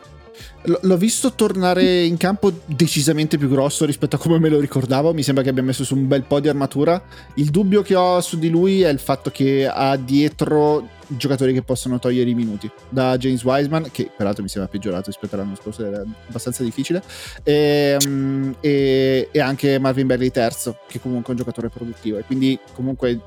[0.63, 5.13] L- l'ho visto tornare in campo decisamente più grosso rispetto a come me lo ricordavo.
[5.13, 7.01] Mi sembra che abbia messo su un bel po' di armatura.
[7.35, 11.61] Il dubbio che ho su di lui è il fatto che ha dietro giocatori che
[11.61, 12.69] possono togliere i minuti.
[12.89, 17.03] Da James Wiseman, che peraltro mi sembra peggiorato rispetto all'anno scorso, era abbastanza difficile,
[17.43, 22.17] e, ehm, e, e anche Marvin Bagley terzo, che comunque è un giocatore produttivo.
[22.17, 23.19] E quindi comunque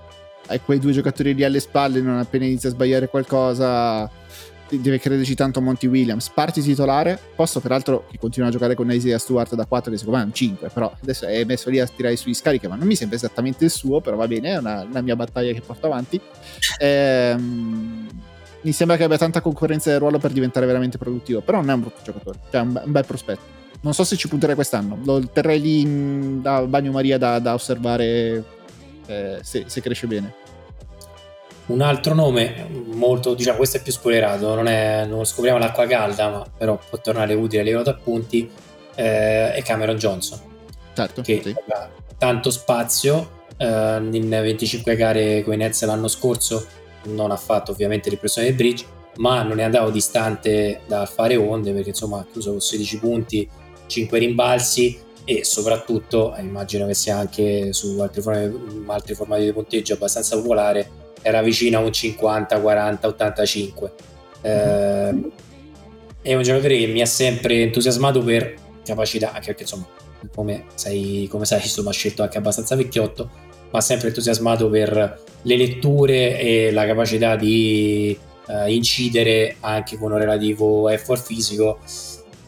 [0.47, 4.11] hai quei due giocatori lì alle spalle, non appena inizia a sbagliare qualcosa
[4.81, 6.29] deve crederci tanto Monty Williams.
[6.31, 10.19] Parti titolare, posto peraltro che continua a giocare con Isaiah Stewart da 4, che secondo
[10.19, 12.87] me è un 5, però adesso è messo lì a tirare sugli scarichi, ma non
[12.87, 15.87] mi sembra esattamente il suo, però va bene, è una, una mia battaglia che porto
[15.87, 16.21] avanti.
[16.79, 18.09] Ehm,
[18.62, 21.75] mi sembra che abbia tanta concorrenza del ruolo per diventare veramente produttivo, però non è
[21.75, 23.62] un brutto giocatore, cioè un, un bel prospetto.
[23.83, 28.43] Non so se ci punterei quest'anno, lo terrei lì in, da bagnomaria da, da osservare
[29.07, 30.35] eh, se, se cresce bene.
[31.67, 36.29] Un altro nome molto, diciamo, questo è più spoilerato, non, è, non scopriamo l'acqua calda,
[36.29, 38.51] ma però può tornare utile a livello di appunti,
[38.95, 40.39] eh, è Cameron Johnson.
[40.93, 41.55] Certo, che sì.
[41.69, 46.67] ha tanto spazio, eh, in 25 gare con i Nets l'anno scorso
[47.05, 48.85] non ha fatto ovviamente l'impressione del bridge,
[49.17, 53.49] ma non è andato distante dal fare onde perché insomma ha chiuso con 16 punti,
[53.87, 59.53] 5 rimbalzi e soprattutto eh, immagino che sia anche su altri formati, altri formati di
[59.53, 63.93] punteggio abbastanza popolare era vicino a un 50, 40, 85.
[64.43, 65.31] Eh,
[66.21, 69.87] è un giocatore che mi ha sempre entusiasmato per capacità, anche perché insomma,
[70.35, 73.31] come sai, come sai insomma, scelto anche abbastanza vecchiotto,
[73.71, 80.19] ma sempre entusiasmato per le letture e la capacità di eh, incidere anche con un
[80.19, 81.79] relativo effort fisico.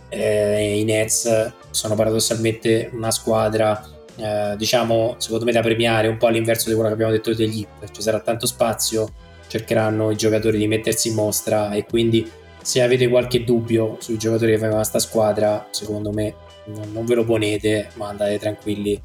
[0.08, 3.86] Eh, I Nets sono paradossalmente una squadra
[4.16, 7.58] eh, diciamo, secondo me da premiare un po' all'inverso di quello che abbiamo detto degli
[7.60, 7.90] Hip.
[7.92, 9.12] Ci sarà tanto spazio,
[9.46, 12.28] cercheranno i giocatori di mettersi in mostra e quindi
[12.62, 16.34] se avete qualche dubbio sui giocatori che vengono a sta squadra, secondo me
[16.64, 19.00] non, non ve lo ponete, ma andate tranquilli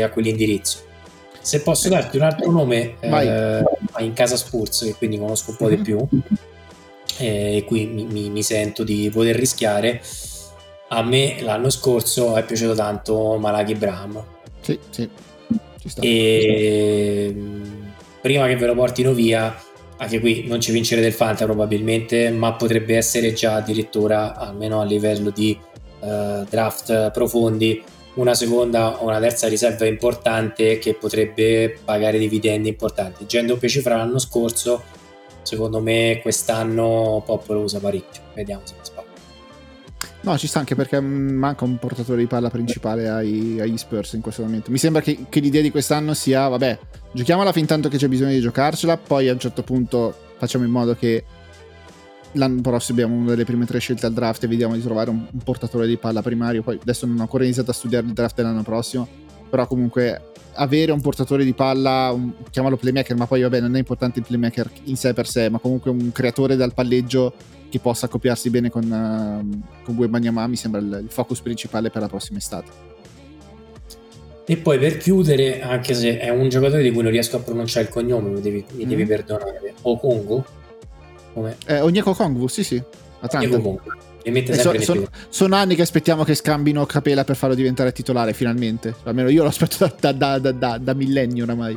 [0.00, 0.78] a quell'indirizzo.
[1.40, 3.62] Se posso darti un altro nome, eh,
[3.98, 5.82] in casa Spurs, che quindi conosco un po' di Mhm.
[5.82, 6.06] più,
[7.18, 10.00] eh, e qui mi, mi- mi sento di poter rischiare.
[10.94, 14.24] A me l'anno scorso è piaciuto tanto Malaki Braham.
[14.60, 15.08] Sì, sì.
[15.80, 16.00] Ci sta.
[16.00, 19.60] E mh, prima che ve lo portino via,
[19.96, 24.84] anche qui non ci vincerete il Fanta probabilmente, ma potrebbe essere già addirittura, almeno a
[24.84, 25.58] livello di
[26.00, 27.82] eh, draft profondi,
[28.14, 33.26] una seconda o una terza riserva importante che potrebbe pagare dividendi importanti.
[33.26, 34.84] Già in doppia cifra l'anno scorso,
[35.42, 38.22] secondo me quest'anno Pop lo usa parecchio.
[38.32, 38.93] Vediamo se.
[40.24, 44.14] No, ci sta anche perché mm, manca un portatore di palla principale ai- agli Spurs
[44.14, 44.70] in questo momento.
[44.70, 46.78] Mi sembra che, che l'idea di quest'anno sia, vabbè,
[47.12, 50.70] giochiamola fin tanto che c'è bisogno di giocarcela, poi a un certo punto facciamo in
[50.70, 51.24] modo che
[52.32, 55.26] l'anno prossimo abbiamo una delle prime tre scelte al draft e vediamo di trovare un,
[55.30, 56.62] un portatore di palla primario.
[56.62, 59.06] Poi adesso non ho ancora iniziato a studiare il draft dell'anno prossimo,
[59.50, 63.78] però comunque avere un portatore di palla, un, chiamalo playmaker, ma poi vabbè non è
[63.78, 67.34] importante il playmaker in sé per sé, ma comunque un creatore dal palleggio
[67.74, 72.02] che possa accoppiarsi bene con, uh, con Wembanyama mi sembra il, il focus principale per
[72.02, 72.70] la prossima estate.
[74.46, 77.86] E poi per chiudere, anche se è un giocatore di cui non riesco a pronunciare
[77.86, 79.08] il cognome, mi devi, mi devi Mm.
[79.08, 79.74] perdonare.
[79.82, 80.44] Okongo?
[81.32, 81.56] Come?
[81.66, 82.80] Eh, Onyeko Kongwu, sì sì,
[83.20, 83.58] Atlanta.
[83.58, 87.90] Mi E sempre so- sono, sono anni che aspettiamo che scambino Capela per farlo diventare
[87.92, 88.94] titolare finalmente.
[89.02, 91.76] Almeno io lo aspetto da, da, da, da, da millenni oramai.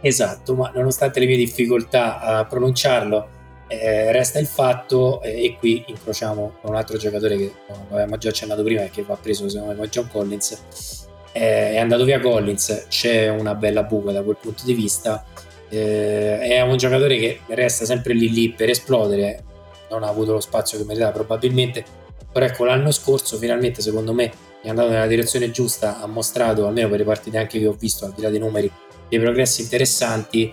[0.00, 3.28] Esatto, ma nonostante le mie difficoltà a pronunciarlo,
[3.70, 7.52] eh, resta il fatto, eh, e qui incrociamo un altro giocatore che
[7.90, 11.06] avevamo già accennato prima e che va preso secondo me John Collins.
[11.32, 15.24] Eh, è andato via Collins, c'è una bella buca da quel punto di vista.
[15.68, 19.44] Eh, è un giocatore che resta sempre lì lì per esplodere,
[19.88, 21.84] non ha avuto lo spazio che meritava probabilmente,
[22.32, 24.32] però ecco l'anno scorso finalmente secondo me
[24.62, 28.04] è andato nella direzione giusta, ha mostrato almeno per le partite anche che ho visto
[28.04, 28.68] al di là dei numeri
[29.08, 30.52] dei progressi interessanti.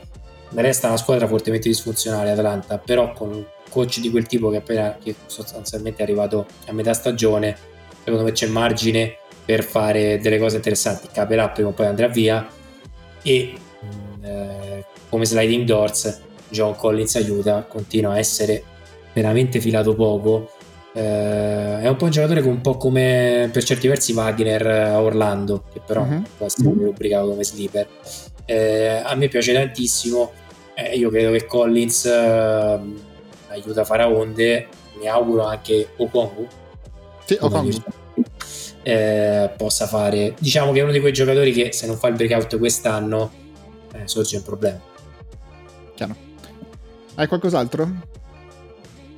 [0.54, 4.98] Resta una squadra fortemente disfunzionale Atlanta, però con un coach di quel tipo che appena
[5.02, 7.56] che sostanzialmente è arrivato a metà stagione,
[8.04, 11.08] secondo me c'è margine per fare delle cose interessanti.
[11.12, 12.48] Capirà prima o poi andrà via
[13.22, 18.64] e mh, eh, come sliding doors John Collins aiuta, continua a essere
[19.14, 20.52] veramente filato poco.
[20.94, 25.02] Eh, è un po' un giocatore che un po' come per certi versi Wagner a
[25.02, 26.24] Orlando, che però Mhm.
[26.38, 27.88] può essere rubricato come sleeper.
[28.48, 30.32] Eh, a me piace tantissimo.
[30.74, 32.80] eh, io credo che Collins eh,
[33.50, 34.68] aiuta a fare onde.
[35.00, 36.48] Mi auguro anche Okongu
[37.26, 37.84] Sì, dice,
[38.84, 40.34] eh, possa fare.
[40.40, 43.32] Diciamo che è uno di quei giocatori che se non fa il breakout quest'anno
[43.94, 44.82] eh, sorge un problema.
[45.96, 46.16] Chiaro.
[47.16, 47.86] Hai qualcos'altro?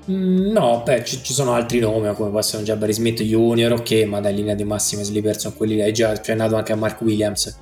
[0.10, 3.92] Mm, No, beh, ci, ci sono altri nomi come essere un Jabari Smith Junior, ok,
[4.08, 7.02] ma in linea di massima sleeper sono quelli là, è già accennato anche a Mark
[7.02, 7.58] Williams.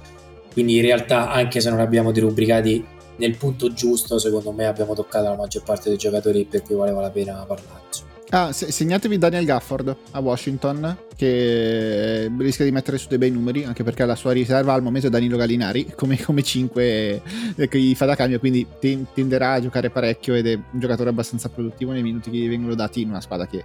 [0.57, 2.84] Quindi in realtà, anche se non abbiamo derubricati
[3.17, 6.99] nel punto giusto, secondo me abbiamo toccato la maggior parte dei giocatori per cui valeva
[6.99, 7.81] la pena parlare.
[7.85, 8.09] insomma.
[8.29, 13.65] Ah, se- segnatevi Daniel Gafford a Washington, che rischia di mettere su dei bei numeri,
[13.65, 17.21] anche perché la sua riserva al momento è Danilo Gallinari, come, come 5
[17.69, 21.11] che gli fa da cambio, quindi ten- tenderà a giocare parecchio ed è un giocatore
[21.11, 23.63] abbastanza produttivo nei minuti che gli vengono dati in una spada che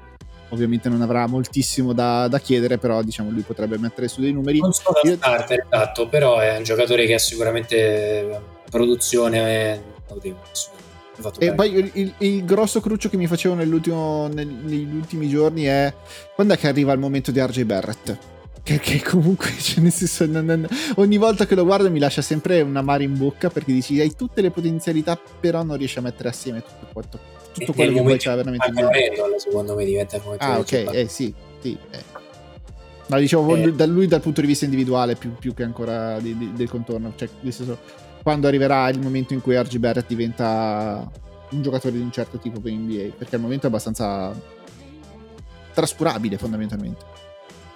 [0.53, 4.59] ovviamente non avrà moltissimo da, da chiedere, però diciamo lui potrebbe mettere su dei numeri.
[4.61, 10.41] Non so da starter, esatto, però è un giocatore che ha sicuramente produzione notevole.
[11.39, 15.93] E poi il, il- il grosso cruccio che mi facevo nel- negli ultimi giorni è
[16.35, 18.19] quando è che arriva il momento di RJ Barrett?
[18.62, 20.66] Che, che comunque, cioè, nel senso, non- non-
[20.97, 24.15] ogni volta che lo guardo mi lascia sempre un amaro in bocca perché dici hai
[24.16, 27.19] tutte le potenzialità, però non riesci a mettere assieme tutto, quanto,
[27.53, 31.07] tutto quello che poi c'è veramente manca Randall, secondo me diventa momento Ah, ok, eh
[31.09, 31.77] sì, sì.
[31.91, 32.20] eh.
[33.07, 33.73] No, dicevo Eh.
[33.73, 37.12] da lui dal punto di vista individuale più, più che ancora di- di- del contorno.
[37.15, 37.79] Cioè, nel senso,
[38.23, 41.11] quando arriverà il momento in cui RG Barrett diventa
[41.51, 44.33] un giocatore di un certo tipo per NBA, perché al momento è abbastanza
[45.74, 47.05] trascurabile fondamentalmente.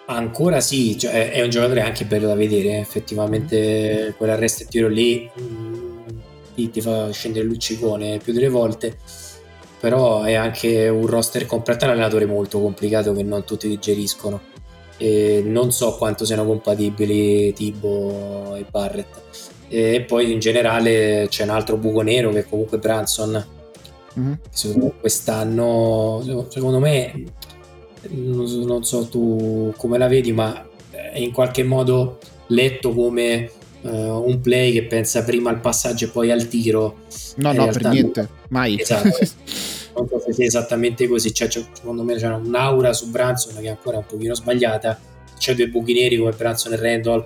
[0.06, 2.78] Ancora sì, cioè, è- un giocatore anche bello da vedere, eh.
[2.78, 6.08] effettivamente quell'arresto e tiro lì mm,
[6.54, 8.96] ti, ti fa scendere il luccicone più delle volte,
[9.80, 14.40] però è anche un roster completo, un allenatore molto complicato che non tutti digeriscono
[14.98, 19.22] e non so quanto siano compatibili Tibo e Barrett.
[19.68, 23.54] E poi in generale c'è un altro buco nero che comunque Branson
[24.16, 24.38] Mhm.
[24.48, 27.22] secondo quest'anno secondo me
[28.08, 32.16] non so, tu come la vedi ma è in qualche modo
[32.46, 33.50] letto come
[33.82, 37.00] eh, un play che pensa prima al passaggio e poi al tiro
[37.36, 38.80] No, no, realtà per niente, mai.
[38.80, 39.18] Esatto.
[39.96, 43.66] non so se sia esattamente così cioè, c'è- secondo me c'è un'aura su Branson che
[43.66, 44.98] è ancora un pochino sbagliata
[45.38, 47.24] c'è due buchi neri come Branson e Randall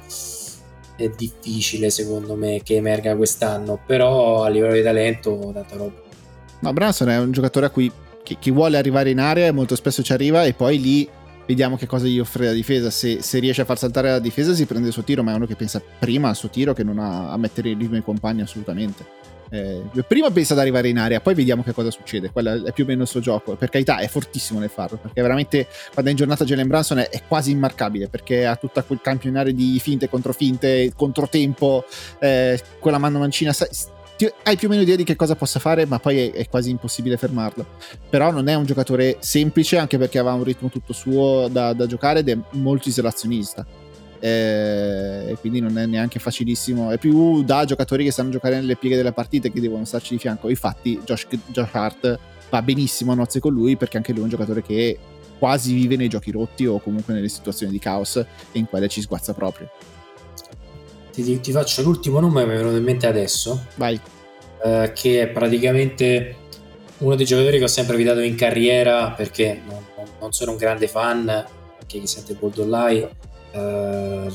[1.05, 6.03] è difficile secondo me che emerga quest'anno, però a livello di talento tanta roba.
[6.61, 7.91] No, Branson è un giocatore a cui
[8.23, 11.09] chi, chi vuole arrivare in area molto spesso ci arriva e poi lì
[11.47, 12.91] vediamo che cosa gli offre la difesa.
[12.91, 15.35] Se, se, riesce a far saltare la difesa si prende il suo tiro, ma è
[15.35, 18.03] uno che pensa prima al suo tiro che non a, a mettere in ritmo i
[18.03, 19.19] compagni assolutamente.
[19.53, 22.31] Eh, prima pensa ad arrivare in area, poi vediamo che cosa succede.
[22.31, 23.57] Quello è più o meno il suo gioco.
[23.57, 24.99] Per carità, è fortissimo nel farlo.
[24.99, 28.09] Perché veramente quando è in giornata Jalen Branson è, è quasi immarcabile.
[28.09, 31.85] Perché ha tutto quel campionario di finte contro finte, controtempo,
[32.21, 33.53] eh, quella mano mancina.
[34.45, 36.71] hai più o meno idea di che cosa possa fare, ma poi è, è, quasi
[36.71, 37.67] impossibile fermarlo.
[38.09, 41.87] Però non è un giocatore semplice, anche perché aveva un ritmo tutto suo da, da
[41.87, 43.67] giocare ed è molto isolazionista
[44.21, 46.91] eh, e quindi non è neanche facilissimo.
[46.91, 50.15] È più da giocatori che sanno giocare nelle pieghe della partita e che devono starci
[50.15, 50.49] di fianco.
[50.49, 52.19] Infatti, Josh, Josh Hart
[52.51, 54.99] va benissimo a nozze con lui perché anche lui è un giocatore che
[55.39, 59.01] quasi vive nei giochi rotti o comunque nelle situazioni di caos e in quelle ci
[59.01, 59.71] sguazza proprio.
[61.13, 63.67] Ti, ti faccio l'ultimo nome che mi è venuto in mente adesso.
[63.77, 63.99] Vai.
[64.63, 66.37] Eh, che è praticamente
[66.99, 69.83] uno dei giocatori che ho sempre evitato in carriera perché non,
[70.21, 73.09] non sono un grande fan, anche chi sente Bold Online
[73.53, 74.31] eh,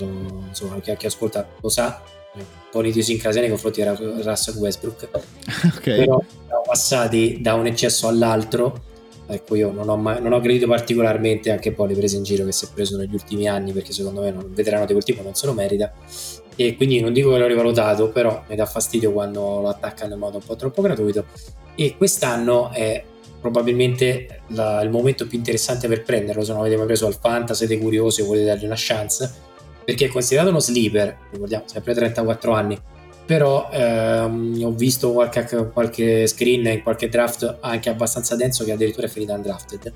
[0.48, 2.02] insomma, chi, chi, ascolta lo sa,
[2.34, 5.10] un po' di idiosincrasia nei confronti di Russell Westbrook.
[5.78, 5.98] okay.
[5.98, 8.94] Però siamo passati da un eccesso all'altro.
[9.28, 12.46] Ecco, io non ho, mai, non ho aggredito particolarmente anche poi le prese in giro
[12.46, 15.24] che si è preso negli ultimi anni perché secondo me un veterano di quel tipo
[15.24, 15.92] non se lo merita.
[16.58, 20.20] E quindi non dico che l'ho rivalutato, però mi dà fastidio quando lo attaccano in
[20.20, 21.26] modo un po' troppo gratuito.
[21.76, 23.04] E quest'anno è
[23.45, 27.67] probabilmente la, il momento più interessante per prenderlo se non avete mai preso al Fantasy,
[27.67, 29.31] siete curiosi o volete dargli una chance
[29.84, 32.77] perché è considerato uno sleeper ricordiamo sempre 34 anni.
[33.23, 39.05] Però ehm, ho visto qualche, qualche, screen in qualche draft anche abbastanza denso che addirittura
[39.05, 39.93] è finito undrafted.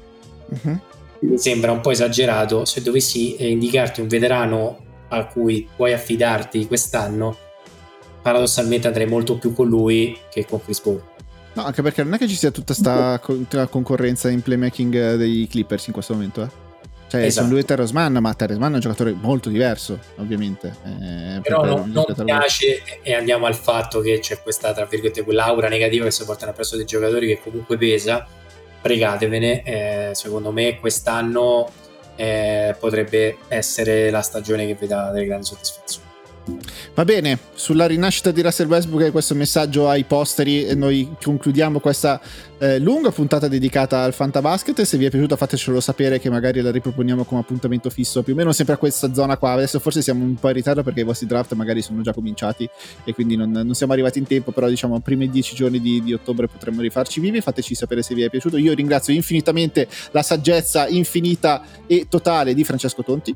[0.49, 0.79] Uh-huh.
[1.19, 6.65] mi sembra un po' esagerato se dovessi eh, indicarti un veterano a cui puoi affidarti
[6.65, 7.37] quest'anno
[8.23, 11.08] paradossalmente andrei molto più con lui che con Chris Paul
[11.53, 15.47] No, anche perché non è che ci sia tutta questa concorrenza in playmaking eh, dei
[15.49, 16.67] Clippers in questo momento, eh.
[17.09, 17.45] Cioè, esatto.
[17.45, 20.75] sono lui e Terrence Mann, ma Terrence Mann è un giocatore molto diverso, ovviamente.
[20.85, 25.69] Eh, Però non, non piace e andiamo al fatto che c'è questa, tra virgolette, quell'aura
[25.69, 28.27] negativa che si portano appresso dei giocatori che comunque pesa.
[28.79, 31.71] Pregatevene, eh, secondo me quest'anno
[32.15, 36.08] eh, potrebbe essere la stagione che vi dà delle grandi soddisfazioni.
[36.99, 42.19] Va bene, sulla rinascita di Russell Westbrook e questo messaggio ai posteri noi concludiamo questa
[42.57, 44.81] eh, lunga puntata dedicata al Fantabasket.
[44.81, 48.35] Se vi è piaciuta fatecelo sapere che magari la riproponiamo come appuntamento fisso più o
[48.35, 49.51] meno sempre a questa zona qua.
[49.51, 52.69] Adesso forse siamo un po' in ritardo perché i vostri draft magari sono già cominciati
[53.05, 56.13] e quindi non, non siamo arrivati in tempo, però diciamo primi dieci giorni di, di,
[56.13, 57.39] ottobre potremmo rifarci vivi.
[57.39, 58.57] Fateci sapere se vi è piaciuto.
[58.57, 63.33] Io ringrazio infinitamente la saggezza infinita e totale di Francesco Tonti.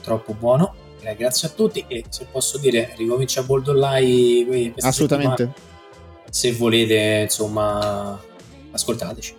[0.00, 5.52] Troppo buono eh, grazie a tutti e se posso dire ricomincia Bold Online assolutamente.
[6.30, 8.20] Se volete insomma
[8.70, 9.34] ascoltateci.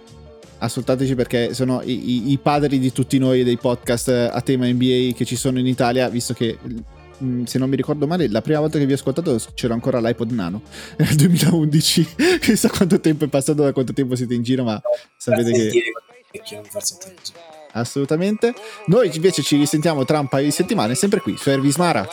[0.57, 5.11] Ascoltateci perché sono i, i, i, padri di tutti noi dei podcast a tema NBA
[5.15, 6.57] che ci sono in Italia visto che
[7.23, 10.01] mm, se non mi ricordo male la prima volta che vi ho ascoltato c'era ancora
[10.01, 10.61] l'iPod Nano
[10.97, 12.07] nel 2011
[12.41, 14.81] chissà quanto tempo è passato da quanto tempo siete in giro ma no,
[15.15, 15.71] sapete che
[17.73, 18.53] assolutamente.
[18.85, 22.07] Noi invece ci risentiamo tra un paio di settimane, sempre qui su Ervis Mara.